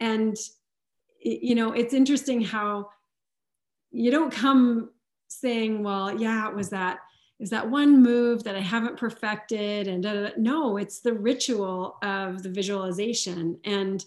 and 0.00 0.36
you 1.20 1.54
know 1.54 1.72
it's 1.72 1.94
interesting 1.94 2.40
how 2.40 2.88
you 3.90 4.10
don't 4.10 4.32
come 4.32 4.90
saying 5.28 5.82
well 5.82 6.18
yeah 6.20 6.48
it 6.48 6.54
was 6.54 6.70
that 6.70 6.98
is 7.42 7.50
that 7.50 7.68
one 7.68 8.00
move 8.00 8.44
that 8.44 8.54
I 8.54 8.60
haven't 8.60 8.96
perfected 8.96 9.88
and 9.88 10.00
da, 10.00 10.12
da, 10.12 10.20
da. 10.28 10.30
no, 10.36 10.76
it's 10.76 11.00
the 11.00 11.12
ritual 11.12 11.96
of 12.00 12.44
the 12.44 12.48
visualization. 12.48 13.58
And 13.64 14.02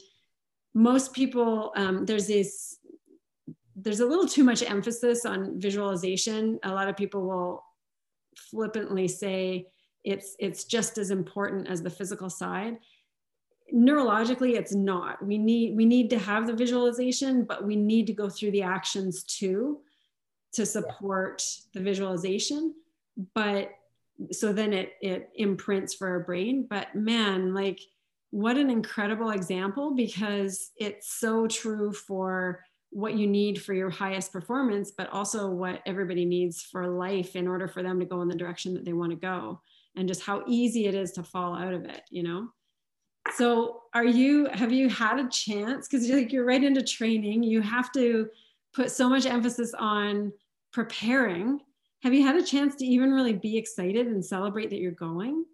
most 0.74 1.12
people, 1.12 1.74
um, 1.76 2.06
there's 2.06 2.28
this, 2.28 2.78
there's 3.76 4.00
a 4.00 4.06
little 4.06 4.26
too 4.26 4.45
much 4.45 4.63
emphasis 4.63 5.26
on 5.26 5.60
visualization. 5.60 6.60
A 6.63 6.71
lot 6.71 6.88
of 6.88 6.95
people 6.95 7.24
will 7.28 7.63
flippantly 8.38 9.10
say 9.10 9.67
it's 10.06 10.36
it's 10.39 10.65
just 10.65 10.98
as 10.98 11.10
important 11.10 11.67
as 11.67 11.82
the 11.82 11.89
physical 11.89 12.30
side 12.30 12.78
neurologically 13.73 14.54
it's 14.56 14.73
not. 14.73 15.25
We 15.25 15.38
need 15.38 15.75
we 15.75 15.86
need 15.86 16.10
to 16.12 16.19
have 16.19 16.47
the 16.47 16.54
visualization 16.54 17.45
but 17.45 17.65
we 17.65 17.75
need 17.75 18.08
to 18.08 18.13
go 18.13 18.30
through 18.30 18.51
the 18.51 18.63
actions 18.63 19.23
too 19.23 19.80
to 20.54 20.65
support 20.65 21.43
the 21.73 21.82
visualization. 21.82 22.73
But 23.34 23.71
so 24.32 24.54
then 24.54 24.73
it 24.73 24.93
it 25.01 25.30
imprints 25.36 25.93
for 25.93 26.08
our 26.08 26.19
brain. 26.19 26.67
But 26.69 26.95
man 26.95 27.54
like 27.54 27.80
what 28.32 28.58
an 28.58 28.69
incredible 28.69 29.30
example 29.30 29.95
because 29.95 30.71
it's 30.78 31.10
so 31.10 31.47
true 31.47 31.93
for 31.93 32.60
what 32.89 33.13
you 33.13 33.28
need 33.28 33.62
for 33.62 33.73
your 33.73 33.89
highest 33.89 34.32
performance 34.32 34.91
but 34.91 35.10
also 35.10 35.49
what 35.49 35.82
everybody 35.86 36.25
needs 36.25 36.62
for 36.62 36.88
life 36.88 37.36
in 37.36 37.47
order 37.47 37.67
for 37.67 37.82
them 37.82 37.99
to 37.99 38.06
go 38.06 38.21
in 38.21 38.28
the 38.28 38.36
direction 38.36 38.73
that 38.73 38.84
they 38.84 38.93
want 38.93 39.12
to 39.12 39.17
go 39.17 39.60
and 39.95 40.08
just 40.08 40.21
how 40.21 40.43
easy 40.47 40.86
it 40.86 40.95
is 40.95 41.12
to 41.13 41.23
fall 41.23 41.56
out 41.56 41.73
of 41.73 41.86
it 41.86 42.01
you 42.10 42.23
know 42.23 42.47
so 43.33 43.81
are 43.93 44.05
you 44.05 44.47
have 44.53 44.71
you 44.71 44.89
had 44.89 45.19
a 45.19 45.29
chance 45.29 45.88
because 45.88 46.07
you're 46.07 46.19
like 46.19 46.31
you're 46.31 46.45
right 46.45 46.63
into 46.63 46.83
training 46.83 47.41
you 47.43 47.61
have 47.61 47.91
to 47.91 48.27
put 48.73 48.91
so 48.91 49.09
much 49.09 49.25
emphasis 49.25 49.73
on 49.77 50.31
preparing 50.71 51.59
have 52.05 52.13
you 52.13 52.23
had 52.23 52.35
a 52.35 52.43
chance 52.43 52.75
to 52.75 52.85
even 52.85 53.11
really 53.11 53.33
be 53.33 53.57
excited 53.57 54.05
and 54.05 54.23
celebrate 54.23 54.69
that 54.69 54.79
you're 54.79 54.91
going? 54.91 55.45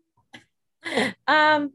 Um, 1.27 1.71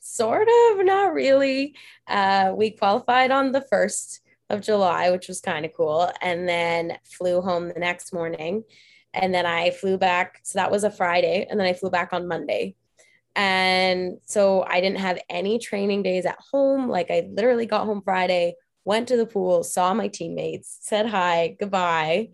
sort 0.00 0.46
of, 0.46 0.84
not 0.84 1.14
really. 1.14 1.74
Uh, 2.06 2.52
we 2.54 2.72
qualified 2.72 3.30
on 3.30 3.52
the 3.52 3.62
first 3.62 4.20
of 4.50 4.60
July, 4.60 5.10
which 5.10 5.26
was 5.26 5.40
kind 5.40 5.64
of 5.64 5.72
cool, 5.74 6.10
and 6.20 6.46
then 6.46 6.98
flew 7.02 7.40
home 7.40 7.68
the 7.68 7.80
next 7.80 8.12
morning. 8.12 8.64
And 9.14 9.32
then 9.32 9.46
I 9.46 9.70
flew 9.70 9.96
back. 9.96 10.40
So 10.42 10.58
that 10.58 10.70
was 10.70 10.84
a 10.84 10.90
Friday. 10.90 11.46
And 11.48 11.58
then 11.58 11.66
I 11.66 11.72
flew 11.72 11.88
back 11.88 12.12
on 12.12 12.28
Monday. 12.28 12.74
And 13.36 14.18
so 14.26 14.64
I 14.68 14.80
didn't 14.80 15.00
have 15.00 15.20
any 15.28 15.58
training 15.58 16.02
days 16.02 16.24
at 16.24 16.38
home. 16.52 16.88
Like 16.88 17.10
I 17.10 17.28
literally 17.30 17.66
got 17.66 17.86
home 17.86 18.02
Friday, 18.04 18.54
went 18.84 19.08
to 19.08 19.16
the 19.16 19.26
pool, 19.26 19.64
saw 19.64 19.92
my 19.94 20.08
teammates, 20.08 20.78
said 20.82 21.06
hi, 21.06 21.56
goodbye. 21.58 22.30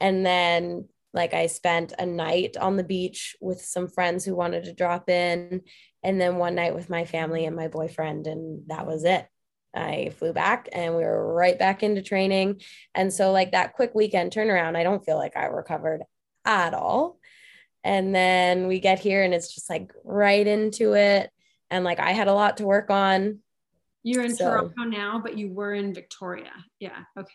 And 0.00 0.24
then 0.24 0.88
like 1.12 1.32
I 1.32 1.46
spent 1.46 1.92
a 1.98 2.06
night 2.06 2.56
on 2.56 2.76
the 2.76 2.84
beach 2.84 3.36
with 3.40 3.60
some 3.60 3.88
friends 3.88 4.24
who 4.24 4.34
wanted 4.34 4.64
to 4.64 4.74
drop 4.74 5.08
in, 5.08 5.62
and 6.02 6.20
then 6.20 6.36
one 6.36 6.56
night 6.56 6.74
with 6.74 6.90
my 6.90 7.04
family 7.04 7.46
and 7.46 7.56
my 7.56 7.68
boyfriend, 7.68 8.26
and 8.26 8.64
that 8.66 8.86
was 8.86 9.04
it. 9.04 9.26
I 9.74 10.12
flew 10.18 10.32
back 10.32 10.68
and 10.72 10.96
we 10.96 11.02
were 11.02 11.34
right 11.34 11.58
back 11.58 11.82
into 11.82 12.02
training. 12.02 12.60
And 12.94 13.12
so, 13.12 13.32
like 13.32 13.52
that 13.52 13.74
quick 13.74 13.94
weekend 13.94 14.32
turnaround, 14.32 14.76
I 14.76 14.82
don't 14.82 15.04
feel 15.04 15.16
like 15.16 15.36
I 15.36 15.46
recovered 15.46 16.02
at 16.44 16.74
all. 16.74 17.18
And 17.84 18.14
then 18.14 18.66
we 18.66 18.80
get 18.80 18.98
here 18.98 19.22
and 19.22 19.34
it's 19.34 19.54
just 19.54 19.68
like 19.68 19.92
right 20.02 20.46
into 20.46 20.94
it. 20.94 21.30
And 21.70 21.84
like 21.84 22.00
I 22.00 22.12
had 22.12 22.28
a 22.28 22.34
lot 22.34 22.56
to 22.56 22.64
work 22.64 22.90
on. 22.90 23.40
You're 24.02 24.24
in 24.24 24.34
so, 24.34 24.50
Toronto 24.50 24.84
now, 24.84 25.20
but 25.22 25.38
you 25.38 25.52
were 25.52 25.74
in 25.74 25.94
Victoria. 25.94 26.52
Yeah. 26.80 26.98
Okay. 27.18 27.32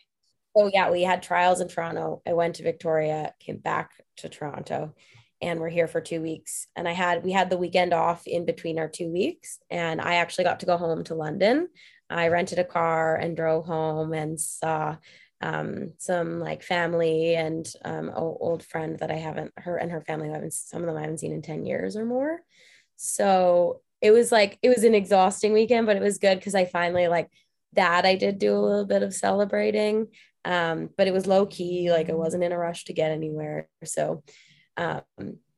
Oh 0.55 0.69
yeah, 0.73 0.89
we 0.89 1.03
had 1.03 1.21
trials 1.21 1.61
in 1.61 1.67
Toronto. 1.67 2.21
I 2.27 2.33
went 2.33 2.55
to 2.55 2.63
Victoria, 2.63 3.33
came 3.39 3.57
back 3.57 3.91
to 4.17 4.29
Toronto, 4.29 4.95
and 5.41 5.59
we're 5.59 5.69
here 5.69 5.87
for 5.87 6.01
two 6.01 6.21
weeks. 6.21 6.67
And 6.75 6.87
I 6.87 6.91
had 6.91 7.23
we 7.23 7.31
had 7.31 7.49
the 7.49 7.57
weekend 7.57 7.93
off 7.93 8.25
in 8.25 8.45
between 8.45 8.79
our 8.79 8.89
two 8.89 9.09
weeks, 9.09 9.59
and 9.69 10.01
I 10.01 10.15
actually 10.15 10.45
got 10.45 10.61
to 10.61 10.65
go 10.65 10.77
home 10.77 11.03
to 11.05 11.15
London. 11.15 11.69
I 12.09 12.29
rented 12.29 12.57
a 12.57 12.63
car 12.63 13.15
and 13.15 13.37
drove 13.37 13.67
home 13.67 14.13
and 14.13 14.39
saw 14.39 14.97
um, 15.41 15.93
some 15.97 16.39
like 16.39 16.63
family 16.63 17.35
and 17.35 17.71
um, 17.85 18.11
old 18.15 18.63
friend 18.63 18.99
that 18.99 19.11
I 19.11 19.15
haven't 19.15 19.53
her 19.57 19.77
and 19.77 19.91
her 19.91 20.01
family. 20.01 20.29
I 20.29 20.33
haven't 20.33 20.53
some 20.53 20.81
of 20.81 20.87
them 20.87 20.97
I 20.97 21.01
haven't 21.01 21.19
seen 21.19 21.33
in 21.33 21.41
ten 21.41 21.65
years 21.65 21.95
or 21.95 22.05
more. 22.05 22.41
So 22.97 23.81
it 24.01 24.11
was 24.11 24.31
like 24.31 24.57
it 24.61 24.69
was 24.69 24.83
an 24.83 24.95
exhausting 24.95 25.53
weekend, 25.53 25.85
but 25.85 25.95
it 25.95 26.01
was 26.01 26.17
good 26.17 26.39
because 26.39 26.55
I 26.55 26.65
finally 26.65 27.07
like 27.07 27.29
that 27.73 28.05
I 28.05 28.15
did 28.15 28.39
do 28.39 28.55
a 28.55 28.59
little 28.59 28.85
bit 28.85 29.03
of 29.03 29.13
celebrating 29.13 30.07
um, 30.45 30.89
but 30.97 31.07
it 31.07 31.13
was 31.13 31.27
low 31.27 31.45
key 31.45 31.91
like 31.91 32.09
i 32.09 32.13
wasn't 32.13 32.43
in 32.43 32.51
a 32.51 32.57
rush 32.57 32.85
to 32.85 32.93
get 32.93 33.11
anywhere 33.11 33.67
so 33.83 34.23
um, 34.77 35.01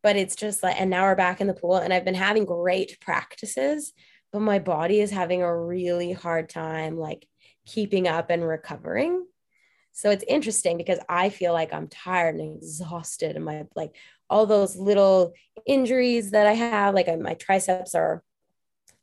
but 0.04 0.16
it's 0.16 0.36
just 0.36 0.64
like 0.64 0.80
and 0.80 0.90
now 0.90 1.04
we're 1.04 1.16
back 1.16 1.42
in 1.42 1.48
the 1.48 1.54
pool 1.54 1.78
and 1.78 1.94
i've 1.94 2.06
been 2.06 2.16
having 2.16 2.46
great 2.46 3.00
practices 3.00 3.94
but 4.32 4.42
my 4.42 4.60
body 4.60 5.00
is 5.00 5.12
having 5.12 5.44
a 5.44 5.58
really 5.58 6.12
hard 6.12 6.50
time 6.50 6.98
like 6.98 7.28
keeping 7.66 8.08
up 8.08 8.30
and 8.30 8.48
recovering 8.48 9.26
so 9.92 10.10
it's 10.10 10.24
interesting 10.28 10.78
because 10.78 11.00
i 11.10 11.30
feel 11.30 11.54
like 11.54 11.74
i'm 11.74 11.88
tired 11.88 12.36
and 12.36 12.58
exhausted 12.58 13.36
and 13.36 13.46
my 13.46 13.66
like 13.76 13.96
all 14.30 14.46
those 14.46 14.76
little 14.76 15.34
injuries 15.66 16.32
that 16.32 16.48
i 16.48 16.54
have 16.54 16.94
like 16.94 17.08
my 17.20 17.34
triceps 17.34 17.96
are 17.96 18.24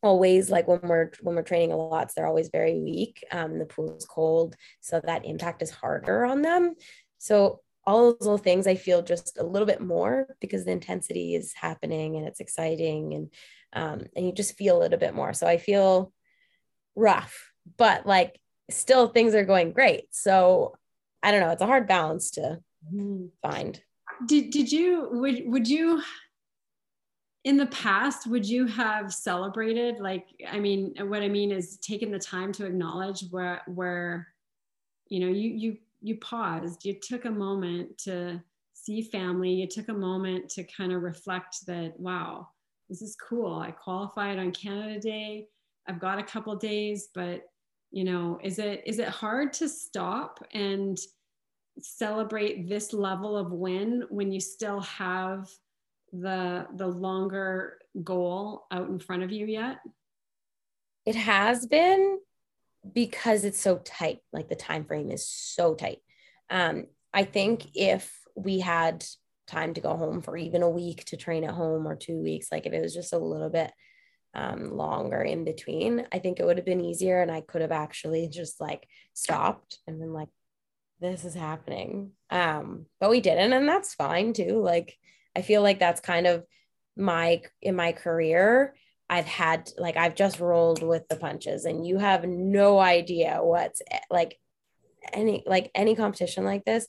always 0.03 0.49
like 0.49 0.69
when 0.69 0.81
we're 0.83 1.11
when 1.23 1.35
we're 1.35 1.43
training 1.43 1.73
a 1.73 1.77
lot 1.77 2.11
they're 2.15 2.27
always 2.27 2.51
very 2.51 2.79
weak 2.79 3.25
um, 3.33 3.59
the 3.59 3.67
pool's 3.67 4.07
cold 4.07 4.57
so 4.81 5.01
that 5.01 5.25
impact 5.25 5.63
is 5.63 5.71
harder 5.71 6.25
on 6.25 6.43
them. 6.43 6.75
So 7.19 7.61
all 7.85 8.13
those 8.13 8.21
little 8.21 8.39
things 8.39 8.67
i 8.67 8.75
feel 8.75 9.03
just 9.03 9.39
a 9.39 9.43
little 9.43 9.67
bit 9.67 9.81
more 9.81 10.37
because 10.41 10.65
the 10.65 10.71
intensity 10.71 11.35
is 11.35 11.53
happening 11.55 12.17
and 12.17 12.27
it's 12.27 12.41
exciting 12.41 13.15
and 13.15 13.31
um, 13.75 14.07
and 14.17 14.25
you 14.25 14.33
just 14.33 14.57
feel 14.57 14.83
it 14.83 14.93
a 14.93 14.99
bit 14.99 15.15
more. 15.15 15.33
So 15.33 15.47
i 15.47 15.57
feel 15.59 16.13
rough 16.95 17.53
but 17.77 18.07
like 18.07 18.41
still 18.71 19.09
things 19.09 19.35
are 19.35 19.45
going 19.45 19.73
great. 19.73 20.05
So 20.11 20.75
i 21.23 21.31
don't 21.31 21.41
know 21.41 21.51
it's 21.51 21.63
a 21.63 21.67
hard 21.67 21.87
balance 21.87 22.31
to 22.31 22.61
mm-hmm. 22.93 23.27
find 23.43 23.81
did, 24.27 24.51
did 24.51 24.71
you 24.71 25.09
would 25.13 25.43
would 25.47 25.69
you 25.69 26.03
in 27.45 27.57
the 27.57 27.67
past 27.67 28.27
would 28.27 28.47
you 28.47 28.67
have 28.67 29.13
celebrated 29.13 30.01
like 30.01 30.27
i 30.51 30.59
mean 30.59 30.95
what 31.09 31.23
i 31.23 31.29
mean 31.29 31.51
is 31.51 31.79
taking 31.79 32.11
the 32.11 32.19
time 32.19 32.53
to 32.53 32.67
acknowledge 32.67 33.25
where 33.31 33.63
where 33.67 34.29
you 35.09 35.21
know 35.21 35.29
you 35.29 35.51
you 35.51 35.77
you 36.01 36.17
paused 36.17 36.85
you 36.85 36.95
took 36.95 37.25
a 37.25 37.31
moment 37.31 37.97
to 37.99 38.41
see 38.75 39.03
family 39.03 39.51
you 39.51 39.67
took 39.67 39.89
a 39.89 39.95
moment 39.95 40.49
to 40.49 40.65
kind 40.65 40.93
of 40.93 41.03
reflect 41.03 41.65
that 41.67 41.99
wow 41.99 42.49
this 42.89 43.03
is 43.03 43.17
cool 43.17 43.59
i 43.59 43.71
qualified 43.71 44.39
on 44.39 44.51
canada 44.53 44.99
day 44.99 45.47
i've 45.89 46.01
got 46.01 46.19
a 46.19 46.23
couple 46.23 46.55
days 46.57 47.09
but 47.15 47.43
you 47.91 48.05
know 48.05 48.39
is 48.43 48.59
it 48.59 48.83
is 48.87 48.99
it 48.99 49.09
hard 49.09 49.53
to 49.55 49.69
stop 49.69 50.45
and 50.53 50.99
celebrate 51.81 52.69
this 52.69 52.93
level 52.93 53.37
of 53.37 53.53
win 53.53 54.05
when 54.11 54.33
you 54.33 54.41
still 54.41 54.81
have 54.81 55.49
the 56.13 56.67
the 56.77 56.87
longer 56.87 57.79
goal 58.03 58.67
out 58.71 58.89
in 58.89 58.99
front 58.99 59.23
of 59.23 59.31
you 59.31 59.47
yet? 59.47 59.79
It 61.05 61.17
has 61.17 61.67
been 61.67 62.19
because 62.93 63.45
it's 63.45 63.61
so 63.61 63.79
tight. 63.79 64.19
Like 64.33 64.49
the 64.49 64.57
time 64.57 64.85
frame 64.85 65.11
is 65.11 65.29
so 65.29 65.75
tight. 65.75 65.99
Um, 66.51 66.87
I 67.13 67.25
think 67.25 67.67
if 67.75 68.19
we 68.37 68.61
had 68.61 69.05
time 69.47 69.75
to 69.75 69.81
go 69.81 69.97
home 69.97 70.21
for 70.21 70.37
even 70.37 70.63
a 70.63 70.71
week 70.71 71.05
to 71.07 71.17
train 71.17 71.45
at 71.45 71.55
home 71.55 71.87
or 71.87 71.97
two 71.97 72.23
weeks, 72.23 72.53
like 72.53 72.67
if 72.67 72.73
it 72.73 72.83
was 72.83 72.95
just 72.95 73.13
a 73.13 73.19
little 73.19 73.51
bit 73.51 73.71
um, 74.39 74.77
longer 74.77 75.21
in 75.21 75.45
between, 75.45 76.07
I 76.13 76.21
think 76.21 76.39
it 76.39 76.45
would 76.47 76.59
have 76.59 76.67
been 76.67 76.81
easier. 76.81 77.21
And 77.21 77.31
I 77.31 77.41
could 77.41 77.61
have 77.61 77.73
actually 77.73 78.29
just 78.29 78.61
like 78.61 78.87
stopped 79.15 79.79
and 79.87 79.99
been 79.99 80.13
like, 80.13 80.29
this 81.01 81.25
is 81.25 81.35
happening. 81.35 82.13
Um, 82.31 82.87
but 83.01 83.11
we 83.11 83.21
didn't, 83.21 83.53
and 83.53 83.69
that's 83.69 83.95
fine 83.95 84.33
too. 84.33 84.61
Like 84.61 84.97
I 85.37 85.43
feel 85.43 85.63
like 85.63 85.79
that's 85.79 86.01
kind 86.01 86.27
of 86.27 86.45
my 86.97 87.41
in 87.63 87.77
my 87.77 87.93
career 87.93 88.75
I've 89.09 89.27
had 89.27 89.71
like 89.79 89.97
I've 89.97 90.17
just 90.17 90.41
rolled 90.41 90.83
with 90.83 91.09
the 91.09 91.17
punches 91.17 91.65
and 91.65 91.87
you 91.87 91.99
have 91.99 92.25
no 92.25 92.79
idea 92.79 93.39
what's 93.41 93.81
like 94.11 94.39
any 95.13 95.45
like 95.47 95.71
any 95.75 95.95
competition 95.95 96.45
like 96.45 96.65
this 96.65 96.89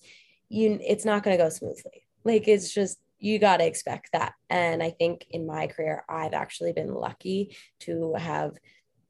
you 0.50 0.80
it's 0.82 1.06
not 1.06 1.24
going 1.24 1.38
to 1.38 1.44
go 1.44 1.50
smoothly 1.50 2.08
like 2.26 2.48
it's 2.48 2.74
just 2.74 2.98
you 3.20 3.38
got 3.40 3.58
to 3.58 3.66
expect 3.66 4.10
that. 4.14 4.34
And 4.50 4.82
I 4.82 4.92
think 4.92 5.26
in 5.30 5.46
my 5.46 5.68
career, 5.68 6.04
I've 6.10 6.34
actually 6.34 6.74
been 6.74 6.94
lucky 6.94 7.56
to 7.82 8.14
have 8.16 8.58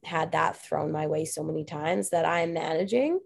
had 0.03 0.31
that 0.31 0.57
thrown 0.57 0.91
my 0.91 1.07
way 1.07 1.25
so 1.25 1.43
many 1.43 1.63
times 1.65 2.09
that 2.09 2.25
I'm 2.25 2.53
managing, 2.53 3.19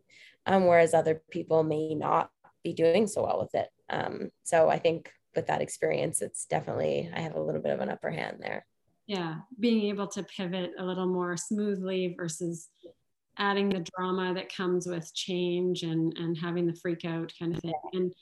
um, 0.46 0.66
whereas 0.66 0.94
other 0.94 1.22
people 1.32 1.64
may 1.64 1.96
not 1.96 2.30
be 2.64 2.74
doing 2.74 3.08
so 3.08 3.24
well 3.24 3.40
with 3.40 3.56
it. 3.56 3.70
Um, 3.90 4.30
so 4.44 4.70
I 4.70 4.80
think 4.80 5.12
with 5.36 5.48
that 5.48 5.62
experience, 5.62 6.22
it's 6.22 6.46
definitely, 6.46 7.12
I 7.16 7.22
have 7.22 7.36
a 7.36 7.42
little 7.42 7.62
bit 7.62 7.74
of 7.74 7.80
an 7.80 7.90
upper 7.90 8.10
hand 8.10 8.38
there. 8.40 8.66
Yeah. 9.08 9.36
Being 9.60 9.84
able 9.90 10.08
to 10.08 10.24
pivot 10.24 10.72
a 10.78 10.86
little 10.86 11.08
more 11.08 11.38
smoothly 11.38 12.16
versus 12.18 12.70
adding 13.38 13.70
the 13.70 13.86
drama 13.96 14.34
that 14.34 14.54
comes 14.54 14.88
with 14.88 15.14
change 15.14 15.84
and, 15.84 16.16
and 16.18 16.38
having 16.38 16.68
the 16.68 16.76
freak 16.76 17.04
out 17.04 17.34
kind 17.38 17.56
of 17.56 17.62
thing. 17.62 17.74
And 17.94 18.14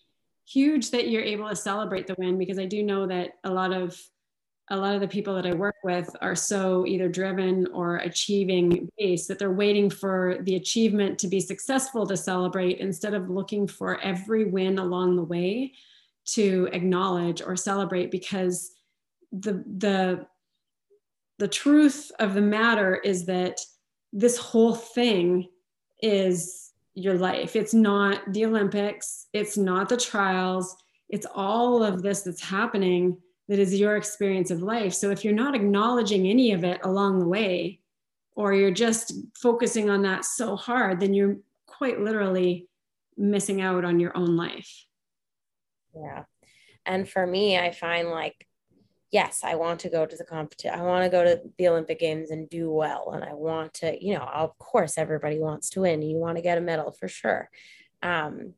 huge 0.45 0.91
that 0.91 1.09
you're 1.09 1.23
able 1.23 1.47
to 1.49 1.55
celebrate 1.55 2.07
the 2.07 2.15
win 2.17 2.37
because 2.37 2.59
I 2.59 2.65
do 2.65 2.83
know 2.83 3.07
that 3.07 3.31
a 3.43 3.51
lot 3.51 3.73
of 3.73 3.99
a 4.69 4.77
lot 4.77 4.95
of 4.95 5.01
the 5.01 5.07
people 5.07 5.35
that 5.35 5.45
I 5.45 5.53
work 5.53 5.75
with 5.83 6.09
are 6.21 6.35
so 6.35 6.85
either 6.85 7.09
driven 7.09 7.67
or 7.73 7.97
achieving 7.97 8.87
based 8.97 9.27
that 9.27 9.37
they're 9.37 9.51
waiting 9.51 9.89
for 9.89 10.37
the 10.43 10.55
achievement 10.55 11.19
to 11.19 11.27
be 11.27 11.41
successful 11.41 12.07
to 12.07 12.15
celebrate 12.15 12.77
instead 12.77 13.13
of 13.13 13.29
looking 13.29 13.67
for 13.67 13.99
every 13.99 14.45
win 14.45 14.79
along 14.79 15.17
the 15.17 15.23
way 15.23 15.73
to 16.27 16.69
acknowledge 16.71 17.41
or 17.41 17.57
celebrate 17.57 18.11
because 18.11 18.71
the 19.31 19.63
the 19.77 20.25
the 21.37 21.47
truth 21.47 22.11
of 22.19 22.33
the 22.33 22.41
matter 22.41 22.95
is 22.95 23.25
that 23.25 23.59
this 24.13 24.37
whole 24.37 24.75
thing 24.75 25.49
is 26.01 26.70
your 26.93 27.15
life. 27.15 27.55
It's 27.55 27.73
not 27.73 28.33
the 28.33 28.45
Olympics, 28.45 29.27
it's 29.33 29.57
not 29.57 29.89
the 29.89 29.97
trials, 29.97 30.75
it's 31.09 31.27
all 31.33 31.83
of 31.83 32.01
this 32.01 32.21
that's 32.21 32.41
happening 32.41 33.17
that 33.47 33.59
is 33.59 33.77
your 33.77 33.97
experience 33.97 34.51
of 34.51 34.61
life. 34.61 34.93
So 34.93 35.09
if 35.09 35.25
you're 35.25 35.33
not 35.33 35.55
acknowledging 35.55 36.27
any 36.27 36.53
of 36.53 36.63
it 36.63 36.79
along 36.83 37.19
the 37.19 37.27
way, 37.27 37.79
or 38.35 38.53
you're 38.53 38.71
just 38.71 39.13
focusing 39.35 39.89
on 39.89 40.03
that 40.03 40.23
so 40.23 40.55
hard, 40.55 40.99
then 40.99 41.13
you're 41.13 41.37
quite 41.67 41.99
literally 41.99 42.67
missing 43.17 43.61
out 43.61 43.83
on 43.83 43.99
your 43.99 44.15
own 44.15 44.37
life. 44.37 44.85
Yeah. 45.93 46.23
And 46.85 47.07
for 47.07 47.27
me, 47.27 47.57
I 47.57 47.71
find 47.71 48.09
like 48.09 48.47
yes, 49.11 49.41
I 49.43 49.55
want 49.55 49.81
to 49.81 49.89
go 49.89 50.05
to 50.05 50.15
the 50.15 50.23
competition. 50.23 50.79
I 50.79 50.83
want 50.83 51.03
to 51.03 51.09
go 51.09 51.23
to 51.23 51.41
the 51.57 51.67
Olympic 51.67 51.99
Games 51.99 52.31
and 52.31 52.49
do 52.49 52.71
well. 52.71 53.11
And 53.13 53.23
I 53.23 53.33
want 53.33 53.73
to, 53.75 54.03
you 54.03 54.13
know, 54.13 54.23
of 54.23 54.57
course, 54.57 54.97
everybody 54.97 55.37
wants 55.37 55.69
to 55.71 55.81
win. 55.81 56.01
You 56.01 56.17
want 56.17 56.37
to 56.37 56.41
get 56.41 56.57
a 56.57 56.61
medal 56.61 56.91
for 56.91 57.07
sure. 57.07 57.49
Um, 58.01 58.53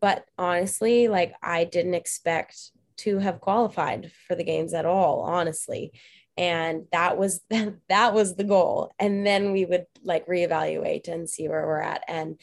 but 0.00 0.26
honestly, 0.36 1.06
like 1.06 1.34
I 1.42 1.64
didn't 1.64 1.94
expect 1.94 2.72
to 2.98 3.18
have 3.18 3.40
qualified 3.40 4.10
for 4.26 4.34
the 4.34 4.44
games 4.44 4.74
at 4.74 4.84
all, 4.84 5.20
honestly. 5.20 5.92
And 6.36 6.86
that 6.92 7.16
was 7.16 7.40
that 7.88 8.12
was 8.12 8.34
the 8.34 8.44
goal. 8.44 8.92
And 8.98 9.24
then 9.24 9.52
we 9.52 9.64
would 9.64 9.86
like 10.02 10.26
reevaluate 10.26 11.06
and 11.08 11.30
see 11.30 11.48
where 11.48 11.66
we're 11.66 11.80
at. 11.80 12.02
And 12.08 12.38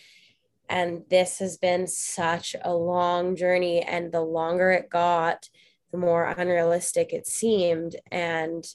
and 0.69 1.03
this 1.09 1.39
has 1.39 1.57
been 1.57 1.87
such 1.87 2.55
a 2.63 2.73
long 2.73 3.35
journey. 3.35 3.81
And 3.81 4.11
the 4.11 4.21
longer 4.21 4.71
it 4.71 4.89
got, 4.89 5.49
the 5.91 5.97
more 5.97 6.25
unrealistic 6.25 7.13
it 7.13 7.27
seemed. 7.27 7.95
And 8.11 8.65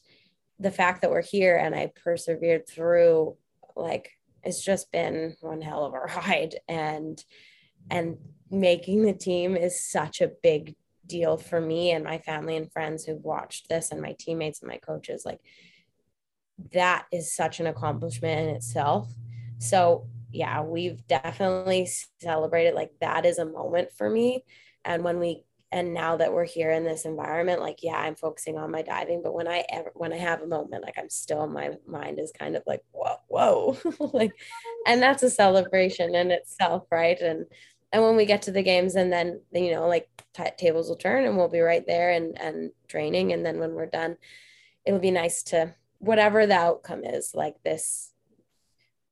the 0.58 0.70
fact 0.70 1.02
that 1.02 1.10
we're 1.10 1.22
here 1.22 1.56
and 1.56 1.74
I 1.74 1.92
persevered 2.02 2.68
through, 2.68 3.36
like, 3.76 4.10
it's 4.42 4.62
just 4.62 4.92
been 4.92 5.36
one 5.40 5.62
hell 5.62 5.84
of 5.84 5.94
a 5.94 5.98
ride. 6.20 6.56
And 6.68 7.22
and 7.90 8.16
making 8.50 9.02
the 9.02 9.12
team 9.12 9.56
is 9.56 9.84
such 9.84 10.20
a 10.20 10.30
big 10.42 10.74
deal 11.06 11.36
for 11.36 11.60
me 11.60 11.90
and 11.90 12.04
my 12.04 12.18
family 12.18 12.56
and 12.56 12.72
friends 12.72 13.04
who've 13.04 13.24
watched 13.24 13.68
this 13.68 13.90
and 13.90 14.00
my 14.00 14.14
teammates 14.18 14.60
and 14.60 14.68
my 14.68 14.78
coaches 14.78 15.22
like 15.24 15.40
that 16.72 17.04
is 17.12 17.34
such 17.34 17.60
an 17.60 17.66
accomplishment 17.66 18.48
in 18.48 18.54
itself 18.54 19.12
so 19.58 20.06
yeah 20.32 20.62
we've 20.62 21.06
definitely 21.06 21.86
celebrated 22.20 22.74
like 22.74 22.90
that 23.00 23.26
is 23.26 23.38
a 23.38 23.44
moment 23.44 23.88
for 23.96 24.08
me 24.08 24.44
and 24.84 25.04
when 25.04 25.18
we 25.18 25.42
and 25.74 25.92
now 25.92 26.16
that 26.16 26.32
we're 26.32 26.44
here 26.44 26.70
in 26.70 26.84
this 26.84 27.04
environment 27.04 27.60
like 27.60 27.82
yeah 27.82 27.98
i'm 27.98 28.14
focusing 28.14 28.56
on 28.56 28.70
my 28.70 28.80
diving 28.80 29.22
but 29.22 29.34
when 29.34 29.48
i 29.48 29.64
ever 29.70 29.90
when 29.94 30.12
i 30.12 30.16
have 30.16 30.40
a 30.40 30.46
moment 30.46 30.84
like 30.84 30.94
i'm 30.96 31.10
still 31.10 31.48
my 31.48 31.72
mind 31.86 32.20
is 32.20 32.32
kind 32.38 32.54
of 32.54 32.62
like 32.66 32.80
whoa 32.92 33.16
whoa. 33.28 33.76
Like 34.12 34.32
and 34.86 35.02
that's 35.02 35.22
a 35.22 35.30
celebration 35.30 36.14
in 36.14 36.30
itself 36.30 36.86
right? 36.90 37.18
And 37.20 37.46
and 37.92 38.02
when 38.02 38.16
we 38.16 38.26
get 38.26 38.42
to 38.42 38.52
the 38.52 38.62
games 38.62 38.94
and 38.94 39.12
then 39.12 39.40
you 39.52 39.72
know 39.72 39.88
like 39.88 40.08
t- 40.34 40.44
tables 40.56 40.88
will 40.88 40.96
turn 40.96 41.24
and 41.24 41.36
we'll 41.36 41.48
be 41.48 41.60
right 41.60 41.86
there 41.86 42.10
and 42.12 42.40
and 42.40 42.70
training. 42.88 43.32
And 43.32 43.44
then 43.44 43.58
when 43.58 43.74
we're 43.74 43.86
done 43.86 44.16
it'll 44.84 45.00
be 45.00 45.10
nice 45.10 45.42
to 45.44 45.74
whatever 45.98 46.46
the 46.46 46.54
outcome 46.54 47.04
is 47.04 47.34
like 47.34 47.56
this 47.64 48.12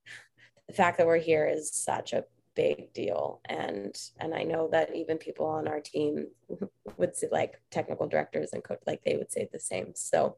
the 0.68 0.74
fact 0.74 0.98
that 0.98 1.06
we're 1.06 1.18
here 1.18 1.46
is 1.46 1.72
such 1.72 2.12
a 2.12 2.24
big 2.54 2.92
deal. 2.92 3.40
And 3.48 3.94
and 4.18 4.34
i 4.34 4.42
know 4.42 4.68
that 4.72 4.94
even 4.94 5.18
people 5.18 5.46
on 5.46 5.68
our 5.68 5.80
team 5.80 6.26
would 6.96 7.16
say 7.16 7.28
like 7.30 7.60
technical 7.70 8.06
directors 8.06 8.52
and 8.52 8.64
coach 8.64 8.80
like 8.86 9.02
they 9.04 9.16
would 9.16 9.32
say 9.32 9.48
the 9.52 9.60
same. 9.60 9.92
So 9.94 10.36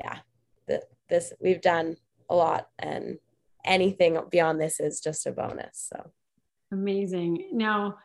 yeah 0.00 0.18
the, 0.66 0.82
this 1.08 1.32
we've 1.40 1.60
done 1.60 1.96
a 2.28 2.34
lot 2.34 2.68
and 2.78 3.18
anything 3.64 4.18
beyond 4.30 4.60
this 4.60 4.80
is 4.80 5.00
just 5.00 5.26
a 5.26 5.32
bonus 5.32 5.90
so. 5.92 6.10
Amazing. 6.72 7.50
Now 7.52 7.98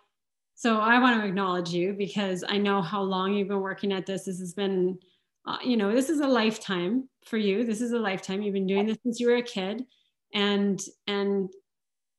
so 0.55 0.79
i 0.79 0.99
want 0.99 1.19
to 1.19 1.27
acknowledge 1.27 1.69
you 1.69 1.93
because 1.93 2.43
i 2.47 2.57
know 2.57 2.81
how 2.83 3.01
long 3.01 3.33
you've 3.33 3.47
been 3.47 3.61
working 3.61 3.91
at 3.91 4.05
this. 4.05 4.25
This 4.25 4.39
has 4.39 4.53
been 4.53 4.99
uh, 5.45 5.57
you 5.63 5.77
know 5.77 5.91
this 5.91 6.09
is 6.09 6.19
a 6.19 6.27
lifetime 6.27 7.09
for 7.25 7.37
you. 7.37 7.65
This 7.65 7.81
is 7.81 7.93
a 7.93 7.99
lifetime. 7.99 8.41
You've 8.41 8.53
been 8.53 8.67
doing 8.67 8.85
this 8.85 8.97
since 9.03 9.19
you 9.19 9.27
were 9.27 9.37
a 9.37 9.41
kid. 9.41 9.85
And 10.33 10.79
and 11.07 11.49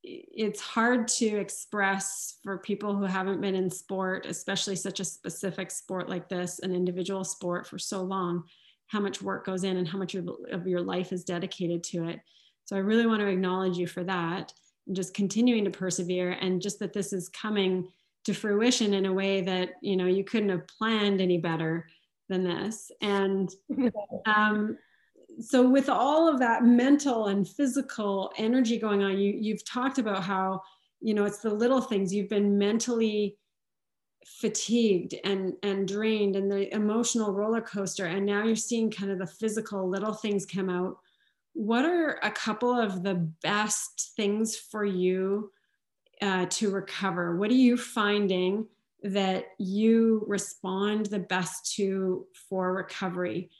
it's 0.02 0.60
hard 0.60 1.06
to 1.06 1.26
express 1.26 2.38
for 2.42 2.58
people 2.58 2.96
who 2.96 3.04
haven't 3.04 3.40
been 3.40 3.54
in 3.54 3.70
sport, 3.70 4.26
especially 4.26 4.74
such 4.74 5.00
a 5.00 5.04
specific 5.04 5.70
sport 5.70 6.08
like 6.08 6.28
this, 6.28 6.58
an 6.58 6.74
individual 6.74 7.24
sport 7.24 7.66
for 7.66 7.78
so 7.78 8.02
long, 8.02 8.44
how 8.88 9.00
much 9.00 9.22
work 9.22 9.46
goes 9.46 9.64
in 9.64 9.76
and 9.76 9.86
how 9.86 9.98
much 9.98 10.14
of 10.14 10.66
your 10.66 10.80
life 10.80 11.12
is 11.12 11.24
dedicated 11.24 11.84
to 11.84 12.08
it. 12.08 12.20
So 12.64 12.76
I 12.76 12.80
really 12.80 13.06
want 13.06 13.20
to 13.20 13.28
acknowledge 13.28 13.76
you 13.76 13.86
for 13.86 14.02
that 14.04 14.52
and 14.86 14.96
just 14.96 15.14
continuing 15.14 15.64
to 15.64 15.70
persevere 15.70 16.32
and 16.32 16.60
just 16.60 16.80
that 16.80 16.92
this 16.92 17.12
is 17.12 17.28
coming 17.28 17.88
to 18.24 18.34
fruition 18.34 18.94
in 18.94 19.06
a 19.06 19.12
way 19.12 19.40
that, 19.42 19.70
you 19.82 19.96
know, 19.96 20.06
you 20.06 20.24
couldn't 20.24 20.48
have 20.48 20.66
planned 20.66 21.20
any 21.20 21.38
better 21.38 21.86
than 22.28 22.44
this. 22.44 22.90
And 23.00 23.52
um, 24.26 24.78
so 25.40 25.68
with 25.68 25.88
all 25.88 26.28
of 26.28 26.38
that 26.38 26.64
mental 26.64 27.26
and 27.26 27.48
physical 27.48 28.32
energy 28.36 28.78
going 28.78 29.02
on 29.02 29.18
you 29.18 29.32
you've 29.38 29.64
talked 29.64 29.98
about 29.98 30.22
how 30.22 30.60
you 31.02 31.14
know 31.14 31.24
it's 31.24 31.38
the 31.38 31.52
little 31.52 31.80
things. 31.80 32.14
You've 32.14 32.28
been 32.28 32.56
mentally 32.56 33.36
fatigued 34.24 35.14
and 35.24 35.54
and 35.62 35.86
drained 35.86 36.36
and 36.36 36.50
the 36.50 36.72
emotional 36.72 37.32
roller 37.32 37.60
coaster 37.60 38.06
and 38.06 38.24
now 38.24 38.44
you're 38.44 38.54
seeing 38.54 38.90
kind 38.90 39.10
of 39.10 39.18
the 39.18 39.26
physical 39.26 39.88
little 39.88 40.14
things 40.14 40.46
come 40.46 40.70
out. 40.70 40.96
What 41.54 41.84
are 41.84 42.20
a 42.22 42.30
couple 42.30 42.72
of 42.72 43.02
the 43.02 43.14
best 43.42 44.12
things 44.16 44.56
for 44.56 44.84
you 44.84 45.50
uh, 46.22 46.46
to 46.50 46.70
recover? 46.70 47.36
What 47.36 47.50
are 47.50 47.54
you 47.54 47.76
finding 47.76 48.66
that 49.02 49.46
you 49.58 50.24
respond 50.28 51.06
the 51.06 51.18
best 51.18 51.74
to 51.74 52.24
for 52.48 52.72
recovery 52.72 53.50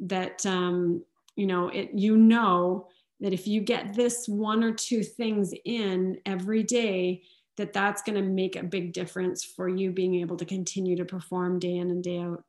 that 0.00 0.44
um, 0.44 1.04
you 1.38 1.46
know 1.46 1.68
it 1.68 1.90
you 1.94 2.16
know 2.16 2.88
that 3.20 3.32
if 3.32 3.46
you 3.46 3.60
get 3.60 3.94
this 3.94 4.28
one 4.28 4.62
or 4.62 4.72
two 4.72 5.02
things 5.02 5.54
in 5.64 6.18
every 6.26 6.62
day 6.62 7.22
that 7.56 7.72
that's 7.72 8.02
going 8.02 8.14
to 8.16 8.28
make 8.28 8.56
a 8.56 8.62
big 8.62 8.92
difference 8.92 9.44
for 9.44 9.68
you 9.68 9.90
being 9.90 10.16
able 10.16 10.36
to 10.36 10.44
continue 10.44 10.96
to 10.96 11.04
perform 11.04 11.58
day 11.58 11.76
in 11.76 11.90
and 11.90 12.04
day 12.04 12.18
out. 12.18 12.44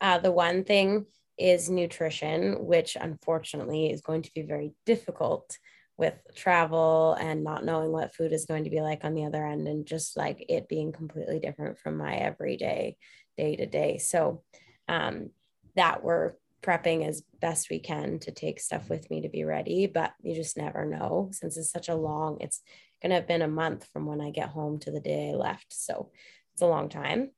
Uh, 0.00 0.18
the 0.18 0.30
one 0.30 0.64
thing 0.64 1.06
is 1.38 1.68
nutrition 1.68 2.64
which 2.66 2.96
unfortunately 2.98 3.90
is 3.90 4.00
going 4.00 4.22
to 4.22 4.32
be 4.34 4.42
very 4.42 4.72
difficult 4.84 5.58
with 5.98 6.14
travel 6.34 7.16
and 7.18 7.42
not 7.42 7.64
knowing 7.64 7.92
what 7.92 8.14
food 8.14 8.32
is 8.32 8.46
going 8.46 8.64
to 8.64 8.70
be 8.70 8.80
like 8.80 9.04
on 9.04 9.14
the 9.14 9.24
other 9.24 9.46
end 9.46 9.66
and 9.66 9.86
just 9.86 10.16
like 10.16 10.44
it 10.48 10.68
being 10.68 10.92
completely 10.92 11.38
different 11.38 11.78
from 11.78 11.96
my 11.96 12.16
everyday 12.16 12.96
day 13.36 13.56
to 13.56 13.66
day. 13.66 13.98
So 13.98 14.42
um, 14.88 15.30
that 15.74 16.02
we're 16.02 16.34
prepping 16.66 17.06
as 17.06 17.22
best 17.40 17.70
we 17.70 17.78
can 17.78 18.18
to 18.20 18.32
take 18.32 18.58
stuff 18.60 18.88
with 18.88 19.08
me 19.10 19.20
to 19.22 19.28
be 19.28 19.44
ready, 19.44 19.86
but 19.86 20.12
you 20.22 20.34
just 20.34 20.56
never 20.56 20.84
know 20.84 21.30
since 21.32 21.56
it's 21.56 21.70
such 21.70 21.88
a 21.88 21.94
long, 21.94 22.38
it's 22.40 22.60
going 23.00 23.10
to 23.10 23.16
have 23.16 23.28
been 23.28 23.42
a 23.42 23.48
month 23.48 23.86
from 23.92 24.06
when 24.06 24.20
I 24.20 24.30
get 24.30 24.48
home 24.48 24.78
to 24.80 24.90
the 24.90 25.00
day 25.00 25.30
I 25.30 25.36
left. 25.36 25.66
So 25.68 26.10
it's 26.52 26.62
a 26.62 26.66
long 26.66 26.88
time. 26.88 27.30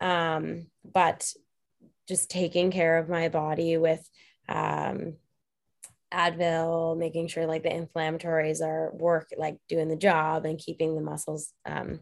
Um, 0.00 0.66
but 0.84 1.30
just 2.08 2.30
taking 2.30 2.70
care 2.70 2.98
of 2.98 3.08
my 3.08 3.28
body 3.28 3.76
with 3.76 4.08
um, 4.48 5.14
Advil, 6.12 6.96
making 6.96 7.28
sure 7.28 7.46
like 7.46 7.62
the 7.62 7.68
inflammatories 7.68 8.62
are 8.62 8.92
work, 8.94 9.30
like 9.36 9.58
doing 9.68 9.88
the 9.88 9.96
job 9.96 10.44
and 10.44 10.58
keeping 10.58 10.94
the 10.94 11.02
muscles 11.02 11.52
um, 11.66 12.00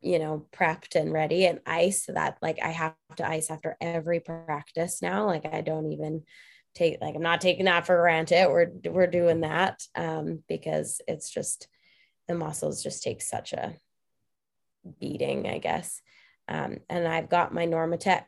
you 0.00 0.18
know, 0.18 0.46
prepped 0.52 0.94
and 0.94 1.12
ready 1.12 1.46
and 1.46 1.60
ice 1.66 2.06
that 2.06 2.38
like 2.40 2.58
I 2.62 2.68
have 2.68 2.94
to 3.16 3.28
ice 3.28 3.50
after 3.50 3.76
every 3.80 4.20
practice 4.20 5.02
now. 5.02 5.26
Like 5.26 5.46
I 5.46 5.60
don't 5.60 5.92
even 5.92 6.22
take 6.74 6.98
like 7.00 7.14
I'm 7.16 7.22
not 7.22 7.40
taking 7.40 7.64
that 7.64 7.86
for 7.86 8.00
granted. 8.00 8.48
We're 8.48 8.70
we're 8.90 9.06
doing 9.08 9.40
that 9.40 9.82
um, 9.96 10.42
because 10.48 11.00
it's 11.08 11.30
just 11.30 11.68
the 12.28 12.34
muscles 12.34 12.82
just 12.82 13.02
take 13.02 13.22
such 13.22 13.52
a 13.52 13.74
beating, 15.00 15.48
I 15.48 15.58
guess. 15.58 16.00
Um, 16.46 16.78
and 16.88 17.06
I've 17.06 17.28
got 17.28 17.52
my 17.52 17.66
Normatec 17.66 18.24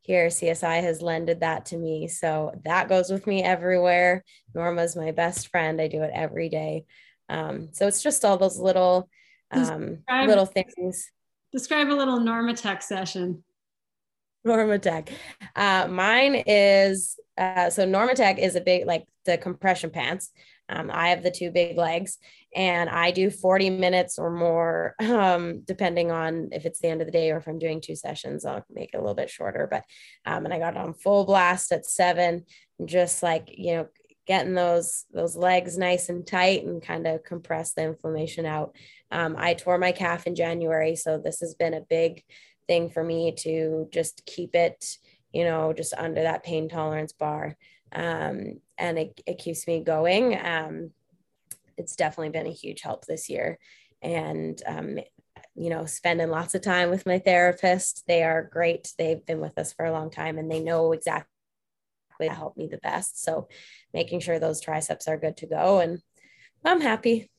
here. 0.00 0.28
CSI 0.28 0.82
has 0.82 1.02
lended 1.02 1.40
that 1.40 1.66
to 1.66 1.76
me, 1.76 2.08
so 2.08 2.52
that 2.64 2.88
goes 2.88 3.10
with 3.10 3.26
me 3.26 3.42
everywhere. 3.42 4.24
Norma's 4.54 4.96
my 4.96 5.10
best 5.10 5.48
friend. 5.48 5.80
I 5.80 5.88
do 5.88 6.02
it 6.02 6.10
every 6.14 6.48
day. 6.48 6.86
Um, 7.28 7.68
so 7.72 7.86
it's 7.86 8.02
just 8.02 8.24
all 8.24 8.38
those 8.38 8.58
little 8.58 9.08
um, 9.52 9.96
describe, 9.96 10.28
little 10.28 10.46
things. 10.46 11.10
Describe 11.52 11.88
a 11.88 11.94
little 11.94 12.18
Normatec 12.18 12.82
session. 12.82 13.42
Normatec. 14.46 15.10
Uh, 15.54 15.86
mine 15.88 16.42
is 16.46 17.18
uh, 17.36 17.70
so 17.70 17.86
Normatec 17.86 18.38
is 18.38 18.56
a 18.56 18.60
big 18.60 18.86
like 18.86 19.06
the 19.26 19.38
compression 19.38 19.90
pants. 19.90 20.30
Um, 20.68 20.90
I 20.92 21.08
have 21.08 21.22
the 21.22 21.32
two 21.32 21.50
big 21.50 21.76
legs, 21.76 22.18
and 22.54 22.88
I 22.88 23.10
do 23.10 23.28
40 23.28 23.70
minutes 23.70 24.18
or 24.18 24.30
more, 24.30 24.94
um, 25.00 25.62
depending 25.62 26.12
on 26.12 26.50
if 26.52 26.64
it's 26.64 26.78
the 26.78 26.88
end 26.88 27.00
of 27.00 27.06
the 27.06 27.12
day 27.12 27.30
or 27.30 27.38
if 27.38 27.48
I'm 27.48 27.58
doing 27.58 27.80
two 27.80 27.96
sessions. 27.96 28.44
I'll 28.44 28.64
make 28.70 28.90
it 28.92 28.96
a 28.96 29.00
little 29.00 29.14
bit 29.14 29.30
shorter. 29.30 29.66
But 29.70 29.84
um, 30.26 30.44
and 30.44 30.54
I 30.54 30.58
got 30.58 30.76
on 30.76 30.94
full 30.94 31.24
blast 31.24 31.72
at 31.72 31.86
seven, 31.86 32.44
just 32.84 33.22
like 33.22 33.48
you 33.48 33.74
know, 33.74 33.88
getting 34.30 34.54
those 34.54 35.06
those 35.12 35.34
legs 35.34 35.76
nice 35.76 36.08
and 36.08 36.24
tight 36.24 36.64
and 36.64 36.80
kind 36.80 37.04
of 37.04 37.24
compress 37.24 37.72
the 37.72 37.82
inflammation 37.82 38.46
out. 38.46 38.76
Um, 39.10 39.34
I 39.36 39.54
tore 39.54 39.76
my 39.76 39.90
calf 39.90 40.24
in 40.28 40.36
January, 40.36 40.94
so 40.94 41.18
this 41.18 41.40
has 41.40 41.56
been 41.56 41.74
a 41.74 41.80
big 41.80 42.22
thing 42.68 42.90
for 42.90 43.02
me 43.02 43.34
to 43.38 43.88
just 43.92 44.24
keep 44.26 44.54
it, 44.54 44.98
you 45.32 45.42
know, 45.42 45.72
just 45.72 45.94
under 45.94 46.22
that 46.22 46.44
pain 46.44 46.68
tolerance 46.68 47.12
bar. 47.12 47.56
Um, 47.90 48.60
and 48.78 49.00
it, 49.00 49.20
it 49.26 49.38
keeps 49.38 49.66
me 49.66 49.82
going. 49.82 50.38
Um, 50.40 50.92
it's 51.76 51.96
definitely 51.96 52.30
been 52.30 52.46
a 52.46 52.52
huge 52.52 52.82
help 52.82 53.06
this 53.06 53.28
year. 53.28 53.58
And, 54.00 54.62
um, 54.64 55.00
you 55.56 55.70
know, 55.70 55.86
spending 55.86 56.30
lots 56.30 56.54
of 56.54 56.62
time 56.62 56.90
with 56.90 57.04
my 57.04 57.18
therapist. 57.18 58.04
They 58.06 58.22
are 58.22 58.44
great. 58.44 58.92
They've 58.96 59.26
been 59.26 59.40
with 59.40 59.58
us 59.58 59.72
for 59.72 59.86
a 59.86 59.92
long 59.92 60.08
time 60.08 60.38
and 60.38 60.48
they 60.48 60.60
know 60.60 60.92
exactly 60.92 61.32
to 62.28 62.34
help 62.34 62.56
me 62.56 62.66
the 62.66 62.78
best. 62.78 63.22
So 63.22 63.48
making 63.92 64.20
sure 64.20 64.38
those 64.38 64.60
triceps 64.60 65.08
are 65.08 65.16
good 65.16 65.36
to 65.38 65.46
go. 65.46 65.80
And 65.80 66.00
I'm 66.64 66.80
happy. 66.80 67.30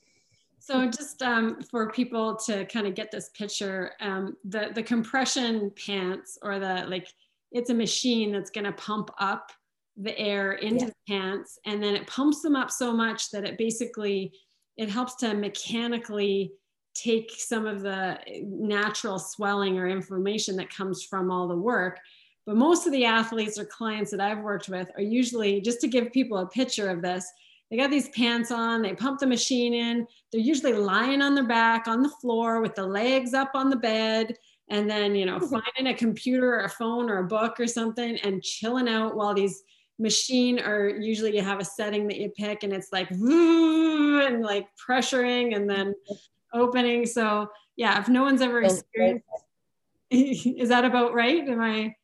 So 0.59 0.85
just 0.85 1.21
um, 1.23 1.61
for 1.63 1.89
people 1.91 2.35
to 2.45 2.65
kind 2.65 2.85
of 2.85 2.93
get 2.93 3.09
this 3.09 3.29
picture, 3.29 3.93
um, 3.99 4.37
the 4.45 4.69
the 4.75 4.83
compression 4.83 5.71
pants 5.85 6.37
or 6.43 6.59
the 6.59 6.85
like, 6.87 7.07
it's 7.51 7.71
a 7.71 7.73
machine 7.73 8.31
that's 8.31 8.51
going 8.51 8.65
to 8.65 8.71
pump 8.73 9.09
up 9.19 9.51
the 9.97 10.17
air 10.19 10.53
into 10.53 10.85
yeah. 10.85 10.91
the 10.91 10.95
pants, 11.07 11.59
and 11.65 11.81
then 11.81 11.95
it 11.95 12.05
pumps 12.05 12.41
them 12.41 12.55
up 12.55 12.69
so 12.69 12.93
much 12.93 13.31
that 13.31 13.43
it 13.43 13.57
basically 13.57 14.33
it 14.77 14.89
helps 14.89 15.15
to 15.15 15.33
mechanically 15.33 16.53
take 16.93 17.31
some 17.35 17.65
of 17.65 17.81
the 17.81 18.19
natural 18.43 19.17
swelling 19.17 19.79
or 19.79 19.87
inflammation 19.87 20.55
that 20.57 20.69
comes 20.69 21.03
from 21.03 21.31
all 21.31 21.47
the 21.47 21.55
work. 21.55 21.99
But 22.45 22.55
most 22.55 22.87
of 22.87 22.91
the 22.91 23.05
athletes 23.05 23.59
or 23.59 23.65
clients 23.65 24.11
that 24.11 24.19
I've 24.19 24.39
worked 24.39 24.67
with 24.67 24.89
are 24.95 25.03
usually 25.03 25.61
just 25.61 25.79
to 25.81 25.87
give 25.87 26.11
people 26.11 26.39
a 26.39 26.47
picture 26.47 26.89
of 26.89 27.01
this 27.01 27.31
they 27.71 27.77
got 27.77 27.89
these 27.89 28.09
pants 28.09 28.51
on, 28.51 28.81
they 28.81 28.93
pump 28.93 29.21
the 29.21 29.27
machine 29.27 29.73
in. 29.73 30.05
They're 30.31 30.41
usually 30.41 30.73
lying 30.73 31.21
on 31.21 31.33
their 31.33 31.47
back 31.47 31.87
on 31.87 32.03
the 32.03 32.09
floor 32.09 32.61
with 32.61 32.75
the 32.75 32.85
legs 32.85 33.33
up 33.33 33.51
on 33.55 33.69
the 33.69 33.77
bed 33.77 34.35
and 34.69 34.89
then, 34.89 35.15
you 35.15 35.25
know, 35.25 35.37
mm-hmm. 35.37 35.55
finding 35.55 35.93
a 35.93 35.97
computer 35.97 36.55
or 36.55 36.65
a 36.65 36.69
phone 36.69 37.09
or 37.09 37.19
a 37.19 37.23
book 37.23 37.61
or 37.61 37.67
something 37.67 38.17
and 38.17 38.43
chilling 38.43 38.89
out 38.89 39.15
while 39.15 39.33
these 39.33 39.63
machine 39.99 40.59
or 40.59 40.89
usually 40.89 41.33
you 41.33 41.41
have 41.41 41.61
a 41.61 41.65
setting 41.65 42.07
that 42.07 42.17
you 42.17 42.29
pick 42.31 42.63
and 42.63 42.73
it's 42.73 42.91
like 42.91 43.09
and 43.11 44.43
like 44.43 44.67
pressuring 44.75 45.55
and 45.55 45.69
then 45.69 45.93
mm-hmm. 45.93 46.59
opening. 46.59 47.05
So 47.05 47.49
yeah, 47.77 48.01
if 48.01 48.09
no 48.09 48.23
one's 48.23 48.41
ever 48.41 48.63
experienced, 48.63 49.25
is 50.09 50.67
that 50.67 50.83
about 50.83 51.13
right? 51.13 51.47
Am 51.47 51.61
I? 51.61 51.95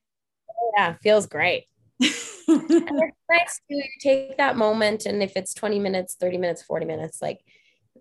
Yeah, 0.76 0.96
feels 1.02 1.26
great. 1.28 1.66
it's 2.00 3.16
nice 3.30 3.60
to 3.70 3.82
take 4.02 4.38
that 4.38 4.56
moment 4.56 5.06
and 5.06 5.24
if 5.24 5.36
it's 5.36 5.54
20 5.56 5.80
minutes 5.80 6.16
30 6.20 6.38
minutes 6.38 6.62
40 6.62 6.86
minutes 6.86 7.24
like 7.24 7.42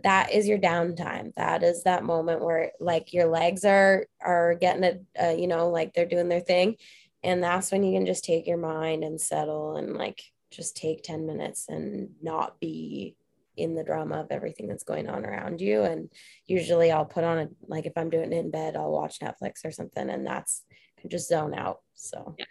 that 0.02 0.32
is 0.32 0.46
your 0.46 0.58
downtime. 0.58 1.34
That 1.34 1.62
is 1.62 1.84
that 1.84 2.04
moment 2.04 2.42
where 2.42 2.72
like 2.80 3.12
your 3.12 3.26
legs 3.26 3.64
are 3.64 4.06
are 4.20 4.54
getting 4.54 4.84
it 4.84 5.02
uh, 5.20 5.34
you 5.36 5.46
know 5.46 5.68
like 5.68 5.94
they're 5.94 6.06
doing 6.06 6.28
their 6.28 6.40
thing. 6.40 6.76
And 7.22 7.42
that's 7.42 7.72
when 7.72 7.82
you 7.82 7.92
can 7.98 8.06
just 8.06 8.24
take 8.24 8.46
your 8.46 8.58
mind 8.58 9.02
and 9.04 9.20
settle 9.20 9.76
and 9.76 9.94
like 9.94 10.22
just 10.50 10.76
take 10.76 11.02
10 11.02 11.26
minutes 11.26 11.66
and 11.68 12.10
not 12.22 12.60
be 12.60 13.16
in 13.56 13.74
the 13.74 13.82
drama 13.82 14.20
of 14.20 14.26
everything 14.30 14.68
that's 14.68 14.84
going 14.84 15.08
on 15.08 15.24
around 15.24 15.60
you. 15.60 15.82
And 15.82 16.10
usually 16.46 16.92
i'll 16.92 17.04
put 17.06 17.24
on 17.24 17.38
a 17.38 17.48
like 17.66 17.86
if 17.86 17.92
i'm 17.96 18.10
doing 18.10 18.32
it 18.32 18.36
in 18.38 18.50
bed 18.50 18.76
i'll 18.76 18.92
watch 18.92 19.18
netflix 19.20 19.64
or 19.64 19.70
something. 19.70 20.08
And 20.10 20.26
that's 20.26 20.62
just 21.08 21.28
zone 21.28 21.54
out 21.54 21.80
so 21.94 22.34
yeah 22.38 22.44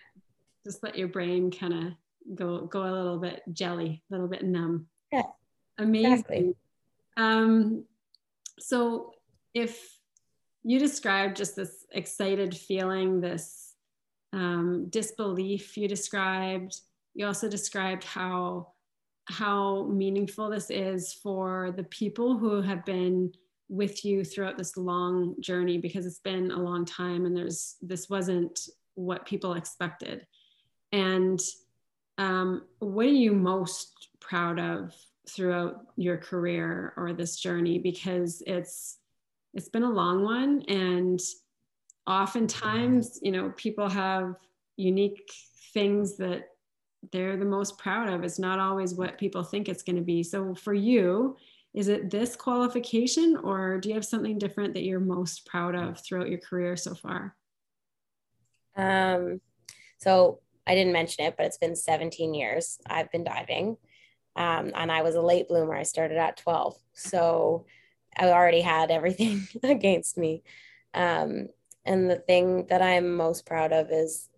just 0.66 0.84
let 0.84 0.98
your 0.98 1.08
brain 1.08 1.52
kind 1.52 1.74
of 1.74 1.94
go 2.34 2.66
go 2.66 2.82
a 2.84 2.92
little 2.92 3.20
bit 3.20 3.44
jelly, 3.54 4.02
a 4.10 4.14
little 4.14 4.28
bit 4.28 4.44
numb. 4.44 4.88
Yeah. 5.12 5.24
Amazing. 5.78 6.12
Exactly. 6.12 6.56
Um, 7.18 7.86
so 8.60 9.14
if 9.54 10.00
you 10.64 10.80
described 10.80 11.38
just 11.38 11.56
this 11.56 11.86
excited 11.92 12.58
feeling, 12.58 13.22
this 13.22 13.76
um, 14.34 14.88
disbelief 14.90 15.78
you 15.78 15.88
described, 15.88 16.80
you 17.14 17.28
also 17.28 17.48
described 17.48 18.04
how 18.04 18.70
how 19.28 19.86
meaningful 19.86 20.50
this 20.50 20.70
is 20.70 21.14
for 21.14 21.74
the 21.76 21.84
people 21.86 22.38
who 22.38 22.62
have 22.62 22.86
been 22.86 23.32
with 23.68 24.06
you 24.06 24.24
throughout 24.24 24.58
this 24.58 24.78
long 24.78 25.36
journey 25.40 25.78
because 25.78 26.06
it's 26.06 26.20
been 26.20 26.52
a 26.52 26.62
long 26.62 26.86
time 26.86 27.26
and 27.26 27.36
there's 27.36 27.78
this 27.82 28.10
wasn't 28.10 28.60
what 28.94 29.26
people 29.26 29.54
expected 29.54 30.26
and 30.92 31.42
um, 32.18 32.64
what 32.80 33.06
are 33.06 33.10
you 33.10 33.34
most 33.34 34.10
proud 34.20 34.60
of 34.60 34.94
throughout 35.30 35.88
your 35.98 36.18
career 36.18 36.94
or 36.98 37.14
this 37.14 37.38
journey? 37.38 37.80
Because 37.80 38.42
it's 38.48 38.98
it's 39.54 39.70
been 39.70 39.84
a 39.84 39.90
long 39.90 40.24
one, 40.24 40.64
and 40.68 41.20
oftentimes, 42.08 43.20
you 43.22 43.32
know, 43.32 43.54
people 43.56 43.90
have 43.90 44.36
unique 44.76 45.32
things 45.74 46.18
that 46.18 46.50
they're 47.12 47.38
the 47.38 47.46
most 47.46 47.78
proud 47.78 48.10
of. 48.10 48.24
It's 48.24 48.40
not 48.40 48.60
always 48.60 48.96
what 48.96 49.18
people 49.18 49.44
think 49.44 49.70
it's 49.70 49.84
going 49.84 49.96
to 49.96 50.02
be. 50.02 50.24
So 50.24 50.54
for 50.56 50.74
you, 50.74 51.38
is 51.76 51.90
it 51.90 52.10
this 52.10 52.38
qualification, 52.38 53.36
or 53.44 53.80
do 53.80 53.90
you 53.90 53.96
have 53.96 54.06
something 54.06 54.38
different 54.38 54.74
that 54.74 54.84
you're 54.84 55.02
most 55.02 55.46
proud 55.46 55.76
of 55.76 56.00
throughout 56.00 56.30
your 56.30 56.40
career 56.40 56.78
so 56.78 56.96
far? 56.96 57.36
Um, 58.78 59.42
so 59.98 60.40
I 60.66 60.74
didn't 60.74 60.94
mention 60.94 61.26
it, 61.26 61.36
but 61.38 61.46
it's 61.46 61.58
been 61.58 61.76
17 61.76 62.34
years 62.34 62.80
I've 62.88 63.12
been 63.12 63.26
diving. 63.26 63.76
Um, 64.38 64.72
and 64.74 64.90
I 64.90 65.02
was 65.02 65.16
a 65.16 65.22
late 65.22 65.50
bloomer. 65.50 65.76
I 65.76 65.84
started 65.84 66.18
at 66.18 66.38
12. 66.38 66.78
So 66.94 67.66
I 68.18 68.30
already 68.30 68.62
had 68.62 68.90
everything 68.90 69.46
against 69.64 70.18
me. 70.18 70.44
Um, 70.94 71.50
and 71.86 72.10
the 72.10 72.16
thing 72.16 72.68
that 72.68 72.82
I'm 72.82 73.18
most 73.18 73.46
proud 73.46 73.74
of 73.74 73.92
is 73.92 74.30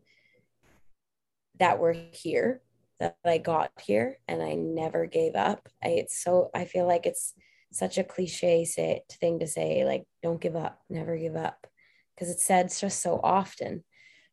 that 1.59 1.79
we're 1.79 1.93
here, 2.11 2.61
that 2.99 3.17
I 3.25 3.37
got 3.37 3.71
here 3.81 4.17
and 4.27 4.41
I 4.41 4.53
never 4.53 5.05
gave 5.05 5.35
up. 5.35 5.69
I, 5.83 5.89
it's 5.89 6.21
so, 6.21 6.49
I 6.53 6.65
feel 6.65 6.87
like 6.87 7.05
it's 7.05 7.33
such 7.71 7.97
a 7.97 8.03
cliche 8.03 8.65
say, 8.65 9.01
thing 9.11 9.39
to 9.39 9.47
say, 9.47 9.85
like, 9.85 10.05
don't 10.23 10.41
give 10.41 10.55
up, 10.55 10.81
never 10.89 11.17
give 11.17 11.35
up, 11.35 11.67
because 12.15 12.29
it's 12.29 12.45
said 12.45 12.71
just 12.75 13.01
so 13.01 13.19
often. 13.23 13.83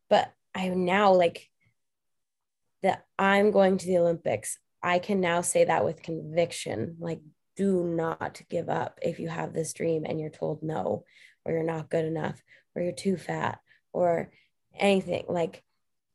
But 0.09 0.31
I 0.55 0.69
now 0.69 1.13
like 1.13 1.49
that 2.81 3.05
I'm 3.19 3.51
going 3.51 3.77
to 3.77 3.85
the 3.85 3.97
Olympics, 3.97 4.57
I 4.81 4.99
can 4.99 5.19
now 5.19 5.41
say 5.41 5.65
that 5.65 5.85
with 5.85 6.03
conviction. 6.03 6.97
Like, 6.99 7.19
do 7.55 7.83
not 7.83 8.41
give 8.49 8.69
up 8.69 8.99
if 9.01 9.19
you 9.19 9.29
have 9.29 9.53
this 9.53 9.73
dream 9.73 10.05
and 10.05 10.19
you're 10.19 10.29
told 10.29 10.61
no, 10.61 11.03
or 11.43 11.53
you're 11.53 11.63
not 11.63 11.89
good 11.89 12.05
enough, 12.05 12.41
or 12.75 12.81
you're 12.81 12.91
too 12.91 13.17
fat, 13.17 13.59
or 13.93 14.31
anything. 14.77 15.25
Like, 15.27 15.63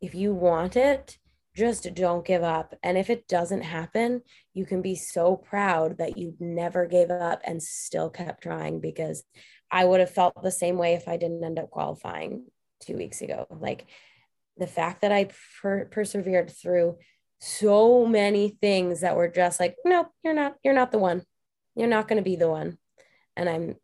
if 0.00 0.14
you 0.14 0.34
want 0.34 0.76
it, 0.76 1.18
just 1.54 1.92
don't 1.94 2.24
give 2.24 2.42
up. 2.42 2.74
And 2.82 2.96
if 2.96 3.10
it 3.10 3.28
doesn't 3.28 3.62
happen, 3.62 4.22
you 4.54 4.64
can 4.64 4.82
be 4.82 4.94
so 4.94 5.36
proud 5.36 5.98
that 5.98 6.16
you 6.16 6.34
never 6.38 6.86
gave 6.86 7.10
up 7.10 7.40
and 7.44 7.62
still 7.62 8.10
kept 8.10 8.42
trying 8.42 8.80
because 8.80 9.24
I 9.70 9.84
would 9.84 10.00
have 10.00 10.10
felt 10.10 10.42
the 10.42 10.50
same 10.50 10.78
way 10.78 10.94
if 10.94 11.08
I 11.08 11.16
didn't 11.16 11.44
end 11.44 11.58
up 11.58 11.70
qualifying 11.70 12.46
two 12.80 12.96
weeks 12.96 13.20
ago. 13.20 13.46
Like, 13.50 13.86
the 14.56 14.66
fact 14.66 15.00
that 15.00 15.10
I 15.10 15.28
per- 15.60 15.86
persevered 15.86 16.50
through 16.50 16.98
so 17.40 18.04
many 18.04 18.50
things 18.60 19.00
that 19.00 19.16
were 19.16 19.28
just 19.28 19.58
like, 19.58 19.76
no, 19.84 20.06
you're 20.22 20.34
not, 20.34 20.56
you're 20.62 20.74
not 20.74 20.92
the 20.92 20.98
one. 20.98 21.24
You're 21.74 21.88
not 21.88 22.06
going 22.06 22.18
to 22.18 22.28
be 22.28 22.36
the 22.36 22.50
one. 22.50 22.76
And 23.36 23.48
I'm 23.48 23.76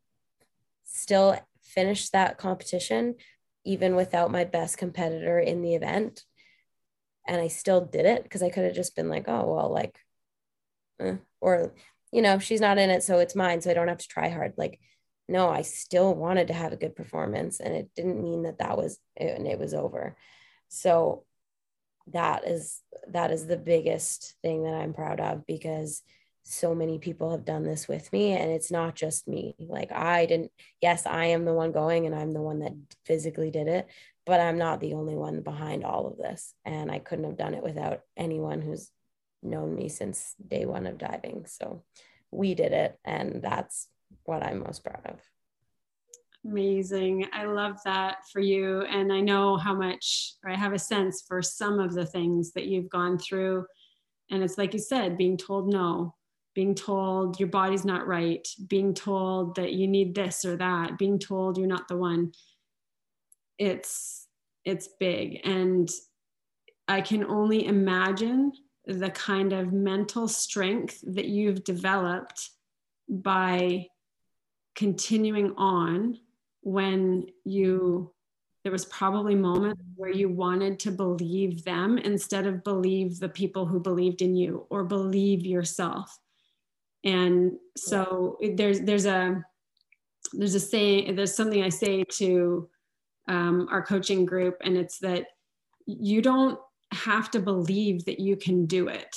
still 0.84 1.38
finished 1.62 2.12
that 2.12 2.38
competition 2.38 3.16
even 3.64 3.96
without 3.96 4.30
my 4.30 4.44
best 4.44 4.78
competitor 4.78 5.38
in 5.38 5.62
the 5.62 5.74
event. 5.74 6.22
And 7.26 7.40
I 7.40 7.48
still 7.48 7.80
did 7.80 8.06
it 8.06 8.22
because 8.22 8.42
I 8.42 8.50
could 8.50 8.64
have 8.64 8.74
just 8.74 8.96
been 8.96 9.08
like, 9.08 9.24
oh, 9.28 9.46
well, 9.46 9.70
like, 9.70 9.98
eh. 11.00 11.16
or, 11.40 11.74
you 12.12 12.22
know, 12.22 12.38
she's 12.38 12.60
not 12.60 12.78
in 12.78 12.90
it, 12.90 13.02
so 13.02 13.18
it's 13.18 13.34
mine. 13.34 13.60
So 13.60 13.70
I 13.70 13.74
don't 13.74 13.88
have 13.88 13.98
to 13.98 14.08
try 14.08 14.28
hard. 14.28 14.54
Like, 14.56 14.80
no, 15.28 15.48
I 15.48 15.62
still 15.62 16.14
wanted 16.14 16.48
to 16.48 16.54
have 16.54 16.72
a 16.72 16.76
good 16.76 16.94
performance. 16.94 17.60
And 17.60 17.74
it 17.74 17.90
didn't 17.96 18.22
mean 18.22 18.44
that 18.44 18.58
that 18.58 18.76
was, 18.76 18.98
and 19.16 19.46
it 19.46 19.58
was 19.58 19.74
over. 19.74 20.16
So 20.68 21.24
that 22.12 22.46
is, 22.46 22.80
that 23.08 23.32
is 23.32 23.46
the 23.46 23.56
biggest 23.56 24.36
thing 24.42 24.64
that 24.64 24.74
I'm 24.74 24.94
proud 24.94 25.20
of 25.20 25.46
because 25.46 26.02
so 26.48 26.76
many 26.76 26.98
people 26.98 27.32
have 27.32 27.44
done 27.44 27.64
this 27.64 27.88
with 27.88 28.12
me 28.12 28.30
and 28.30 28.52
it's 28.52 28.70
not 28.70 28.94
just 28.94 29.26
me 29.26 29.56
like 29.58 29.90
i 29.90 30.26
didn't 30.26 30.52
yes 30.80 31.04
i 31.04 31.26
am 31.26 31.44
the 31.44 31.52
one 31.52 31.72
going 31.72 32.06
and 32.06 32.14
i'm 32.14 32.32
the 32.32 32.40
one 32.40 32.60
that 32.60 32.72
physically 33.04 33.50
did 33.50 33.66
it 33.66 33.88
but 34.26 34.40
i'm 34.40 34.58
not 34.58 34.80
the 34.80 34.92
only 34.92 35.14
one 35.14 35.40
behind 35.40 35.84
all 35.84 36.06
of 36.06 36.18
this 36.18 36.52
and 36.64 36.90
i 36.90 36.98
couldn't 36.98 37.24
have 37.24 37.38
done 37.38 37.54
it 37.54 37.62
without 37.62 38.00
anyone 38.16 38.60
who's 38.60 38.90
known 39.42 39.74
me 39.74 39.88
since 39.88 40.34
day 40.46 40.66
one 40.66 40.86
of 40.86 40.98
diving. 40.98 41.44
So 41.46 41.82
we 42.30 42.54
did 42.54 42.72
it 42.72 42.98
and 43.04 43.42
that's 43.42 43.88
what 44.24 44.42
i'm 44.42 44.60
most 44.60 44.84
proud 44.84 45.02
of. 45.06 45.20
Amazing. 46.44 47.26
I 47.32 47.44
love 47.44 47.78
that 47.84 48.18
for 48.32 48.40
you 48.40 48.82
and 48.82 49.12
i 49.12 49.20
know 49.20 49.56
how 49.56 49.74
much 49.74 50.34
i 50.46 50.54
have 50.54 50.72
a 50.72 50.78
sense 50.78 51.24
for 51.26 51.42
some 51.42 51.80
of 51.80 51.94
the 51.94 52.06
things 52.06 52.52
that 52.52 52.66
you've 52.66 52.90
gone 52.90 53.18
through. 53.18 53.66
And 54.30 54.42
it's 54.42 54.58
like 54.58 54.74
you 54.74 54.80
said 54.80 55.16
being 55.16 55.36
told 55.36 55.68
no 55.72 56.14
being 56.54 56.74
told 56.74 57.38
your 57.38 57.50
body's 57.50 57.84
not 57.84 58.06
right, 58.06 58.48
being 58.66 58.94
told 58.94 59.56
that 59.56 59.74
you 59.74 59.86
need 59.86 60.14
this 60.14 60.42
or 60.42 60.56
that, 60.56 60.96
being 60.96 61.18
told 61.18 61.58
you're 61.58 61.66
not 61.66 61.86
the 61.86 61.98
one. 61.98 62.32
It's 63.58 64.26
it's 64.64 64.88
big. 64.98 65.40
And 65.44 65.88
I 66.88 67.00
can 67.00 67.24
only 67.24 67.66
imagine 67.66 68.52
the 68.84 69.10
kind 69.10 69.52
of 69.52 69.72
mental 69.72 70.28
strength 70.28 71.02
that 71.06 71.26
you've 71.26 71.64
developed 71.64 72.50
by 73.08 73.86
continuing 74.74 75.54
on 75.56 76.18
when 76.62 77.26
you 77.44 78.12
there 78.62 78.72
was 78.72 78.84
probably 78.86 79.36
moments 79.36 79.80
where 79.94 80.10
you 80.10 80.28
wanted 80.28 80.80
to 80.80 80.90
believe 80.90 81.62
them 81.62 81.98
instead 81.98 82.48
of 82.48 82.64
believe 82.64 83.20
the 83.20 83.28
people 83.28 83.64
who 83.64 83.78
believed 83.78 84.22
in 84.22 84.34
you 84.34 84.66
or 84.70 84.82
believe 84.82 85.46
yourself. 85.46 86.18
And 87.04 87.52
so 87.76 88.38
there's 88.54 88.80
there's 88.80 89.06
a 89.06 89.44
there's 90.32 90.56
a 90.56 90.60
saying 90.60 91.14
there's 91.14 91.36
something 91.36 91.62
i 91.62 91.68
say 91.68 92.02
to 92.02 92.68
um, 93.28 93.68
our 93.70 93.82
coaching 93.82 94.24
group 94.24 94.56
and 94.62 94.76
it's 94.76 94.98
that 94.98 95.26
you 95.86 96.22
don't 96.22 96.58
have 96.92 97.30
to 97.32 97.40
believe 97.40 98.04
that 98.04 98.20
you 98.20 98.36
can 98.36 98.66
do 98.66 98.88
it. 98.88 99.16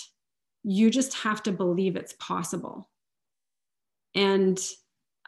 You 0.63 0.89
just 0.89 1.13
have 1.15 1.43
to 1.43 1.51
believe 1.51 1.95
it's 1.95 2.13
possible. 2.13 2.89
And 4.15 4.59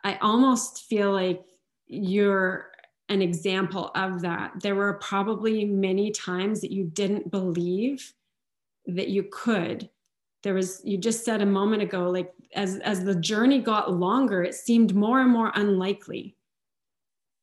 i 0.03 0.17
almost 0.21 0.85
feel 0.85 1.11
like 1.11 1.43
you're 1.85 2.71
an 3.09 3.21
example 3.21 3.91
of 3.93 4.21
that. 4.21 4.53
There 4.61 4.73
were 4.73 4.93
probably 4.93 5.65
many 5.65 6.11
times 6.11 6.61
that 6.61 6.71
you 6.71 6.85
didn't 6.85 7.29
believe 7.29 8.13
that 8.87 9.09
you 9.09 9.25
could. 9.31 9.89
There 10.43 10.53
was 10.53 10.81
you 10.83 10.97
just 10.97 11.23
said 11.23 11.41
a 11.41 11.45
moment 11.45 11.83
ago 11.83 12.09
like 12.09 12.33
as 12.55 12.77
as 12.79 13.03
the 13.03 13.15
journey 13.15 13.59
got 13.59 13.93
longer 13.93 14.43
it 14.43 14.55
seemed 14.55 14.95
more 14.95 15.21
and 15.21 15.29
more 15.29 15.51
unlikely 15.55 16.35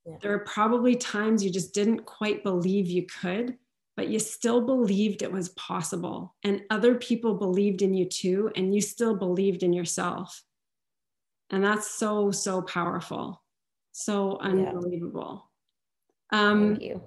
yeah. 0.09 0.17
there 0.21 0.33
are 0.33 0.41
probably 0.41 0.95
times 0.95 1.45
you 1.45 1.51
just 1.51 1.75
didn't 1.75 2.05
quite 2.05 2.43
believe 2.43 2.89
you 2.89 3.05
could 3.05 3.57
but 3.97 4.09
you 4.09 4.19
still 4.21 4.61
believed 4.61 5.23
it 5.23 5.33
was 5.33 5.49
possible 5.51 6.35
and 6.45 6.63
other 6.71 6.95
people 6.95 7.35
believed 7.35 7.83
in 7.83 7.95
you 7.95 8.05
too 8.05 8.51
and 8.57 8.75
you 8.75 8.81
still 8.81 9.15
believed 9.15 9.63
in 9.63 9.73
yourself 9.73 10.43
and 11.51 11.65
that's 11.65 11.91
so 11.91 12.31
so 12.31 12.63
powerful 12.63 13.43
so 13.93 14.39
unbelievable 14.41 15.51
yeah. 16.33 16.41
um 16.41 16.77
Thank 16.77 16.83
you. 16.83 17.03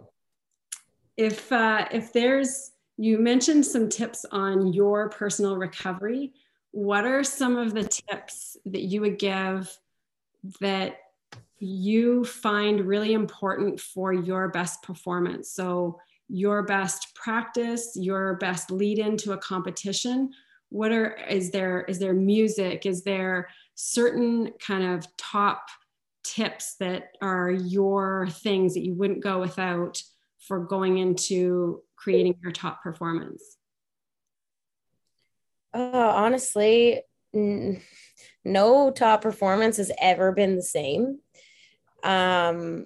if 1.18 1.52
uh 1.52 1.88
if 1.92 2.14
there's 2.14 2.72
you 3.02 3.18
mentioned 3.18 3.66
some 3.66 3.90
tips 3.90 4.26
on 4.32 4.74
your 4.74 5.10
personal 5.10 5.58
recovery. 5.58 6.34
What 6.70 7.04
are 7.04 7.24
some 7.24 7.58
of 7.58 7.74
the 7.74 7.84
tips 7.84 8.58
that 8.66 8.82
you 8.82 9.02
would 9.02 9.18
give 9.18 9.76
that 10.60 10.98
you 11.60 12.26
find 12.26 12.82
really 12.82 13.14
important 13.14 13.80
for 13.80 14.12
your 14.14 14.50
best 14.50 14.82
performance? 14.84 15.52
So, 15.52 16.00
your 16.34 16.64
best 16.64 17.14
practice, 17.14 17.92
your 17.96 18.36
best 18.36 18.72
lead 18.72 19.00
into 19.00 19.34
a 19.34 19.38
competition. 19.38 20.32
What 20.70 20.94
are 20.94 21.16
is 21.30 21.52
there 21.52 21.82
is 21.82 22.00
there 22.00 22.14
music? 22.14 22.86
Is 22.86 23.04
there 23.04 23.50
certain 23.76 24.54
kind 24.66 24.84
of 24.84 25.06
top 25.18 25.68
tips 26.24 26.76
that 26.80 27.10
are 27.22 27.52
your 27.52 28.30
things 28.30 28.74
that 28.76 28.86
you 28.86 28.94
wouldn't 28.94 29.22
go 29.22 29.40
without 29.40 30.02
for 30.48 30.60
going 30.60 31.00
into 31.00 31.84
creating 31.98 32.36
your 32.42 32.52
top 32.52 32.82
performance? 32.82 33.58
Uh, 35.74 36.14
honestly, 36.16 37.02
no 38.44 38.92
top 38.92 39.22
performance 39.22 39.78
has 39.78 39.92
ever 40.00 40.32
been 40.32 40.56
the 40.56 40.64
same. 40.64 41.20
Um, 42.04 42.86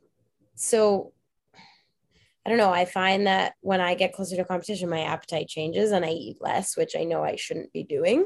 so 0.55 1.13
I 2.45 2.49
don't 2.49 2.59
know. 2.59 2.71
I 2.71 2.85
find 2.85 3.25
that 3.27 3.53
when 3.61 3.81
I 3.81 3.95
get 3.95 4.13
closer 4.13 4.35
to 4.35 4.45
competition, 4.45 4.89
my 4.89 5.01
appetite 5.01 5.47
changes 5.47 5.91
and 5.91 6.05
I 6.05 6.09
eat 6.09 6.37
less, 6.41 6.77
which 6.77 6.95
I 6.95 7.03
know 7.03 7.23
I 7.23 7.35
shouldn't 7.35 7.73
be 7.73 7.83
doing. 7.83 8.25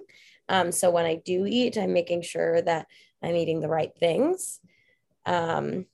Um, 0.49 0.72
so 0.72 0.89
when 0.91 1.05
I 1.05 1.22
do 1.24 1.45
eat, 1.45 1.78
I'm 1.78 1.93
making 1.93 2.24
sure 2.24 2.62
that 2.62 2.88
I'm 3.24 3.36
eating 3.36 3.62
the 3.62 3.70
right 3.70 3.91
things. 3.97 4.60
Um, 5.26 5.86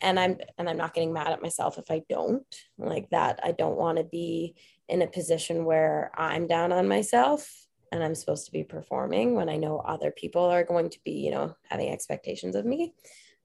and 0.00 0.18
i'm 0.18 0.38
and 0.56 0.68
i'm 0.68 0.76
not 0.76 0.94
getting 0.94 1.12
mad 1.12 1.28
at 1.28 1.42
myself 1.42 1.78
if 1.78 1.90
i 1.90 2.02
don't 2.08 2.56
like 2.78 3.08
that 3.10 3.40
i 3.42 3.52
don't 3.52 3.76
want 3.76 3.98
to 3.98 4.04
be 4.04 4.54
in 4.88 5.02
a 5.02 5.06
position 5.06 5.64
where 5.64 6.10
i'm 6.16 6.46
down 6.46 6.72
on 6.72 6.88
myself 6.88 7.67
and 7.92 8.02
i'm 8.02 8.14
supposed 8.14 8.46
to 8.46 8.52
be 8.52 8.64
performing 8.64 9.34
when 9.34 9.48
i 9.48 9.56
know 9.56 9.78
other 9.78 10.10
people 10.10 10.44
are 10.44 10.64
going 10.64 10.90
to 10.90 10.98
be 11.04 11.12
you 11.12 11.30
know 11.30 11.54
having 11.68 11.90
expectations 11.90 12.54
of 12.54 12.64
me 12.64 12.94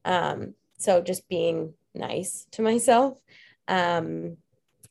um, 0.05 0.53
so 0.77 1.01
just 1.01 1.27
being 1.29 1.73
nice 1.95 2.47
to 2.51 2.61
myself 2.71 3.19
um, 3.67 4.37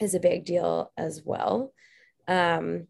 is 0.01 0.15
a 0.15 0.21
big 0.21 0.45
deal 0.45 0.91
as 0.97 1.23
well 1.25 1.73
um, 2.29 2.87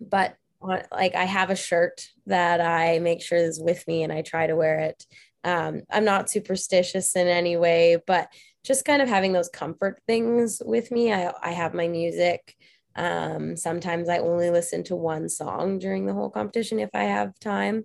but 0.00 0.36
like 0.60 1.14
i 1.14 1.24
have 1.24 1.50
a 1.50 1.56
shirt 1.56 2.08
that 2.26 2.60
i 2.60 2.98
make 2.98 3.22
sure 3.22 3.38
is 3.38 3.60
with 3.60 3.86
me 3.86 4.02
and 4.02 4.12
i 4.12 4.22
try 4.22 4.46
to 4.46 4.56
wear 4.56 4.80
it 4.80 5.06
um, 5.44 5.82
I'm 5.90 6.04
not 6.04 6.30
superstitious 6.30 7.14
in 7.16 7.26
any 7.26 7.56
way, 7.56 7.96
but 8.06 8.28
just 8.64 8.84
kind 8.84 9.00
of 9.00 9.08
having 9.08 9.32
those 9.32 9.48
comfort 9.48 10.00
things 10.06 10.60
with 10.64 10.90
me. 10.90 11.12
I, 11.12 11.32
I 11.42 11.52
have 11.52 11.74
my 11.74 11.88
music. 11.88 12.56
Um, 12.98 13.56
sometimes 13.56 14.08
I 14.08 14.18
only 14.18 14.50
listen 14.50 14.82
to 14.84 14.96
one 14.96 15.28
song 15.28 15.78
during 15.78 16.04
the 16.04 16.12
whole 16.12 16.30
competition 16.30 16.80
if 16.80 16.90
I 16.92 17.04
have 17.04 17.38
time. 17.38 17.84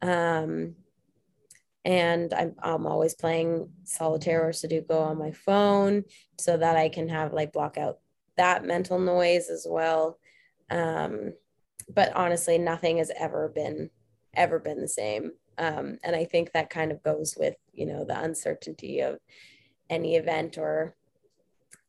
Um, 0.00 0.76
and 1.84 2.32
I'm, 2.32 2.54
I'm 2.62 2.86
always 2.86 3.14
playing 3.14 3.70
solitaire 3.82 4.46
or 4.46 4.52
Sudoku 4.52 4.92
on 4.92 5.18
my 5.18 5.32
phone 5.32 6.04
so 6.38 6.56
that 6.56 6.76
I 6.76 6.88
can 6.88 7.08
have 7.08 7.32
like 7.32 7.52
block 7.52 7.76
out 7.76 7.98
that 8.36 8.64
mental 8.64 9.00
noise 9.00 9.50
as 9.50 9.66
well. 9.68 10.18
Um, 10.70 11.32
but 11.92 12.14
honestly, 12.14 12.56
nothing 12.56 12.98
has 12.98 13.10
ever 13.18 13.48
been 13.48 13.90
ever 14.34 14.60
been 14.60 14.80
the 14.80 14.88
same. 14.88 15.32
Um, 15.58 15.98
and 16.04 16.14
I 16.14 16.24
think 16.24 16.52
that 16.52 16.70
kind 16.70 16.92
of 16.92 17.02
goes 17.02 17.36
with, 17.36 17.54
you 17.72 17.86
know, 17.86 18.04
the 18.04 18.20
uncertainty 18.20 19.00
of 19.00 19.18
any 19.88 20.16
event 20.16 20.58
or 20.58 20.94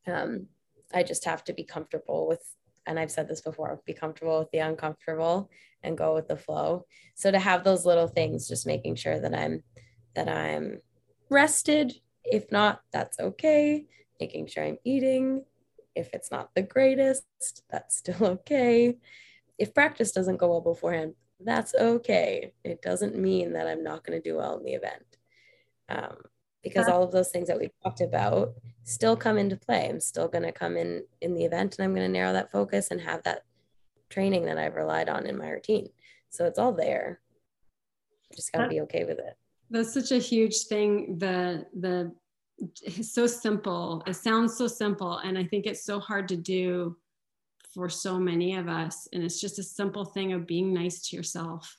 um, 0.06 0.46
I 0.92 1.02
just 1.02 1.24
have 1.24 1.44
to 1.44 1.52
be 1.52 1.64
comfortable 1.64 2.26
with, 2.26 2.42
and 2.86 2.98
I've 2.98 3.10
said 3.10 3.28
this 3.28 3.40
before, 3.40 3.80
be 3.84 3.92
comfortable 3.92 4.38
with 4.38 4.50
the 4.50 4.58
uncomfortable 4.58 5.50
and 5.82 5.98
go 5.98 6.14
with 6.14 6.28
the 6.28 6.36
flow. 6.36 6.86
So 7.14 7.30
to 7.30 7.38
have 7.38 7.64
those 7.64 7.84
little 7.84 8.08
things, 8.08 8.48
just 8.48 8.66
making 8.66 8.96
sure 8.96 9.20
that 9.20 9.34
I'm, 9.34 9.62
that 10.14 10.28
I'm 10.28 10.80
rested. 11.28 11.92
If 12.24 12.50
not, 12.50 12.80
that's 12.92 13.18
okay. 13.18 13.86
Making 14.20 14.46
sure 14.46 14.64
I'm 14.64 14.78
eating. 14.84 15.44
If 15.94 16.10
it's 16.12 16.30
not 16.30 16.54
the 16.54 16.62
greatest, 16.62 17.64
that's 17.70 17.96
still 17.96 18.16
okay. 18.26 18.96
If 19.58 19.74
practice 19.74 20.12
doesn't 20.12 20.36
go 20.36 20.48
well 20.48 20.60
beforehand, 20.60 21.14
that's 21.40 21.74
okay. 21.74 22.52
It 22.64 22.82
doesn't 22.82 23.16
mean 23.16 23.52
that 23.52 23.66
I'm 23.66 23.84
not 23.84 24.04
going 24.04 24.20
to 24.20 24.28
do 24.28 24.36
well 24.36 24.58
in 24.58 24.64
the 24.64 24.74
event. 24.74 25.04
Um, 25.88 26.16
because 26.62 26.88
all 26.88 27.02
of 27.02 27.12
those 27.12 27.30
things 27.30 27.48
that 27.48 27.58
we 27.58 27.70
talked 27.82 28.00
about 28.00 28.54
still 28.84 29.16
come 29.16 29.38
into 29.38 29.56
play. 29.56 29.88
I'm 29.88 30.00
still 30.00 30.28
going 30.28 30.44
to 30.44 30.52
come 30.52 30.76
in 30.76 31.04
in 31.20 31.34
the 31.34 31.44
event 31.44 31.78
and 31.78 31.84
I'm 31.84 31.94
going 31.94 32.06
to 32.06 32.12
narrow 32.12 32.32
that 32.32 32.50
focus 32.50 32.90
and 32.90 33.00
have 33.00 33.22
that 33.24 33.44
training 34.10 34.44
that 34.46 34.58
I've 34.58 34.74
relied 34.74 35.08
on 35.08 35.26
in 35.26 35.38
my 35.38 35.50
routine. 35.50 35.88
So 36.30 36.46
it's 36.46 36.58
all 36.58 36.72
there. 36.72 37.20
Just 38.34 38.52
got 38.52 38.62
to 38.62 38.68
be 38.68 38.80
okay 38.82 39.04
with 39.04 39.18
it. 39.18 39.36
That's 39.70 39.92
such 39.92 40.12
a 40.12 40.18
huge 40.18 40.64
thing. 40.68 41.18
The 41.18 41.66
the 41.78 42.12
it's 42.82 43.14
so 43.14 43.26
simple. 43.26 44.02
It 44.06 44.14
sounds 44.14 44.56
so 44.56 44.66
simple. 44.66 45.18
And 45.18 45.38
I 45.38 45.44
think 45.44 45.66
it's 45.66 45.84
so 45.84 46.00
hard 46.00 46.28
to 46.28 46.36
do 46.36 46.96
for 47.72 47.88
so 47.88 48.18
many 48.18 48.56
of 48.56 48.68
us. 48.68 49.06
And 49.12 49.22
it's 49.22 49.40
just 49.40 49.58
a 49.58 49.62
simple 49.62 50.04
thing 50.04 50.32
of 50.32 50.46
being 50.46 50.72
nice 50.72 51.08
to 51.08 51.16
yourself. 51.16 51.78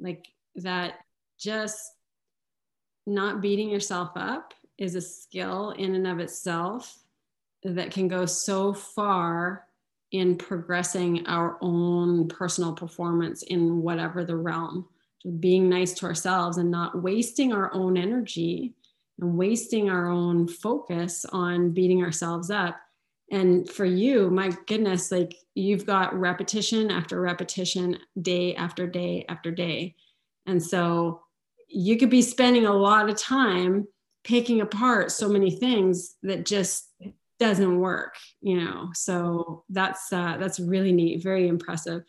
Like 0.00 0.26
that, 0.56 0.94
just 1.38 1.80
not 3.06 3.40
beating 3.40 3.68
yourself 3.68 4.10
up 4.16 4.54
is 4.78 4.94
a 4.94 5.00
skill 5.00 5.70
in 5.70 5.94
and 5.94 6.06
of 6.06 6.18
itself 6.20 6.98
that 7.62 7.90
can 7.90 8.08
go 8.08 8.26
so 8.26 8.72
far 8.72 9.66
in 10.10 10.36
progressing 10.36 11.26
our 11.26 11.58
own 11.60 12.28
personal 12.28 12.72
performance 12.72 13.42
in 13.42 13.82
whatever 13.82 14.24
the 14.24 14.36
realm. 14.36 14.86
being 15.40 15.70
nice 15.70 15.94
to 15.94 16.06
ourselves 16.06 16.58
and 16.58 16.70
not 16.70 17.02
wasting 17.02 17.52
our 17.52 17.72
own 17.72 17.96
energy 17.96 18.74
and 19.18 19.36
wasting 19.38 19.88
our 19.88 20.06
own 20.06 20.46
focus 20.46 21.24
on 21.32 21.70
beating 21.70 22.02
ourselves 22.02 22.50
up. 22.50 22.76
And 23.30 23.68
for 23.68 23.86
you, 23.86 24.30
my 24.30 24.50
goodness, 24.66 25.10
like 25.10 25.34
you've 25.54 25.86
got 25.86 26.14
repetition 26.14 26.90
after 26.90 27.20
repetition, 27.20 27.98
day 28.20 28.54
after 28.54 28.86
day 28.86 29.24
after 29.28 29.50
day. 29.50 29.96
And 30.46 30.62
so 30.62 31.23
you 31.74 31.96
could 31.96 32.10
be 32.10 32.22
spending 32.22 32.66
a 32.66 32.72
lot 32.72 33.08
of 33.08 33.16
time 33.16 33.86
picking 34.22 34.60
apart 34.60 35.12
so 35.12 35.28
many 35.28 35.50
things 35.50 36.16
that 36.22 36.46
just 36.46 36.88
doesn't 37.38 37.78
work 37.78 38.16
you 38.40 38.62
know? 38.62 38.90
So 38.94 39.64
that's 39.70 40.12
uh, 40.12 40.36
that's 40.38 40.60
really 40.60 40.92
neat 40.92 41.22
very 41.22 41.48
impressive. 41.48 42.02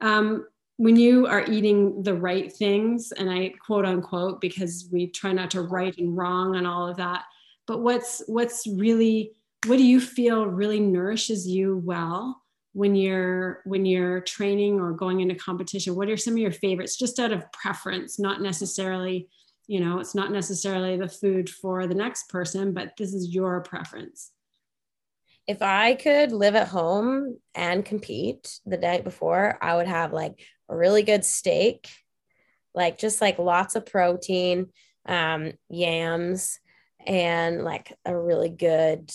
Um, 0.00 0.46
when 0.76 0.94
you 0.94 1.26
are 1.26 1.44
eating 1.50 2.04
the 2.04 2.14
right 2.14 2.52
things 2.52 3.12
and 3.12 3.28
i 3.28 3.52
quote 3.66 3.84
unquote 3.84 4.40
because 4.40 4.88
we 4.92 5.08
try 5.08 5.32
not 5.32 5.50
to 5.50 5.62
right 5.62 5.98
and 5.98 6.16
wrong 6.16 6.54
and 6.54 6.68
all 6.68 6.88
of 6.88 6.96
that 6.96 7.24
but 7.66 7.80
what's 7.80 8.22
what's 8.28 8.64
really 8.66 9.32
what 9.66 9.76
do 9.76 9.84
you 9.84 10.00
feel 10.00 10.46
really 10.46 10.78
nourishes 10.78 11.48
you 11.48 11.82
well 11.84 12.40
when 12.72 12.94
you're 12.94 13.60
when 13.64 13.86
you're 13.86 14.20
training 14.20 14.78
or 14.78 14.92
going 14.92 15.20
into 15.20 15.34
competition 15.34 15.94
what 15.94 16.08
are 16.08 16.16
some 16.16 16.34
of 16.34 16.38
your 16.38 16.52
favorites 16.52 16.96
just 16.96 17.18
out 17.18 17.32
of 17.32 17.50
preference 17.52 18.18
not 18.18 18.40
necessarily 18.40 19.28
you 19.66 19.80
know 19.80 19.98
it's 19.98 20.14
not 20.14 20.30
necessarily 20.30 20.96
the 20.96 21.08
food 21.08 21.48
for 21.48 21.86
the 21.86 21.94
next 21.94 22.28
person 22.28 22.72
but 22.72 22.92
this 22.96 23.14
is 23.14 23.34
your 23.34 23.60
preference 23.60 24.32
if 25.48 25.62
I 25.62 25.94
could 25.94 26.30
live 26.30 26.54
at 26.54 26.68
home 26.68 27.38
and 27.54 27.82
compete 27.82 28.60
the 28.66 28.76
night 28.76 29.02
before, 29.02 29.56
I 29.62 29.76
would 29.76 29.86
have 29.86 30.12
like 30.12 30.38
a 30.68 30.76
really 30.76 31.02
good 31.02 31.24
steak, 31.24 31.88
like 32.74 32.98
just 32.98 33.22
like 33.22 33.38
lots 33.38 33.74
of 33.74 33.86
protein, 33.86 34.66
um, 35.06 35.52
yams, 35.70 36.60
and 37.06 37.64
like 37.64 37.96
a 38.04 38.14
really 38.14 38.50
good 38.50 39.10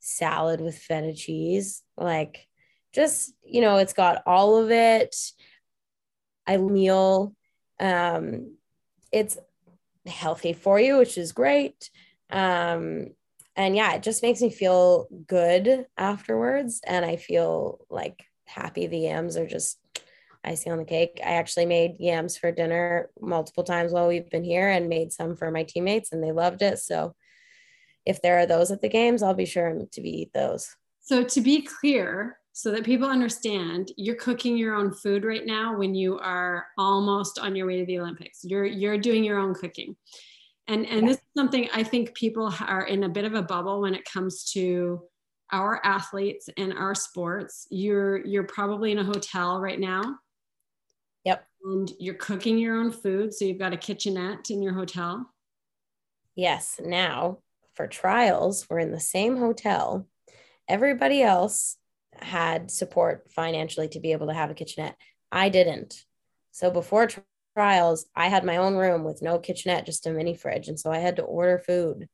salad 0.00 0.60
with 0.60 0.76
feta 0.76 1.14
cheese. 1.14 1.84
Like 1.96 2.48
just, 2.92 3.32
you 3.44 3.60
know, 3.60 3.76
it's 3.76 3.92
got 3.92 4.22
all 4.26 4.56
of 4.56 4.70
it. 4.70 5.16
I 6.46 6.56
meal. 6.56 7.34
Um, 7.78 8.56
it's 9.12 9.38
healthy 10.06 10.52
for 10.52 10.80
you, 10.80 10.98
which 10.98 11.18
is 11.18 11.32
great. 11.32 11.90
Um, 12.30 13.08
and 13.56 13.76
yeah, 13.76 13.94
it 13.94 14.02
just 14.02 14.22
makes 14.22 14.40
me 14.40 14.50
feel 14.50 15.08
good 15.26 15.86
afterwards. 15.96 16.80
And 16.86 17.04
I 17.04 17.16
feel 17.16 17.84
like 17.90 18.24
happy. 18.46 18.86
The 18.86 18.98
yams 18.98 19.36
are 19.36 19.46
just 19.46 19.78
icing 20.42 20.72
on 20.72 20.78
the 20.78 20.84
cake. 20.84 21.20
I 21.24 21.32
actually 21.32 21.66
made 21.66 21.96
yams 21.98 22.36
for 22.36 22.50
dinner 22.50 23.10
multiple 23.20 23.64
times 23.64 23.92
while 23.92 24.08
we've 24.08 24.30
been 24.30 24.44
here 24.44 24.68
and 24.68 24.88
made 24.88 25.12
some 25.12 25.36
for 25.36 25.50
my 25.50 25.64
teammates, 25.64 26.12
and 26.12 26.22
they 26.22 26.32
loved 26.32 26.62
it. 26.62 26.78
So 26.78 27.14
if 28.06 28.22
there 28.22 28.38
are 28.38 28.46
those 28.46 28.70
at 28.70 28.80
the 28.80 28.88
games, 28.88 29.22
I'll 29.22 29.34
be 29.34 29.44
sure 29.44 29.72
to 29.92 30.00
be 30.00 30.22
eat 30.22 30.32
those. 30.32 30.74
So 31.00 31.22
to 31.22 31.40
be 31.40 31.62
clear, 31.62 32.38
so 32.60 32.70
that 32.72 32.84
people 32.84 33.08
understand, 33.08 33.90
you're 33.96 34.16
cooking 34.16 34.54
your 34.54 34.74
own 34.74 34.92
food 34.92 35.24
right 35.24 35.46
now 35.46 35.78
when 35.78 35.94
you 35.94 36.18
are 36.18 36.66
almost 36.76 37.38
on 37.38 37.56
your 37.56 37.66
way 37.66 37.78
to 37.78 37.86
the 37.86 37.98
Olympics. 37.98 38.40
You're 38.44 38.66
you're 38.66 38.98
doing 38.98 39.24
your 39.24 39.38
own 39.38 39.54
cooking. 39.54 39.96
And 40.68 40.84
and 40.86 41.08
this 41.08 41.16
is 41.16 41.22
something 41.34 41.68
i 41.72 41.82
think 41.82 42.14
people 42.14 42.52
are 42.60 42.86
in 42.86 43.04
a 43.04 43.08
bit 43.08 43.24
of 43.24 43.32
a 43.34 43.42
bubble 43.42 43.80
when 43.80 43.94
it 43.94 44.04
comes 44.04 44.44
to 44.52 45.00
our 45.50 45.80
athletes 45.84 46.50
and 46.58 46.74
our 46.74 46.94
sports. 46.94 47.66
You're 47.70 48.24
you're 48.26 48.44
probably 48.44 48.92
in 48.92 48.98
a 48.98 49.04
hotel 49.04 49.58
right 49.58 49.80
now. 49.80 50.16
Yep. 51.24 51.46
And 51.64 51.90
you're 51.98 52.14
cooking 52.14 52.58
your 52.58 52.76
own 52.76 52.92
food 52.92 53.32
so 53.32 53.46
you've 53.46 53.58
got 53.58 53.72
a 53.72 53.78
kitchenette 53.78 54.50
in 54.50 54.62
your 54.62 54.74
hotel. 54.74 55.30
Yes 56.36 56.78
now 56.84 57.38
for 57.72 57.86
trials 57.86 58.68
we're 58.68 58.80
in 58.80 58.92
the 58.92 59.00
same 59.00 59.38
hotel. 59.38 60.06
Everybody 60.68 61.22
else 61.22 61.78
had 62.22 62.70
support 62.70 63.30
financially 63.30 63.88
to 63.88 64.00
be 64.00 64.12
able 64.12 64.26
to 64.26 64.34
have 64.34 64.50
a 64.50 64.54
kitchenette 64.54 64.96
i 65.32 65.48
didn't 65.48 66.04
so 66.52 66.70
before 66.70 67.08
trials, 67.54 68.06
I 68.14 68.28
had 68.28 68.44
my 68.44 68.56
own 68.56 68.76
room 68.76 69.04
with 69.04 69.22
no 69.22 69.38
kitchenette, 69.38 69.86
just 69.86 70.06
a 70.06 70.10
mini 70.10 70.34
fridge. 70.34 70.68
And 70.68 70.78
so 70.78 70.90
I 70.90 70.98
had 70.98 71.16
to 71.16 71.22
order 71.22 71.58
food 71.58 72.08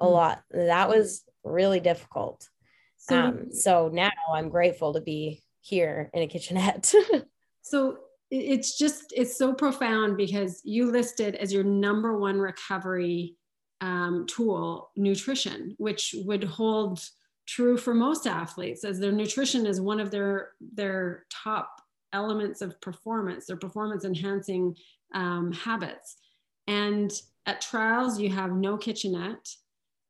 a 0.00 0.06
mm. 0.06 0.12
lot. 0.12 0.42
That 0.50 0.88
was 0.88 1.24
really 1.44 1.80
difficult. 1.80 2.48
So, 2.98 3.20
um, 3.20 3.52
so 3.52 3.88
now 3.92 4.10
I'm 4.32 4.48
grateful 4.48 4.94
to 4.94 5.00
be 5.00 5.42
here 5.60 6.10
in 6.12 6.22
a 6.22 6.26
kitchenette. 6.26 6.92
so 7.62 7.98
it's 8.30 8.76
just, 8.76 9.12
it's 9.16 9.36
so 9.36 9.54
profound 9.54 10.16
because 10.16 10.60
you 10.64 10.90
listed 10.90 11.36
as 11.36 11.52
your 11.52 11.64
number 11.64 12.18
one 12.18 12.38
recovery 12.38 13.36
um, 13.80 14.26
tool 14.26 14.90
nutrition, 14.96 15.74
which 15.78 16.14
would 16.24 16.42
hold 16.42 17.00
true 17.46 17.76
for 17.76 17.94
most 17.94 18.26
athletes 18.26 18.84
as 18.84 18.98
their 18.98 19.12
nutrition 19.12 19.66
is 19.66 19.80
one 19.80 20.00
of 20.00 20.10
their 20.10 20.50
their 20.74 21.26
top 21.30 21.80
elements 22.12 22.62
of 22.62 22.80
performance, 22.80 23.46
their 23.46 23.56
performance 23.56 24.04
enhancing 24.04 24.76
um, 25.14 25.52
habits. 25.52 26.16
And 26.66 27.12
at 27.46 27.60
trials, 27.60 28.18
you 28.18 28.30
have 28.30 28.52
no 28.52 28.76
kitchenette. 28.76 29.48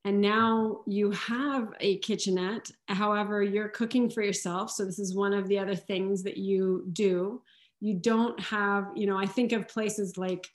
And 0.04 0.20
now 0.20 0.82
you 0.86 1.10
have 1.10 1.74
a 1.80 1.98
kitchenette. 1.98 2.70
However, 2.88 3.42
you're 3.42 3.68
cooking 3.68 4.08
for 4.08 4.22
yourself. 4.22 4.70
So, 4.70 4.84
this 4.84 5.00
is 5.00 5.16
one 5.16 5.32
of 5.32 5.48
the 5.48 5.58
other 5.58 5.74
things 5.74 6.22
that 6.22 6.36
you 6.36 6.86
do. 6.92 7.42
You 7.80 7.94
don't 7.94 8.38
have, 8.40 8.86
you 8.94 9.06
know, 9.06 9.18
I 9.18 9.26
think 9.26 9.52
of 9.52 9.68
places 9.68 10.16
like 10.16 10.48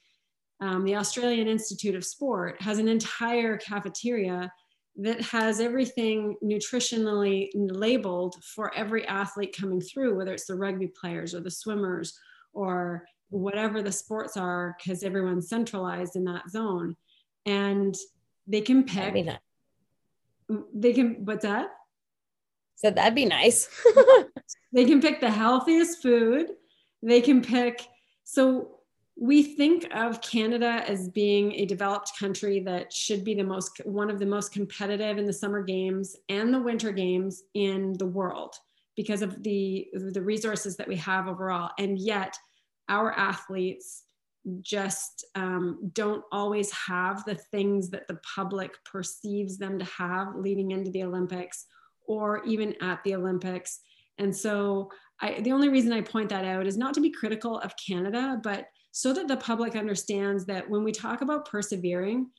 um, 0.61 0.86
the 0.86 0.95
Australian 0.95 1.47
Institute 1.47 1.95
of 1.95 2.05
Sport 2.05 2.61
has 2.61 2.79
an 2.79 2.88
entire 2.88 3.57
cafeteria 3.57 4.51
that 5.01 5.19
has 5.19 5.59
everything 5.59 6.35
nutritionally 6.43 7.49
labeled 7.55 8.35
for 8.43 8.71
every 8.75 9.07
athlete 9.07 9.55
coming 9.57 9.81
through, 9.81 10.15
whether 10.15 10.31
it's 10.31 10.45
the 10.45 10.55
rugby 10.55 10.87
players 10.87 11.33
or 11.33 11.39
the 11.39 11.49
swimmers 11.49 12.19
or 12.53 13.03
whatever 13.29 13.81
the 13.81 13.91
sports 13.91 14.37
are, 14.37 14.75
because 14.77 15.01
everyone's 15.01 15.49
centralized 15.49 16.15
in 16.15 16.25
that 16.25 16.47
zone. 16.51 16.95
And 17.47 17.95
they 18.45 18.61
can 18.61 18.83
pick. 18.83 19.27
They 20.75 20.93
can, 20.93 21.25
what's 21.25 21.45
that? 21.45 21.69
So 22.75 22.91
that'd 22.91 23.15
be 23.15 23.25
nice. 23.25 23.69
they 24.71 24.85
can 24.85 25.01
pick 25.01 25.19
the 25.19 25.31
healthiest 25.31 26.03
food. 26.03 26.51
They 27.01 27.21
can 27.21 27.41
pick. 27.41 27.81
So 28.23 28.80
we 29.16 29.43
think 29.43 29.88
of 29.93 30.22
Canada 30.22 30.84
as 30.88 31.09
being 31.09 31.53
a 31.53 31.66
developed 31.66 32.12
country 32.20 32.59
that 32.62 32.91
should 32.91 33.24
be 33.24 33.34
the 33.34 33.43
most 33.43 33.82
one 33.86 34.09
of 34.09 34.20
the 34.20 34.26
most 34.26 34.51
competitive 34.51 35.18
in 35.18 35.26
the 35.26 35.34
summer 35.34 35.62
games 35.62 36.16
and 36.30 36.53
the 36.53 36.62
winter 36.62 36.91
games 36.91 37.43
in 37.53 37.93
the 37.99 38.05
world 38.05 38.55
because 38.95 39.22
of 39.22 39.41
the 39.43 39.88
the 39.93 40.22
resources 40.22 40.78
that 40.78 40.88
we 40.88 40.95
have 40.95 41.28
overall. 41.28 41.72
And 41.78 41.99
yet 41.99 42.36
our 42.89 43.12
athletes 43.14 44.03
just 44.62 45.26
um, 45.36 45.91
don't 45.93 46.24
always 46.32 46.72
have 46.72 47.24
the 47.26 47.36
things 47.36 47.89
that 47.89 48.07
the 48.07 48.20
public 48.36 48.72
perceives 48.86 49.57
them 49.57 49.78
to 49.78 49.86
have 49.86 50.36
leading 50.36 50.72
into 50.72 50.89
the 50.89 51.03
olympics 51.03 51.68
or 52.07 52.43
even 52.45 52.74
at 52.82 53.03
the 53.03 53.14
olympics. 53.14 53.82
And 54.18 54.36
so 54.36 54.89
I, 55.20 55.39
the 55.41 55.51
only 55.51 55.70
reason 55.70 55.93
i 55.93 56.01
point 56.01 56.30
that 56.30 56.45
out 56.45 56.66
is 56.66 56.78
not 56.78 56.95
to 56.95 57.01
be 57.01 57.12
critical 57.12 57.59
of 57.59 57.76
canada 57.78 58.39
but 58.43 58.66
so 58.91 59.13
that 59.13 59.27
the 59.27 59.37
public 59.37 59.75
understands 59.75 60.45
that 60.45 60.69
when 60.69 60.83
we 60.83 60.91
talk 60.91 61.21
about 61.21 61.49
persevering, 61.49 62.29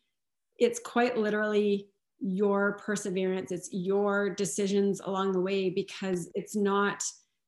it's 0.59 0.79
quite 0.79 1.17
literally 1.17 1.89
your 2.21 2.75
perseverance, 2.75 3.51
it's 3.51 3.71
your 3.73 4.31
decisions 4.31 5.01
along 5.01 5.33
the 5.33 5.41
way 5.41 5.71
because 5.71 6.31
it's 6.35 6.55
not, 6.55 7.03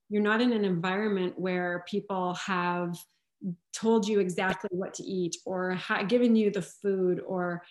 you're 0.08 0.22
not 0.22 0.40
in 0.40 0.52
an 0.52 0.64
environment 0.64 1.38
where 1.38 1.84
people 1.86 2.34
have 2.34 2.98
told 3.72 4.08
you 4.08 4.20
exactly 4.20 4.70
what 4.72 4.94
to 4.94 5.04
eat 5.04 5.36
or 5.44 5.72
ha- 5.74 6.02
given 6.02 6.34
you 6.34 6.50
the 6.50 6.62
food 6.62 7.20
or 7.26 7.62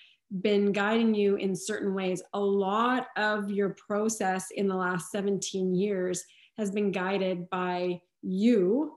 been 0.41 0.71
guiding 0.71 1.13
you 1.13 1.35
in 1.35 1.55
certain 1.55 1.93
ways. 1.93 2.21
A 2.33 2.39
lot 2.39 3.07
of 3.17 3.51
your 3.51 3.75
process 3.87 4.47
in 4.55 4.67
the 4.67 4.75
last 4.75 5.11
17 5.11 5.75
years 5.75 6.23
has 6.57 6.71
been 6.71 6.91
guided 6.91 7.49
by 7.49 7.99
you 8.21 8.93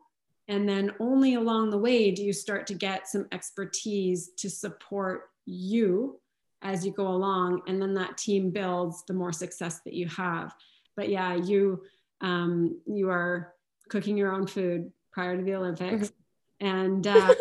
and 0.48 0.68
then 0.68 0.92
only 1.00 1.34
along 1.34 1.70
the 1.70 1.78
way 1.78 2.10
do 2.10 2.22
you 2.22 2.32
start 2.32 2.66
to 2.68 2.74
get 2.74 3.08
some 3.08 3.26
expertise 3.32 4.30
to 4.36 4.48
support 4.48 5.30
you 5.44 6.20
as 6.62 6.84
you 6.84 6.92
go 6.92 7.08
along. 7.08 7.62
And 7.66 7.80
then 7.80 7.94
that 7.94 8.16
team 8.16 8.50
builds 8.50 9.04
the 9.06 9.14
more 9.14 9.32
success 9.32 9.80
that 9.80 9.94
you 9.94 10.08
have. 10.08 10.54
But 10.96 11.08
yeah 11.08 11.34
you 11.34 11.82
um, 12.20 12.80
you 12.86 13.10
are 13.10 13.52
cooking 13.88 14.16
your 14.16 14.32
own 14.32 14.46
food 14.46 14.90
prior 15.12 15.36
to 15.36 15.42
the 15.42 15.54
olympics. 15.54 16.12
Mm-hmm. 16.60 16.66
and 16.66 17.06
uh, 17.06 17.34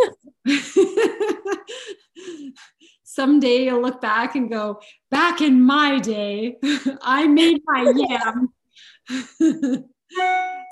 someday 3.04 3.64
you'll 3.64 3.82
look 3.82 4.02
back 4.02 4.36
and 4.36 4.50
go 4.50 4.82
back 5.10 5.40
in 5.40 5.62
my 5.62 6.00
day 6.00 6.58
i 7.02 7.26
made 7.26 7.62
my 7.66 7.94
yam. 7.96 8.54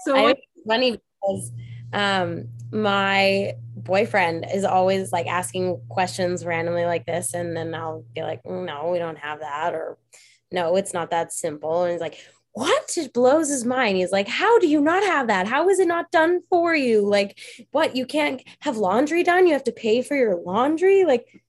So 0.06 0.16
I, 0.16 0.36
funny 0.68 0.92
because 0.92 1.52
um, 1.94 2.48
my 2.72 3.54
boyfriend 3.76 4.46
is 4.54 4.64
always 4.64 5.12
like 5.12 5.28
asking 5.28 5.80
questions 5.90 6.46
randomly 6.46 6.86
like 6.86 7.06
this 7.06 7.34
and 7.34 7.56
then 7.58 7.76
i'll 7.76 8.06
be 8.16 8.22
like 8.22 8.40
no 8.46 8.90
we 8.92 8.98
don't 8.98 9.18
have 9.18 9.40
that 9.40 9.74
or 9.74 9.98
no 10.52 10.76
it's 10.78 10.94
not 10.94 11.10
that 11.10 11.34
simple 11.34 11.84
and 11.84 11.92
he's 11.92 12.02
like 12.02 12.18
what? 12.54 12.96
It 12.98 13.14
blows 13.14 13.50
his 13.50 13.66
mind. 13.66 13.98
He's 13.98 14.12
like 14.12 14.28
how 14.28 14.60
do 14.60 14.68
you 14.68 14.80
not 14.80 15.04
have 15.04 15.28
that? 15.28 15.48
How 15.48 15.70
is 15.70 15.80
it 15.80 15.88
not 15.88 16.12
done 16.12 16.42
for 16.50 16.76
you? 16.76 17.06
Like 17.08 17.40
what? 17.72 17.96
You 17.96 18.06
can't 18.06 18.42
have 18.60 18.78
laundry 18.78 19.24
done? 19.24 19.48
You 19.48 19.54
have 19.54 19.64
to 19.66 19.72
pay 19.72 20.02
for 20.02 20.16
your 20.16 20.36
laundry? 20.36 21.04
Like 21.04 21.42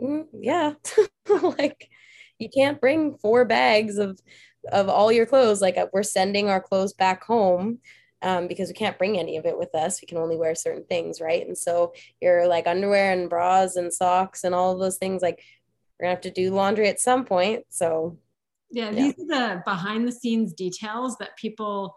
mm, 0.00 0.26
yeah. 0.32 0.74
Like 1.42 1.88
you 2.38 2.48
can't 2.48 2.80
bring 2.80 3.18
four 3.18 3.44
bags 3.44 3.98
of 3.98 4.18
of 4.72 4.88
all 4.88 5.12
your 5.12 5.26
clothes. 5.26 5.60
Like 5.60 5.76
we're 5.92 6.02
sending 6.02 6.48
our 6.48 6.60
clothes 6.60 6.92
back 6.92 7.24
home 7.24 7.78
um, 8.22 8.48
because 8.48 8.68
we 8.68 8.74
can't 8.74 8.98
bring 8.98 9.18
any 9.18 9.36
of 9.36 9.46
it 9.46 9.58
with 9.58 9.74
us. 9.74 10.00
We 10.00 10.06
can 10.06 10.18
only 10.18 10.36
wear 10.36 10.54
certain 10.54 10.84
things, 10.84 11.20
right? 11.20 11.46
And 11.46 11.56
so 11.56 11.92
your 12.20 12.46
like 12.46 12.66
underwear 12.66 13.12
and 13.12 13.30
bras 13.30 13.76
and 13.76 13.92
socks 13.92 14.44
and 14.44 14.54
all 14.54 14.72
of 14.72 14.80
those 14.80 14.98
things, 14.98 15.22
like 15.22 15.42
we're 15.98 16.04
gonna 16.06 16.14
have 16.14 16.22
to 16.22 16.30
do 16.30 16.52
laundry 16.52 16.88
at 16.88 17.00
some 17.00 17.24
point. 17.24 17.64
So 17.68 18.18
yeah, 18.70 18.90
yeah. 18.90 18.90
these 18.90 19.14
are 19.14 19.26
the 19.26 19.62
behind 19.64 20.06
the 20.06 20.12
scenes 20.12 20.52
details 20.52 21.16
that 21.18 21.36
people 21.36 21.94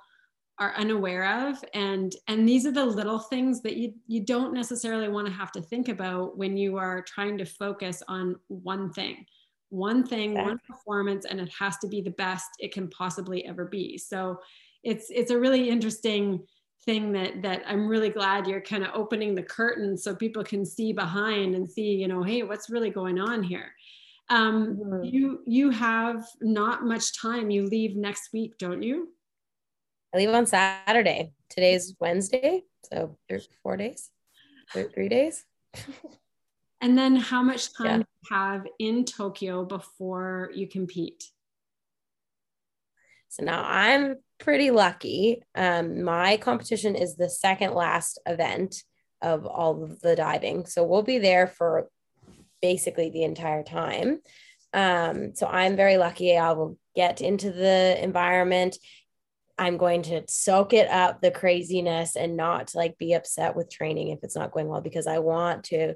are 0.60 0.76
unaware 0.76 1.50
of 1.50 1.58
and 1.74 2.14
and 2.28 2.48
these 2.48 2.68
are 2.68 2.72
the 2.72 2.86
little 2.86 3.18
things 3.18 3.62
that 3.62 3.78
you 3.78 3.94
you 4.06 4.24
don't 4.24 4.54
necessarily 4.54 5.10
want 5.10 5.26
to 5.26 5.34
have 5.34 5.52
to 5.52 5.60
think 5.60 5.90
about 5.90 6.38
when 6.38 6.56
you 6.56 6.78
are 6.78 7.02
trying 7.02 7.36
to 7.36 7.46
focus 7.46 8.04
on 8.08 8.36
one 8.48 8.94
thing 8.94 9.26
one 9.70 10.06
thing 10.06 10.32
exactly. 10.32 10.52
one 10.52 10.60
performance 10.68 11.26
and 11.26 11.40
it 11.40 11.50
has 11.58 11.78
to 11.78 11.88
be 11.88 12.00
the 12.00 12.12
best 12.12 12.48
it 12.60 12.72
can 12.72 12.88
possibly 12.90 13.44
ever 13.46 13.66
be 13.66 13.98
so 13.98 14.38
it's 14.84 15.10
it's 15.10 15.32
a 15.32 15.40
really 15.40 15.70
interesting 15.70 16.46
thing 16.86 17.12
that 17.14 17.42
that 17.42 17.64
I'm 17.68 17.88
really 17.88 18.10
glad 18.10 18.48
you're 18.48 18.62
kind 18.62 18.84
of 18.84 18.92
opening 18.94 19.36
the 19.36 19.44
curtain 19.44 19.98
so 19.98 20.16
people 20.16 20.44
can 20.44 20.66
see 20.66 20.94
behind 20.94 21.56
and 21.56 21.70
see 21.70 21.94
you 21.94 22.08
know 22.08 22.24
hey 22.24 22.44
what's 22.44 22.70
really 22.70 22.90
going 22.90 23.20
on 23.20 23.44
here? 23.44 23.74
Um, 24.30 24.78
mm-hmm. 24.78 25.04
you 25.04 25.42
you 25.46 25.70
have 25.72 26.26
not 26.42 26.86
much 26.86 27.20
time. 27.20 27.50
You 27.50 27.66
leave 27.66 27.96
next 27.96 28.34
week 28.34 28.58
don't 28.58 28.82
you? 28.82 29.10
I 30.14 30.18
leave 30.18 30.30
on 30.30 30.46
Saturday. 30.46 31.32
Today's 31.50 31.96
Wednesday 32.00 32.64
so 32.92 33.18
four 33.64 33.78
days 33.78 34.10
three 34.94 35.10
days. 35.10 35.46
And 36.82 36.98
then 36.98 37.16
how 37.16 37.44
much 37.44 37.74
time 37.74 37.86
yeah. 37.86 37.98
do 37.98 38.06
you 38.24 38.36
have 38.36 38.68
in 38.80 39.06
Tokyo 39.06 39.64
before 39.64 40.50
you 40.54 40.68
compete? 40.68 41.24
So 43.30 43.44
now 43.44 43.64
I'm 43.64 44.16
pretty 44.42 44.72
lucky. 44.72 45.42
Um, 45.56 46.04
my 46.04 46.38
competition 46.38 46.96
is 46.96 47.16
the 47.16 47.30
second 47.30 47.74
last 47.74 48.20
event 48.26 48.84
of 49.22 49.46
all 49.46 49.84
of 49.84 50.02
the 50.02 50.16
diving. 50.16 50.66
So 50.66 50.84
we'll 50.84 51.04
be 51.04 51.20
there 51.20 51.48
for 51.48 51.88
basically 52.62 53.10
the 53.10 53.24
entire 53.24 53.64
time. 53.64 54.20
Um, 54.74 55.36
so 55.36 55.48
I'm 55.48 55.76
very 55.76 55.98
lucky. 55.98 56.38
I 56.38 56.52
will 56.54 56.78
get 56.96 57.22
into 57.22 57.52
the 57.52 57.98
environment. 58.02 58.78
I'm 59.58 59.78
going 59.78 60.02
to 60.04 60.24
soak 60.28 60.74
it 60.74 60.90
up, 60.90 61.22
the 61.22 61.32
craziness, 61.32 62.16
and 62.16 62.36
not 62.36 62.74
like 62.74 62.98
be 62.98 63.14
upset 63.14 63.56
with 63.56 63.70
training 63.70 64.10
if 64.10 64.20
it's 64.24 64.36
not 64.36 64.52
going 64.52 64.68
well 64.68 64.82
because 64.82 65.08
I 65.08 65.20
want 65.20 65.66
to 65.66 65.96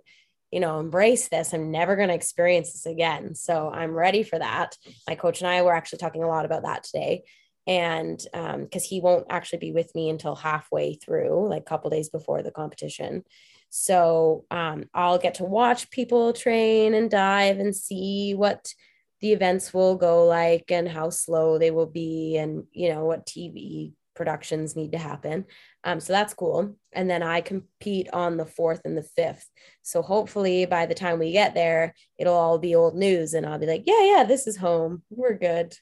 you 0.51 0.61
know, 0.61 0.79
embrace 0.79 1.27
this. 1.27 1.53
I'm 1.53 1.69
never 1.69 1.97
going 1.97 2.07
to 2.07 2.15
experience 2.15 2.71
this 2.71 2.85
again. 2.85 3.35
So 3.35 3.69
I'm 3.69 3.91
ready 3.91 4.23
for 4.23 4.39
that. 4.39 4.77
My 5.05 5.15
coach 5.15 5.41
and 5.41 5.49
I 5.49 5.61
were 5.63 5.75
actually 5.75 5.99
talking 5.99 6.23
a 6.23 6.29
lot 6.29 6.45
about 6.45 6.63
that 6.63 6.83
today. 6.83 7.23
And 7.67 8.17
because 8.17 8.83
um, 8.83 8.87
he 8.89 9.01
won't 9.01 9.27
actually 9.29 9.59
be 9.59 9.71
with 9.71 9.93
me 9.95 10.09
until 10.09 10.35
halfway 10.35 10.95
through, 10.95 11.49
like 11.49 11.63
a 11.63 11.65
couple 11.65 11.89
days 11.89 12.09
before 12.09 12.43
the 12.43 12.51
competition. 12.51 13.23
So 13.69 14.45
um, 14.51 14.85
I'll 14.93 15.17
get 15.17 15.35
to 15.35 15.43
watch 15.43 15.89
people 15.89 16.31
train 16.31 16.93
and 16.93 17.09
dive 17.09 17.59
and 17.59 17.75
see 17.75 18.33
what 18.33 18.73
the 19.21 19.33
events 19.33 19.73
will 19.73 19.95
go 19.95 20.25
like 20.25 20.71
and 20.71 20.87
how 20.87 21.09
slow 21.09 21.57
they 21.57 21.71
will 21.71 21.87
be 21.87 22.37
and, 22.37 22.65
you 22.71 22.89
know, 22.89 23.05
what 23.05 23.25
TV 23.25 23.93
productions 24.15 24.75
need 24.75 24.93
to 24.93 24.97
happen. 24.97 25.45
Um, 25.83 25.99
so 25.99 26.13
that's 26.13 26.33
cool. 26.33 26.77
And 26.93 27.09
then 27.09 27.21
I 27.21 27.41
compete 27.41 28.09
on 28.13 28.37
the 28.37 28.45
fourth 28.45 28.81
and 28.85 28.97
the 28.97 29.03
fifth. 29.03 29.49
So 29.83 30.01
hopefully 30.01 30.65
by 30.65 30.85
the 30.85 30.95
time 30.95 31.19
we 31.19 31.31
get 31.31 31.53
there, 31.53 31.93
it'll 32.17 32.33
all 32.33 32.57
be 32.57 32.75
old 32.75 32.95
news 32.95 33.33
and 33.33 33.45
I'll 33.45 33.59
be 33.59 33.67
like, 33.67 33.83
yeah, 33.85 34.03
yeah, 34.03 34.23
this 34.23 34.47
is 34.47 34.57
home. 34.57 35.03
We're 35.09 35.37
good. 35.37 35.75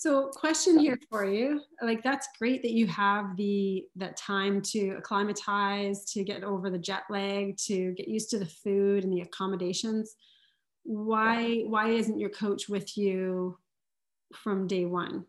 So 0.00 0.28
question 0.28 0.78
here 0.78 0.98
for 1.10 1.26
you. 1.26 1.60
Like 1.82 2.02
that's 2.02 2.26
great 2.38 2.62
that 2.62 2.70
you 2.70 2.86
have 2.86 3.36
the 3.36 3.84
that 3.96 4.16
time 4.16 4.62
to 4.72 4.92
acclimatize, 4.96 6.06
to 6.12 6.24
get 6.24 6.42
over 6.42 6.70
the 6.70 6.78
jet 6.78 7.02
lag, 7.10 7.58
to 7.66 7.92
get 7.92 8.08
used 8.08 8.30
to 8.30 8.38
the 8.38 8.46
food 8.46 9.04
and 9.04 9.12
the 9.12 9.20
accommodations. 9.20 10.16
Why 10.84 11.64
why 11.66 11.90
isn't 11.90 12.18
your 12.18 12.30
coach 12.30 12.66
with 12.66 12.96
you 12.96 13.58
from 14.34 14.66
day 14.66 14.86
one? 14.86 15.26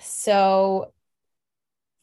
So 0.00 0.92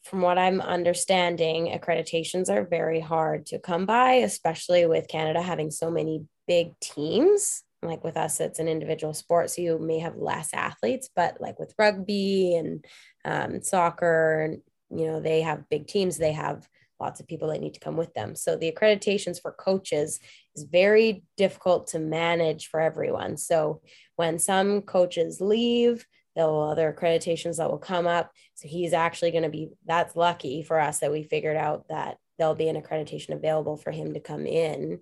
from 0.04 0.22
what 0.22 0.38
I'm 0.38 0.62
understanding, 0.62 1.78
accreditations 1.78 2.48
are 2.48 2.64
very 2.64 3.00
hard 3.00 3.44
to 3.48 3.58
come 3.58 3.84
by, 3.84 4.12
especially 4.14 4.86
with 4.86 5.06
Canada 5.06 5.42
having 5.42 5.70
so 5.70 5.90
many 5.90 6.24
big 6.46 6.80
teams. 6.80 7.62
Like 7.82 8.02
with 8.02 8.16
us, 8.16 8.40
it's 8.40 8.58
an 8.58 8.68
individual 8.68 9.14
sport, 9.14 9.50
so 9.50 9.62
you 9.62 9.78
may 9.78 10.00
have 10.00 10.16
less 10.16 10.52
athletes, 10.52 11.08
but 11.14 11.40
like 11.40 11.60
with 11.60 11.74
rugby 11.78 12.56
and 12.56 12.84
um, 13.24 13.62
soccer, 13.62 14.56
you 14.90 15.06
know, 15.06 15.20
they 15.20 15.42
have 15.42 15.68
big 15.68 15.86
teams, 15.86 16.16
they 16.16 16.32
have 16.32 16.68
lots 17.00 17.20
of 17.20 17.28
people 17.28 17.48
that 17.48 17.60
need 17.60 17.74
to 17.74 17.80
come 17.80 17.96
with 17.96 18.12
them. 18.14 18.34
So 18.34 18.56
the 18.56 18.72
accreditations 18.72 19.40
for 19.40 19.52
coaches 19.52 20.18
is 20.56 20.64
very 20.64 21.22
difficult 21.36 21.86
to 21.88 21.98
manage 21.98 22.68
for 22.68 22.80
everyone. 22.80 23.36
So 23.36 23.80
when 24.16 24.38
some 24.38 24.82
coaches 24.82 25.40
leave, 25.40 26.04
there 26.34 26.46
will 26.46 26.70
other 26.70 26.92
accreditations 26.92 27.56
that 27.56 27.70
will 27.70 27.78
come 27.78 28.06
up. 28.06 28.30
So 28.54 28.68
he's 28.68 28.92
actually 28.92 29.30
going 29.30 29.44
to 29.44 29.48
be, 29.48 29.70
that's 29.86 30.16
lucky 30.16 30.62
for 30.62 30.80
us 30.80 30.98
that 30.98 31.12
we 31.12 31.22
figured 31.22 31.56
out 31.56 31.86
that 31.88 32.16
there'll 32.38 32.54
be 32.54 32.68
an 32.68 32.80
accreditation 32.80 33.30
available 33.30 33.76
for 33.76 33.90
him 33.90 34.14
to 34.14 34.20
come 34.20 34.46
in 34.46 35.00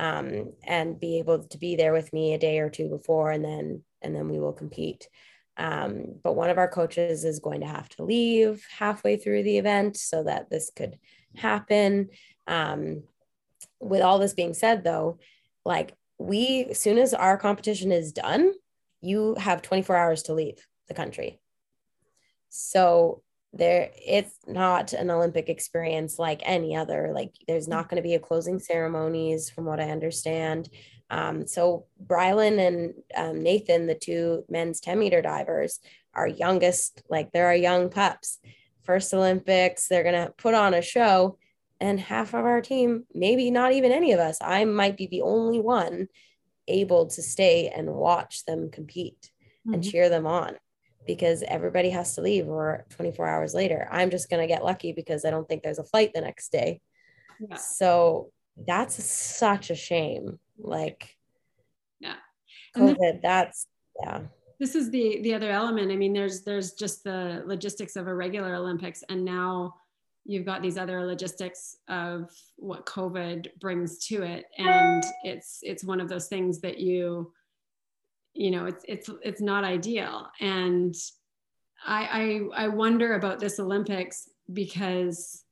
um, 0.00 0.54
and 0.64 0.98
be 0.98 1.18
able 1.18 1.44
to 1.44 1.58
be 1.58 1.76
there 1.76 1.92
with 1.92 2.10
me 2.14 2.32
a 2.32 2.38
day 2.38 2.58
or 2.58 2.70
two 2.70 2.88
before 2.88 3.30
and 3.30 3.44
then 3.44 3.82
and 4.00 4.16
then 4.16 4.30
we 4.30 4.38
will 4.40 4.54
compete. 4.54 5.08
Um, 5.58 6.14
but 6.24 6.36
one 6.36 6.48
of 6.48 6.56
our 6.56 6.68
coaches 6.68 7.24
is 7.24 7.38
going 7.38 7.60
to 7.60 7.66
have 7.66 7.88
to 7.90 8.04
leave 8.04 8.64
halfway 8.78 9.18
through 9.18 9.42
the 9.42 9.58
event 9.58 9.98
so 9.98 10.24
that 10.24 10.48
this 10.48 10.70
could 10.74 10.98
happen. 11.36 12.08
Um, 12.46 13.02
with 13.78 14.00
all 14.00 14.18
this 14.18 14.32
being 14.34 14.54
said 14.54 14.84
though 14.84 15.18
like 15.64 15.94
we 16.18 16.66
as 16.70 16.78
soon 16.78 16.98
as 16.98 17.12
our 17.14 17.36
competition 17.36 17.92
is 17.92 18.12
done 18.12 18.52
you 19.00 19.34
have 19.36 19.62
24 19.62 19.96
hours 19.96 20.22
to 20.24 20.34
leave 20.34 20.66
the 20.88 20.94
country. 20.94 21.40
So 22.48 23.22
there 23.52 23.90
it's 23.96 24.34
not 24.46 24.92
an 24.92 25.10
olympic 25.10 25.48
experience 25.48 26.18
like 26.18 26.40
any 26.44 26.76
other 26.76 27.10
like 27.12 27.32
there's 27.48 27.66
not 27.66 27.88
going 27.88 27.96
to 27.96 28.08
be 28.08 28.14
a 28.14 28.20
closing 28.20 28.58
ceremonies 28.58 29.50
from 29.50 29.64
what 29.64 29.80
i 29.80 29.90
understand. 29.90 30.68
Um, 31.12 31.48
so 31.48 31.86
rylan 32.06 32.64
and 32.64 32.94
um, 33.16 33.42
nathan 33.42 33.88
the 33.88 33.96
two 33.96 34.44
men's 34.48 34.80
10 34.80 34.98
meter 34.98 35.20
divers 35.20 35.80
are 36.14 36.28
youngest 36.28 37.02
like 37.10 37.32
they're 37.32 37.46
our 37.46 37.54
young 37.54 37.90
pups. 37.90 38.38
First 38.84 39.12
olympics 39.12 39.88
they're 39.88 40.04
going 40.04 40.26
to 40.26 40.32
put 40.32 40.54
on 40.54 40.74
a 40.74 40.82
show 40.82 41.36
and 41.80 41.98
half 41.98 42.34
of 42.34 42.44
our 42.44 42.60
team 42.60 43.06
maybe 43.14 43.50
not 43.50 43.72
even 43.72 43.90
any 43.90 44.12
of 44.12 44.20
us 44.20 44.38
i 44.40 44.64
might 44.64 44.96
be 44.96 45.06
the 45.06 45.22
only 45.22 45.60
one 45.60 46.08
able 46.68 47.06
to 47.06 47.22
stay 47.22 47.68
and 47.68 47.88
watch 47.88 48.44
them 48.44 48.70
compete 48.70 49.30
mm-hmm. 49.66 49.74
and 49.74 49.84
cheer 49.84 50.08
them 50.08 50.26
on 50.26 50.56
because 51.06 51.42
everybody 51.46 51.90
has 51.90 52.14
to 52.14 52.20
leave 52.20 52.48
or 52.48 52.86
24 52.90 53.26
hours 53.26 53.54
later. 53.54 53.88
I'm 53.90 54.10
just 54.10 54.30
going 54.30 54.42
to 54.42 54.52
get 54.52 54.64
lucky 54.64 54.92
because 54.92 55.24
I 55.24 55.30
don't 55.30 55.48
think 55.48 55.62
there's 55.62 55.78
a 55.78 55.84
flight 55.84 56.12
the 56.14 56.20
next 56.20 56.52
day. 56.52 56.80
Yeah. 57.40 57.56
So 57.56 58.32
that's 58.66 59.02
such 59.02 59.70
a 59.70 59.74
shame. 59.74 60.38
Like, 60.58 61.16
yeah, 62.00 62.16
COVID, 62.76 62.96
this, 62.98 63.20
that's, 63.22 63.66
yeah. 64.02 64.20
This 64.58 64.74
is 64.74 64.90
the 64.90 65.22
the 65.22 65.34
other 65.34 65.50
element. 65.50 65.90
I 65.90 65.96
mean, 65.96 66.12
there's 66.12 66.42
there's 66.42 66.74
just 66.74 67.02
the 67.02 67.42
logistics 67.46 67.96
of 67.96 68.06
a 68.06 68.14
regular 68.14 68.54
Olympics, 68.54 69.02
and 69.08 69.24
now 69.24 69.76
you've 70.26 70.44
got 70.44 70.60
these 70.60 70.76
other 70.76 71.06
logistics 71.06 71.78
of 71.88 72.30
what 72.56 72.84
COVID 72.84 73.58
brings 73.58 74.04
to 74.08 74.22
it, 74.22 74.44
and 74.58 75.02
it's 75.24 75.60
it's 75.62 75.82
one 75.82 75.98
of 75.98 76.10
those 76.10 76.28
things 76.28 76.60
that 76.60 76.78
you 76.78 77.32
you 78.34 78.50
know 78.50 78.66
it's 78.66 78.84
it's 78.88 79.10
it's 79.22 79.40
not 79.40 79.64
ideal. 79.64 80.28
And 80.40 80.94
I, 81.86 82.48
I 82.54 82.64
i 82.64 82.68
wonder 82.68 83.14
about 83.14 83.40
this 83.40 83.58
olympics 83.58 84.28
because 84.52 85.44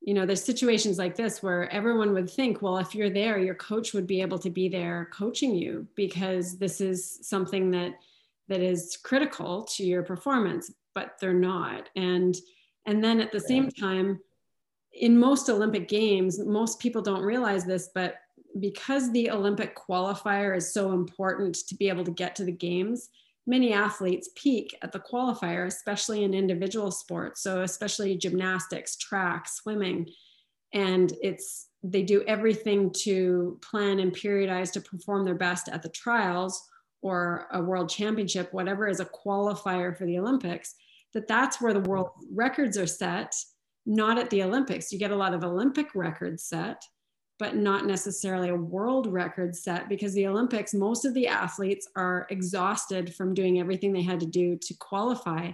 you 0.00 0.14
know 0.14 0.24
there's 0.24 0.44
situations 0.44 0.96
like 0.96 1.16
this 1.16 1.42
where 1.42 1.68
everyone 1.72 2.12
would 2.14 2.30
think 2.30 2.62
well 2.62 2.78
if 2.78 2.94
you're 2.94 3.10
there 3.10 3.36
your 3.38 3.56
coach 3.56 3.92
would 3.92 4.06
be 4.06 4.22
able 4.22 4.38
to 4.38 4.50
be 4.50 4.68
there 4.68 5.08
coaching 5.12 5.56
you 5.56 5.84
because 5.96 6.56
this 6.56 6.80
is 6.80 7.18
something 7.22 7.72
that 7.72 7.94
that 8.48 8.60
is 8.60 8.96
critical 9.02 9.64
to 9.64 9.82
your 9.84 10.04
performance 10.04 10.70
but 10.94 11.16
they're 11.20 11.34
not. 11.34 11.88
And 11.96 12.34
and 12.86 13.02
then 13.02 13.20
at 13.20 13.32
the 13.32 13.40
same 13.40 13.70
time 13.70 14.20
in 14.92 15.18
most 15.18 15.48
olympic 15.48 15.88
games 15.88 16.38
most 16.38 16.78
people 16.78 17.00
don't 17.00 17.22
realize 17.22 17.64
this 17.64 17.88
but 17.94 18.16
because 18.60 19.10
the 19.12 19.30
olympic 19.30 19.76
qualifier 19.76 20.56
is 20.56 20.72
so 20.72 20.92
important 20.92 21.54
to 21.54 21.74
be 21.74 21.88
able 21.88 22.04
to 22.04 22.10
get 22.10 22.34
to 22.36 22.44
the 22.44 22.52
games 22.52 23.08
many 23.46 23.72
athletes 23.72 24.30
peak 24.36 24.76
at 24.82 24.92
the 24.92 25.00
qualifier 25.00 25.66
especially 25.66 26.22
in 26.22 26.32
individual 26.32 26.92
sports. 26.92 27.42
So 27.42 27.62
especially 27.62 28.16
gymnastics 28.16 28.96
track 28.96 29.48
swimming. 29.48 30.08
And 30.72 31.12
it's 31.20 31.66
they 31.82 32.04
do 32.04 32.22
everything 32.28 32.92
to 32.98 33.58
plan 33.60 33.98
and 33.98 34.14
periodize 34.14 34.70
to 34.74 34.80
perform 34.80 35.24
their 35.24 35.34
best 35.34 35.68
at 35.68 35.82
the 35.82 35.88
trials 35.88 36.62
or 37.02 37.48
a 37.50 37.60
world 37.60 37.88
championship 37.88 38.54
whatever 38.54 38.86
is 38.86 39.00
a 39.00 39.04
qualifier 39.04 39.96
for 39.96 40.06
the 40.06 40.20
olympics 40.20 40.76
that 41.12 41.28
that's 41.28 41.60
where 41.60 41.74
the 41.74 41.80
world 41.80 42.10
records 42.32 42.78
are 42.78 42.86
set, 42.86 43.34
not 43.86 44.18
at 44.18 44.30
the 44.30 44.42
Olympics. 44.42 44.92
You 44.92 44.98
get 44.98 45.10
a 45.10 45.16
lot 45.16 45.34
of 45.34 45.44
Olympic 45.44 45.94
records 45.94 46.44
set, 46.44 46.82
but 47.38 47.56
not 47.56 47.86
necessarily 47.86 48.50
a 48.50 48.54
world 48.54 49.06
record 49.06 49.56
set 49.56 49.88
because 49.88 50.14
the 50.14 50.26
Olympics, 50.26 50.74
most 50.74 51.04
of 51.04 51.14
the 51.14 51.26
athletes 51.26 51.88
are 51.96 52.26
exhausted 52.30 53.14
from 53.14 53.34
doing 53.34 53.58
everything 53.58 53.92
they 53.92 54.02
had 54.02 54.20
to 54.20 54.26
do 54.26 54.56
to 54.56 54.74
qualify. 54.74 55.50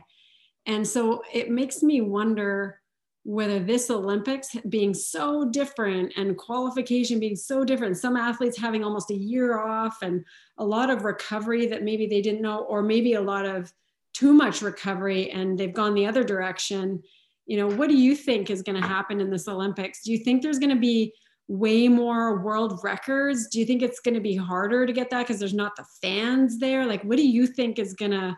And 0.67 0.87
so 0.87 1.23
it 1.33 1.51
makes 1.51 1.83
me 1.83 2.01
wonder 2.01 2.81
whether 3.25 3.59
this 3.59 3.91
Olympics 3.91 4.57
being 4.69 4.95
so 4.95 5.51
different 5.51 6.13
and 6.17 6.37
qualification 6.37 7.21
being 7.21 7.37
so 7.37 7.65
different, 7.65 7.97
some 7.97 8.17
athletes 8.17 8.59
having 8.59 8.85
almost 8.85 9.11
a 9.11 9.17
year 9.17 9.59
off 9.59 9.99
and 10.03 10.25
a 10.59 10.65
lot 10.65 10.91
of 10.91 11.05
recovery 11.05 11.67
that 11.67 11.83
maybe 11.83 12.07
they 12.07 12.21
didn't 12.21 12.43
know, 12.43 12.61
or 12.61 12.83
maybe 12.83 13.15
a 13.15 13.21
lot 13.21 13.45
of 13.45 13.73
too 14.15 14.33
much 14.33 14.63
recovery 14.63 15.31
and 15.31 15.59
they've 15.59 15.75
gone 15.75 15.95
the 15.95 16.07
other 16.07 16.25
direction 16.25 17.03
you 17.47 17.57
know 17.57 17.69
what 17.69 17.89
do 17.89 17.97
you 17.97 18.17
think 18.17 18.51
is 18.51 18.63
going 18.63 18.81
to 18.81 18.87
happen 18.87 19.21
in 19.21 19.31
this 19.31 19.47
olympics 19.47 20.03
do 20.03 20.11
you 20.11 20.19
think 20.19 20.43
there's 20.43 20.59
going 20.59 20.75
to 20.75 20.81
be 20.81 21.13
way 21.49 21.89
more 21.89 22.41
world 22.43 22.79
records 22.83 23.49
do 23.49 23.59
you 23.59 23.65
think 23.65 23.83
it's 23.83 24.01
going 24.01 24.15
to 24.15 24.21
be 24.21 24.37
harder 24.37 24.87
to 24.87 24.93
get 24.93 25.09
that 25.11 25.27
because 25.27 25.39
there's 25.39 25.55
not 25.55 25.75
the 25.77 25.85
fans 26.03 26.59
there 26.59 26.85
like 26.85 27.03
what 27.05 27.17
do 27.17 27.27
you 27.27 27.47
think 27.47 27.79
is 27.79 27.95
going 27.95 28.11
to 28.11 28.37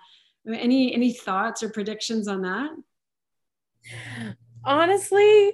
any 0.54 0.94
any 0.94 1.12
thoughts 1.12 1.62
or 1.62 1.70
predictions 1.70 2.28
on 2.28 2.42
that 2.42 2.70
honestly 4.64 5.52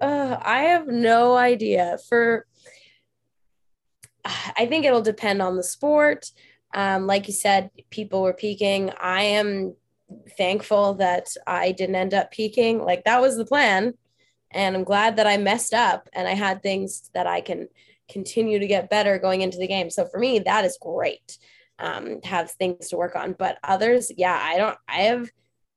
uh, 0.00 0.36
i 0.40 0.60
have 0.60 0.86
no 0.86 1.36
idea 1.36 1.98
for 2.08 2.46
i 4.24 4.64
think 4.66 4.84
it'll 4.84 5.02
depend 5.02 5.42
on 5.42 5.56
the 5.56 5.64
sport 5.64 6.30
um, 6.74 7.06
like 7.06 7.28
you 7.28 7.32
said, 7.32 7.70
people 7.90 8.22
were 8.22 8.34
peaking. 8.34 8.90
I 9.00 9.22
am 9.22 9.74
thankful 10.36 10.94
that 10.94 11.28
I 11.46 11.72
didn't 11.72 11.94
end 11.94 12.12
up 12.12 12.32
peaking. 12.32 12.82
Like 12.82 13.04
that 13.04 13.20
was 13.20 13.36
the 13.36 13.46
plan. 13.46 13.94
And 14.54 14.76
I'm 14.76 14.84
glad 14.84 15.16
that 15.16 15.26
I 15.26 15.36
messed 15.36 15.74
up 15.74 16.08
and 16.12 16.26
I 16.26 16.32
had 16.32 16.62
things 16.62 17.10
that 17.12 17.26
I 17.26 17.40
can 17.40 17.68
continue 18.08 18.58
to 18.58 18.66
get 18.66 18.90
better 18.90 19.18
going 19.18 19.42
into 19.42 19.58
the 19.58 19.66
game. 19.66 19.90
So 19.90 20.06
for 20.06 20.18
me, 20.18 20.38
that 20.40 20.64
is 20.64 20.78
great. 20.80 21.38
Um, 21.78 22.20
have 22.22 22.50
things 22.52 22.88
to 22.88 22.96
work 22.96 23.16
on. 23.16 23.32
But 23.32 23.58
others, 23.64 24.10
yeah, 24.16 24.38
I 24.40 24.56
don't, 24.56 24.78
I 24.88 25.00
have 25.02 25.28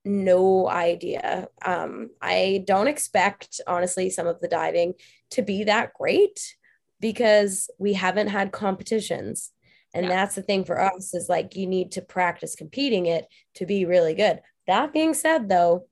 no 0.06 0.70
idea. 0.70 1.48
Um, 1.66 2.12
I 2.22 2.64
don't 2.66 2.88
expect, 2.88 3.60
honestly, 3.68 4.10
some 4.10 4.28
of 4.28 4.40
the 4.40 4.48
diving 4.48 4.94
to 5.32 5.42
be 5.42 5.66
that 5.66 5.94
great 5.94 6.56
because 7.02 7.70
we 7.80 7.94
haven't 7.94 8.28
had 8.28 8.52
competitions 8.52 9.52
and 9.94 10.06
yeah. 10.06 10.12
that's 10.12 10.36
the 10.36 10.42
thing 10.42 10.64
for 10.64 10.80
us 10.80 11.14
is 11.14 11.30
like 11.30 11.56
you 11.56 11.66
need 11.66 11.94
to 11.94 12.02
practice 12.02 12.56
competing 12.56 13.08
it 13.08 13.28
to 13.56 13.66
be 13.66 13.86
really 13.86 14.14
good. 14.14 14.42
That 14.68 14.94
being 14.94 15.14
said, 15.14 15.50
though, 15.50 15.88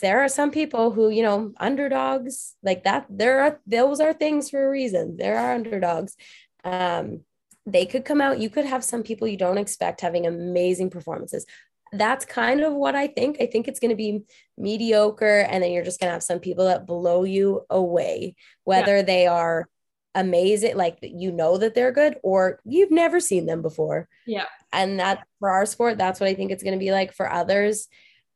there 0.00 0.22
are 0.22 0.28
some 0.28 0.50
people 0.50 0.90
who, 0.90 1.10
you 1.10 1.22
know, 1.22 1.52
underdogs 1.58 2.54
like 2.62 2.84
that. 2.84 3.06
There 3.08 3.40
are 3.40 3.60
those 3.66 4.00
are 4.00 4.12
things 4.12 4.50
for 4.50 4.64
a 4.64 4.70
reason. 4.70 5.16
There 5.16 5.38
are 5.38 5.54
underdogs. 5.54 6.16
Um, 6.64 7.20
they 7.66 7.86
could 7.86 8.04
come 8.04 8.20
out. 8.20 8.40
You 8.40 8.50
could 8.50 8.64
have 8.64 8.84
some 8.84 9.02
people 9.02 9.28
you 9.28 9.36
don't 9.36 9.58
expect 9.58 10.00
having 10.00 10.26
amazing 10.26 10.90
performances 10.90 11.46
that's 11.92 12.24
kind 12.24 12.62
of 12.62 12.72
what 12.72 12.94
I 12.94 13.06
think. 13.06 13.36
I 13.40 13.46
think 13.46 13.68
it's 13.68 13.78
going 13.78 13.90
to 13.90 13.96
be 13.96 14.22
mediocre, 14.56 15.46
and 15.48 15.62
then 15.62 15.72
you're 15.72 15.84
just 15.84 16.00
going 16.00 16.08
to 16.08 16.14
have 16.14 16.22
some 16.22 16.40
people 16.40 16.64
that 16.64 16.86
blow 16.86 17.24
you 17.24 17.66
away, 17.68 18.34
whether 18.64 18.96
yeah. 18.96 19.02
they 19.02 19.26
are 19.26 19.68
amazing 20.14 20.76
like 20.76 20.98
you 21.00 21.32
know 21.32 21.56
that 21.56 21.74
they're 21.74 21.92
good 21.92 22.16
or 22.22 22.60
you've 22.64 22.90
never 22.90 23.18
seen 23.18 23.46
them 23.46 23.62
before 23.62 24.06
yeah 24.26 24.44
and 24.70 25.00
that 25.00 25.26
for 25.38 25.48
our 25.48 25.64
sport 25.64 25.96
that's 25.96 26.20
what 26.20 26.28
i 26.28 26.34
think 26.34 26.50
it's 26.50 26.62
going 26.62 26.78
to 26.78 26.84
be 26.84 26.92
like 26.92 27.14
for 27.14 27.32
others 27.32 27.88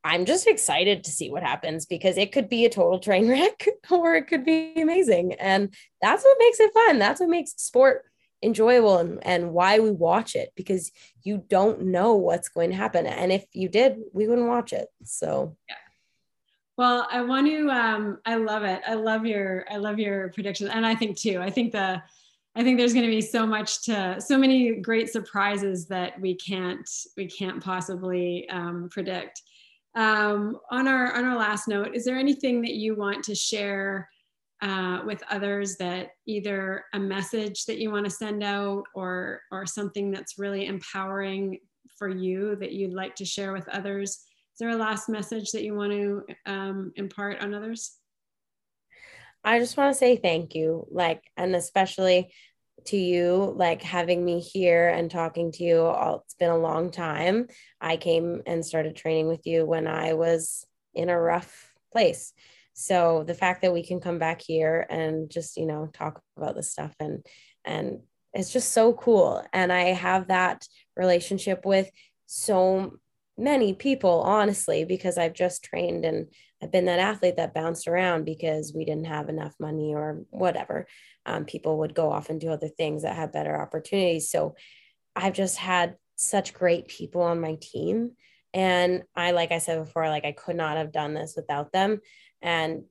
i'm 0.07 0.25
just 0.25 0.47
excited 0.47 1.05
to 1.05 1.11
see 1.11 1.31
what 1.31 1.43
happens 1.43 1.87
because 1.87 2.17
it 2.17 2.33
could 2.33 2.49
be 2.49 2.65
a 2.65 2.71
total 2.71 2.99
train 2.99 3.29
wreck 3.31 3.67
or 3.91 4.15
it 4.15 4.27
could 4.27 4.45
be 4.45 4.73
amazing 4.81 5.35
and 5.35 5.75
that's 6.01 6.25
what 6.25 6.37
makes 6.39 6.61
it 6.61 6.73
fun 6.73 6.99
that's 6.99 7.21
what 7.21 7.29
makes 7.29 7.53
sport 7.57 8.05
enjoyable 8.43 8.99
and, 8.99 9.27
and 9.27 9.53
why 9.53 9.79
we 9.79 9.91
watch 9.91 10.35
it 10.37 10.51
because 10.57 10.93
you 11.23 11.43
don't 11.49 11.83
know 11.83 12.15
what's 12.15 12.51
going 12.51 12.71
to 12.71 12.77
happen 12.77 13.07
and 13.07 13.33
if 13.33 13.45
you 13.53 13.69
did 13.69 13.97
we 14.13 14.29
wouldn't 14.29 14.49
watch 14.49 14.73
it 14.73 14.89
so 15.03 15.57
yeah 15.69 15.77
well, 16.77 17.09
I 17.11 17.23
want 17.23 17.47
to. 17.47 17.71
Um, 17.71 18.19
I 18.27 18.37
love 18.37 18.63
it. 18.63 18.83
I 18.87 18.95
love 18.95 19.25
your. 19.25 19.65
I 19.71 19.77
love 19.77 19.99
your 19.99 20.29
predictions, 20.31 20.71
and 20.73 20.85
I 20.85 20.95
think 20.95 21.17
too. 21.19 21.41
I 21.41 21.51
think 21.51 21.73
the. 21.73 22.03
I 22.55 22.63
think 22.63 22.79
there's 22.79 22.95
going 22.95 23.05
to 23.05 23.11
be 23.11 23.21
so 23.21 23.47
much 23.47 23.83
to, 23.85 24.19
so 24.19 24.39
many 24.39 24.77
great 24.77 25.11
surprises 25.11 25.87
that 25.89 26.19
we 26.19 26.35
can't, 26.35 26.89
we 27.15 27.27
can't 27.27 27.63
possibly 27.63 28.49
um, 28.49 28.89
predict. 28.91 29.43
Um, 29.97 30.59
on 30.71 30.87
our 30.87 31.17
on 31.17 31.25
our 31.25 31.37
last 31.37 31.69
note, 31.69 31.95
is 31.95 32.05
there 32.05 32.19
anything 32.19 32.61
that 32.63 32.75
you 32.75 32.95
want 32.95 33.25
to 33.25 33.35
share 33.35 34.09
uh, 34.61 35.01
with 35.07 35.23
others 35.31 35.77
that 35.77 36.11
either 36.27 36.85
a 36.93 36.99
message 36.99 37.65
that 37.65 37.79
you 37.79 37.91
want 37.91 38.05
to 38.05 38.11
send 38.11 38.43
out 38.43 38.85
or 38.95 39.41
or 39.51 39.65
something 39.67 40.11
that's 40.11 40.39
really 40.39 40.67
empowering 40.67 41.59
for 41.97 42.09
you 42.09 42.57
that 42.57 42.73
you'd 42.73 42.93
like 42.93 43.15
to 43.17 43.25
share 43.25 43.53
with 43.53 43.67
others? 43.69 44.11
Is 44.11 44.59
there 44.61 44.71
a 44.71 44.77
last 44.77 45.09
message 45.09 45.51
that 45.53 45.65
you 45.65 45.75
want 45.75 45.93
to 45.93 46.25
um, 46.47 46.93
impart 46.97 47.43
on 47.43 47.55
others? 47.55 47.97
I 49.45 49.59
just 49.61 49.77
want 49.77 49.93
to 49.93 49.99
say 49.99 50.17
thank 50.17 50.55
you, 50.55 50.87
like, 50.91 51.23
and 51.37 51.55
especially 51.55 52.33
to 52.87 52.97
you, 52.97 53.53
like 53.57 53.83
having 53.83 54.25
me 54.25 54.41
here 54.41 54.89
and 54.89 55.11
talking 55.11 55.53
to 55.53 55.65
you. 55.65 55.83
All, 55.83 56.23
it's 56.25 56.35
been 56.35 56.51
a 56.51 56.59
long 56.59 56.91
time. 56.91 57.49
I 57.81 57.97
came 57.97 58.43
and 58.47 58.65
started 58.65 58.97
training 58.97 59.29
with 59.29 59.47
you 59.47 59.65
when 59.65 59.87
I 59.87 60.15
was 60.15 60.67
in 60.95 61.09
a 61.09 61.21
rough 61.21 61.75
place. 61.93 62.33
So 62.75 63.25
the 63.27 63.35
fact 63.35 63.63
that 63.63 63.73
we 63.73 63.83
can 63.83 64.01
come 64.01 64.19
back 64.19 64.43
here 64.43 64.87
and 64.91 65.31
just, 65.31 65.57
you 65.57 65.67
know, 65.67 65.89
talk 65.93 66.21
about 66.37 66.55
this 66.55 66.71
stuff 66.71 66.95
and, 67.01 67.25
and 67.65 68.01
it's 68.35 68.53
just 68.53 68.73
so 68.73 68.93
cool. 68.93 69.43
And 69.53 69.73
I 69.73 69.95
have 69.95 70.29
that 70.29 70.67
relationship 70.95 71.65
with 71.65 71.91
so 72.27 72.99
many 73.39 73.75
people, 73.75 74.23
honestly, 74.23 74.85
because 74.85 75.19
I've 75.19 75.35
just 75.35 75.63
trained 75.63 76.05
and 76.05 76.29
I've 76.63 76.73
been 76.73 76.87
that 76.87 76.99
athlete 76.99 77.37
that 77.37 77.55
bounced 77.55 77.87
around 77.87 78.25
because 78.25 78.73
we 78.75 78.85
didn't 78.85 79.07
have 79.07 79.29
enough 79.29 79.55
money 79.61 79.95
or 79.95 80.23
whatever. 80.31 80.87
Um, 81.27 81.45
people 81.45 81.79
would 81.79 81.95
go 81.95 82.11
off 82.11 82.31
and 82.31 82.41
do 82.41 82.51
other 82.51 82.69
things 82.69 83.03
that 83.03 83.17
had 83.17 83.33
better 83.33 83.61
opportunities. 83.61 84.31
So 84.31 84.57
I've 85.15 85.35
just 85.35 85.59
had 85.59 85.97
such 86.17 86.55
great 86.55 86.89
people 86.89 87.23
on 87.23 87.41
my 87.41 87.59
team. 87.61 88.13
And 88.55 89.03
I, 89.15 89.33
like 89.33 89.53
I 89.53 89.59
said 89.59 89.85
before, 89.85 90.09
like 90.09 90.25
I 90.25 90.33
could 90.33 90.57
not 90.57 90.79
have 90.79 90.93
done 90.93 91.13
this 91.13 91.35
without 91.37 91.73
them. 91.73 92.01
And, 92.41 92.85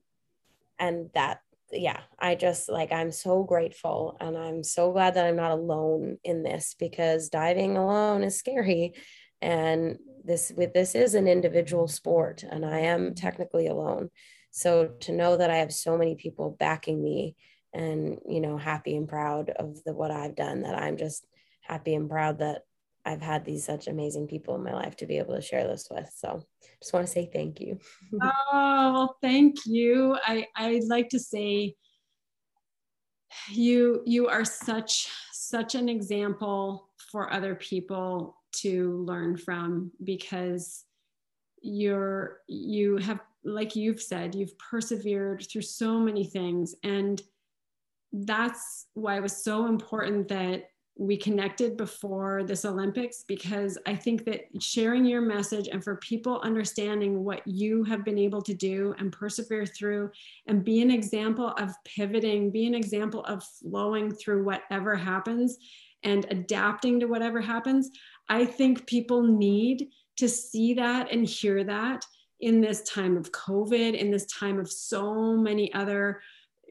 and 0.78 1.10
that, 1.14 1.40
yeah, 1.72 2.00
I 2.18 2.36
just 2.36 2.68
like, 2.68 2.92
I'm 2.92 3.10
so 3.10 3.42
grateful 3.42 4.16
and 4.20 4.36
I'm 4.36 4.62
so 4.62 4.92
glad 4.92 5.14
that 5.14 5.26
I'm 5.26 5.34
not 5.34 5.50
alone 5.50 6.18
in 6.22 6.44
this 6.44 6.76
because 6.78 7.30
diving 7.30 7.76
alone 7.76 8.22
is 8.22 8.38
scary 8.38 8.94
and 9.42 9.98
this 10.26 10.52
with 10.56 10.72
this 10.74 10.94
is 10.94 11.14
an 11.14 11.28
individual 11.28 11.88
sport 11.88 12.44
and 12.48 12.64
i 12.64 12.80
am 12.80 13.14
technically 13.14 13.66
alone. 13.66 14.10
So 14.50 14.88
to 15.00 15.12
know 15.12 15.36
that 15.36 15.50
i 15.50 15.56
have 15.56 15.72
so 15.72 15.96
many 15.96 16.14
people 16.14 16.56
backing 16.58 17.02
me 17.02 17.36
and 17.72 18.18
you 18.26 18.40
know 18.40 18.56
happy 18.56 18.96
and 18.96 19.08
proud 19.08 19.50
of 19.50 19.82
the 19.84 19.92
what 19.92 20.10
i've 20.10 20.34
done 20.34 20.62
that 20.62 20.74
i'm 20.74 20.96
just 20.96 21.26
happy 21.60 21.94
and 21.94 22.08
proud 22.08 22.38
that 22.38 22.62
i've 23.04 23.20
had 23.20 23.44
these 23.44 23.64
such 23.64 23.86
amazing 23.86 24.26
people 24.26 24.54
in 24.54 24.62
my 24.62 24.72
life 24.72 24.96
to 24.96 25.06
be 25.06 25.18
able 25.18 25.34
to 25.34 25.42
share 25.42 25.66
this 25.66 25.88
with. 25.90 26.10
So 26.16 26.42
just 26.80 26.92
want 26.92 27.06
to 27.06 27.12
say 27.12 27.28
thank 27.32 27.60
you. 27.60 27.78
Oh 28.22 28.92
well 28.92 29.16
thank 29.22 29.66
you. 29.66 30.16
I 30.24 30.46
i'd 30.56 30.84
like 30.84 31.10
to 31.10 31.18
say 31.18 31.74
you 33.50 34.02
you 34.06 34.28
are 34.28 34.44
such 34.44 35.08
such 35.32 35.74
an 35.74 35.88
example 35.88 36.90
for 37.10 37.32
other 37.32 37.54
people 37.54 38.35
to 38.60 39.02
learn 39.04 39.36
from 39.36 39.90
because 40.04 40.84
you're 41.62 42.38
you 42.46 42.96
have 42.98 43.20
like 43.44 43.74
you've 43.74 44.00
said 44.00 44.34
you've 44.34 44.56
persevered 44.58 45.46
through 45.50 45.62
so 45.62 45.98
many 45.98 46.24
things 46.24 46.74
and 46.82 47.22
that's 48.12 48.86
why 48.94 49.16
it 49.16 49.22
was 49.22 49.44
so 49.44 49.66
important 49.66 50.28
that 50.28 50.64
we 50.98 51.16
connected 51.16 51.76
before 51.76 52.42
this 52.44 52.64
Olympics 52.64 53.24
because 53.28 53.76
I 53.86 53.94
think 53.94 54.24
that 54.24 54.44
sharing 54.60 55.04
your 55.04 55.20
message 55.20 55.68
and 55.68 55.84
for 55.84 55.96
people 55.96 56.40
understanding 56.40 57.22
what 57.22 57.46
you 57.46 57.84
have 57.84 58.04
been 58.04 58.18
able 58.18 58.40
to 58.42 58.54
do 58.54 58.94
and 58.98 59.12
persevere 59.12 59.66
through 59.66 60.10
and 60.46 60.64
be 60.64 60.80
an 60.80 60.90
example 60.90 61.48
of 61.58 61.72
pivoting, 61.84 62.50
be 62.50 62.66
an 62.66 62.74
example 62.74 63.24
of 63.24 63.44
flowing 63.44 64.10
through 64.10 64.44
whatever 64.44 64.96
happens 64.96 65.58
and 66.02 66.26
adapting 66.30 67.00
to 67.00 67.06
whatever 67.06 67.40
happens. 67.42 67.90
I 68.28 68.44
think 68.44 68.86
people 68.86 69.22
need 69.22 69.88
to 70.16 70.28
see 70.28 70.74
that 70.74 71.12
and 71.12 71.26
hear 71.26 71.62
that 71.64 72.04
in 72.40 72.60
this 72.60 72.82
time 72.82 73.16
of 73.16 73.32
COVID, 73.32 73.94
in 73.94 74.10
this 74.10 74.26
time 74.26 74.58
of 74.58 74.70
so 74.70 75.36
many 75.36 75.72
other, 75.72 76.20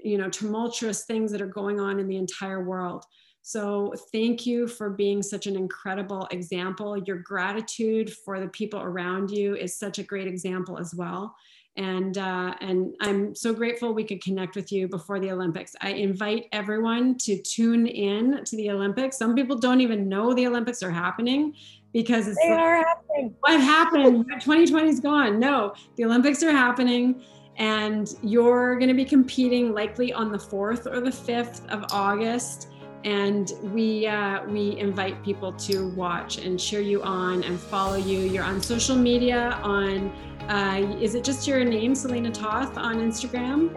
you 0.04 0.18
know, 0.18 0.30
tumultuous 0.30 1.06
things 1.06 1.32
that 1.32 1.42
are 1.42 1.48
going 1.48 1.80
on 1.80 2.00
in 2.00 2.08
the 2.08 2.18
entire 2.18 2.64
world. 2.64 3.06
So 3.42 3.94
thank 4.12 4.46
you 4.46 4.68
for 4.68 4.90
being 4.90 5.22
such 5.22 5.46
an 5.46 5.56
incredible 5.56 6.28
example. 6.32 6.98
Your 6.98 7.18
gratitude 7.18 8.12
for 8.12 8.40
the 8.40 8.48
people 8.48 8.82
around 8.82 9.30
you 9.30 9.56
is 9.56 9.78
such 9.78 10.00
a 10.00 10.04
great 10.04 10.28
example 10.28 10.80
as 10.80 10.96
well. 10.96 11.36
And 11.78 12.18
uh, 12.18 12.56
and 12.62 12.96
I'm 13.02 13.36
so 13.36 13.54
grateful 13.54 13.94
we 13.94 14.06
could 14.06 14.24
connect 14.24 14.56
with 14.56 14.72
you 14.72 14.88
before 14.88 15.20
the 15.20 15.32
Olympics. 15.32 15.76
I 15.82 15.90
invite 15.90 16.46
everyone 16.54 17.18
to 17.20 17.42
tune 17.42 17.86
in 17.86 18.46
to 18.46 18.56
the 18.56 18.72
Olympics. 18.72 19.18
Some 19.18 19.36
people 19.36 19.58
don't 19.58 19.82
even 19.82 20.08
know 20.08 20.34
the 20.34 20.48
Olympics 20.48 20.82
are 20.82 20.92
happening 20.92 21.54
because 21.92 22.28
it's 22.28 22.38
they 22.42 22.50
like, 22.50 22.60
are 22.60 22.78
happening. 22.78 23.36
What 23.42 23.60
happened? 23.60 24.26
2020 24.40 24.88
is 24.88 25.00
gone. 25.02 25.38
No, 25.38 25.74
the 25.98 26.06
Olympics 26.06 26.42
are 26.44 26.52
happening 26.52 27.22
and 27.58 28.14
you're 28.22 28.76
going 28.76 28.90
to 28.90 28.94
be 28.94 29.06
competing 29.06 29.74
likely 29.74 30.12
on 30.12 30.32
the 30.32 30.38
4th 30.38 30.88
or 30.88 31.00
the 31.00 31.10
5th 31.10 31.66
of 31.70 31.86
August 31.92 32.70
and 33.06 33.54
we 33.72 34.08
uh, 34.08 34.44
we 34.48 34.78
invite 34.80 35.24
people 35.24 35.54
to 35.54 35.90
watch 35.90 36.40
and 36.40 36.60
cheer 36.60 36.82
you 36.82 37.04
on 37.04 37.44
and 37.44 37.60
follow 37.60 37.96
you. 37.96 38.20
You're 38.20 38.44
on 38.44 38.62
social 38.62 38.96
media 38.96 39.60
on 39.62 40.12
uh, 40.50 40.98
is 41.00 41.16
it 41.16 41.24
just 41.24 41.48
your 41.48 41.64
name, 41.64 41.96
Celina 41.96 42.32
Toth, 42.32 42.78
on 42.78 42.98
Instagram, 42.98 43.76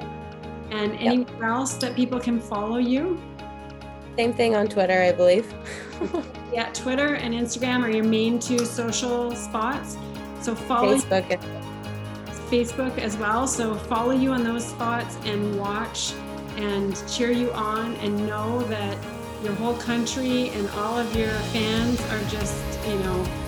and 0.70 0.92
anywhere 0.96 1.34
yep. 1.34 1.42
else 1.42 1.74
that 1.74 1.96
people 1.96 2.20
can 2.20 2.40
follow 2.40 2.78
you? 2.78 3.20
Same 4.16 4.32
thing 4.32 4.56
on 4.56 4.66
Twitter, 4.66 5.00
I 5.00 5.12
believe. 5.12 5.54
yeah, 6.52 6.70
Twitter 6.72 7.14
and 7.14 7.32
Instagram 7.32 7.82
are 7.82 7.90
your 7.90 8.04
main 8.04 8.38
two 8.38 8.58
social 8.64 9.34
spots. 9.34 9.96
So 10.40 10.54
follow 10.54 10.96
Facebook. 10.96 11.40
Facebook 12.50 12.98
as 12.98 13.16
well. 13.16 13.46
So 13.46 13.74
follow 13.74 14.12
you 14.12 14.32
on 14.32 14.42
those 14.42 14.66
spots 14.66 15.16
and 15.24 15.58
watch 15.58 16.14
and 16.56 17.02
cheer 17.08 17.30
you 17.30 17.52
on 17.52 17.94
and 17.96 18.26
know 18.26 18.62
that 18.64 18.98
your 19.42 19.54
whole 19.54 19.76
country 19.76 20.48
and 20.50 20.68
all 20.70 20.98
of 20.98 21.14
your 21.14 21.30
fans 21.52 22.00
are 22.10 22.22
just, 22.28 22.60
you 22.88 22.98
know, 22.98 23.47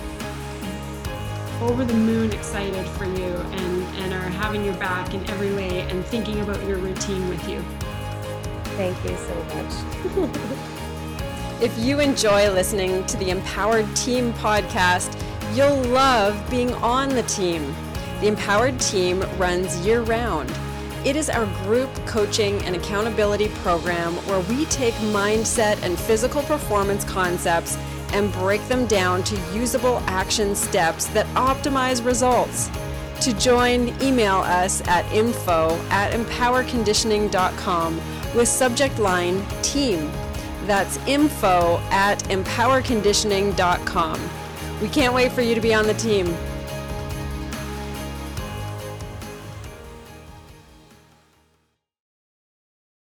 over 1.61 1.85
the 1.85 1.93
moon 1.93 2.33
excited 2.33 2.85
for 2.89 3.05
you 3.05 3.23
and, 3.23 3.83
and 3.97 4.13
are 4.13 4.29
having 4.29 4.65
your 4.65 4.73
back 4.75 5.13
in 5.13 5.27
every 5.29 5.53
way 5.53 5.81
and 5.81 6.03
thinking 6.05 6.41
about 6.41 6.61
your 6.65 6.77
routine 6.77 7.29
with 7.29 7.47
you. 7.47 7.61
Thank 8.75 8.97
you 9.03 9.15
so 9.15 9.35
much. 9.55 9.73
if 11.61 11.77
you 11.77 11.99
enjoy 11.99 12.51
listening 12.51 13.05
to 13.05 13.17
the 13.17 13.29
Empowered 13.29 13.95
Team 13.95 14.33
podcast, 14.33 15.15
you'll 15.55 15.83
love 15.93 16.35
being 16.49 16.73
on 16.75 17.09
the 17.09 17.23
team. 17.23 17.75
The 18.19 18.27
Empowered 18.27 18.79
Team 18.79 19.21
runs 19.37 19.77
year 19.85 20.01
round 20.01 20.51
it 21.03 21.15
is 21.15 21.31
our 21.31 21.47
group 21.63 21.89
coaching 22.05 22.61
and 22.61 22.75
accountability 22.75 23.47
program 23.63 24.13
where 24.27 24.41
we 24.41 24.65
take 24.65 24.93
mindset 25.11 25.81
and 25.81 25.97
physical 25.97 26.43
performance 26.43 27.03
concepts 27.03 27.75
and 28.13 28.31
break 28.33 28.65
them 28.67 28.85
down 28.85 29.23
to 29.23 29.35
usable 29.53 30.03
action 30.07 30.55
steps 30.55 31.05
that 31.07 31.25
optimize 31.35 32.05
results. 32.05 32.69
To 33.21 33.33
join, 33.33 33.89
email 34.01 34.37
us 34.37 34.81
at 34.87 35.05
info 35.11 35.75
at 35.89 36.13
empowerconditioning.com 36.13 38.01
with 38.35 38.47
subject 38.47 38.99
line 38.99 39.45
team. 39.61 40.09
That's 40.65 40.97
info 41.07 41.79
at 41.91 42.23
empowerconditioning.com. 42.25 44.29
We 44.81 44.87
can't 44.87 45.13
wait 45.13 45.31
for 45.31 45.41
you 45.41 45.53
to 45.53 45.61
be 45.61 45.73
on 45.73 45.85
the 45.85 45.93
team. 45.93 46.35